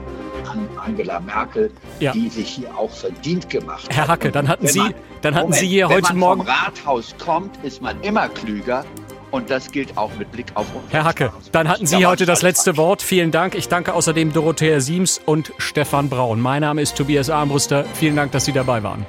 an 0.51 0.67
Angela 0.83 1.19
Merkel, 1.19 1.71
ja. 1.99 2.11
die 2.11 2.27
sich 2.29 2.49
hier 2.49 2.75
auch 2.75 2.89
verdient 2.89 3.49
gemacht 3.49 3.87
hat. 3.87 3.95
Herr 3.95 4.07
Hacke, 4.07 4.31
dann 4.31 4.47
hatten 4.47 4.67
Sie, 4.67 4.81
dann 5.21 5.35
hatten 5.35 5.45
Moment, 5.45 5.59
Sie 5.61 5.67
hier 5.67 5.89
heute 5.89 6.15
Morgen. 6.15 6.39
Wenn 6.41 6.47
man 6.47 6.57
vom 6.57 6.65
Rathaus 6.65 7.15
kommt, 7.19 7.63
ist 7.63 7.81
man 7.81 8.01
immer 8.01 8.29
klüger 8.29 8.83
und 9.31 9.49
das 9.49 9.71
gilt 9.71 9.97
auch 9.97 10.11
mit 10.17 10.31
Blick 10.31 10.47
auf 10.55 10.67
uns. 10.73 10.85
Herr 10.89 11.03
Hacke, 11.03 11.31
dann 11.51 11.67
hatten 11.67 11.85
Sie 11.85 12.05
heute 12.05 12.25
das 12.25 12.41
letzte 12.41 12.77
Wort. 12.77 13.01
Vielen 13.01 13.31
Dank. 13.31 13.55
Ich 13.55 13.67
danke 13.67 13.93
außerdem 13.93 14.33
Dorothea 14.33 14.79
Siems 14.79 15.21
und 15.25 15.53
Stefan 15.57 16.09
Braun. 16.09 16.39
Mein 16.39 16.61
Name 16.61 16.81
ist 16.81 16.95
Tobias 16.95 17.29
Armbruster. 17.29 17.85
Vielen 17.93 18.15
Dank, 18.15 18.31
dass 18.31 18.45
Sie 18.45 18.53
dabei 18.53 18.83
waren. 18.83 19.05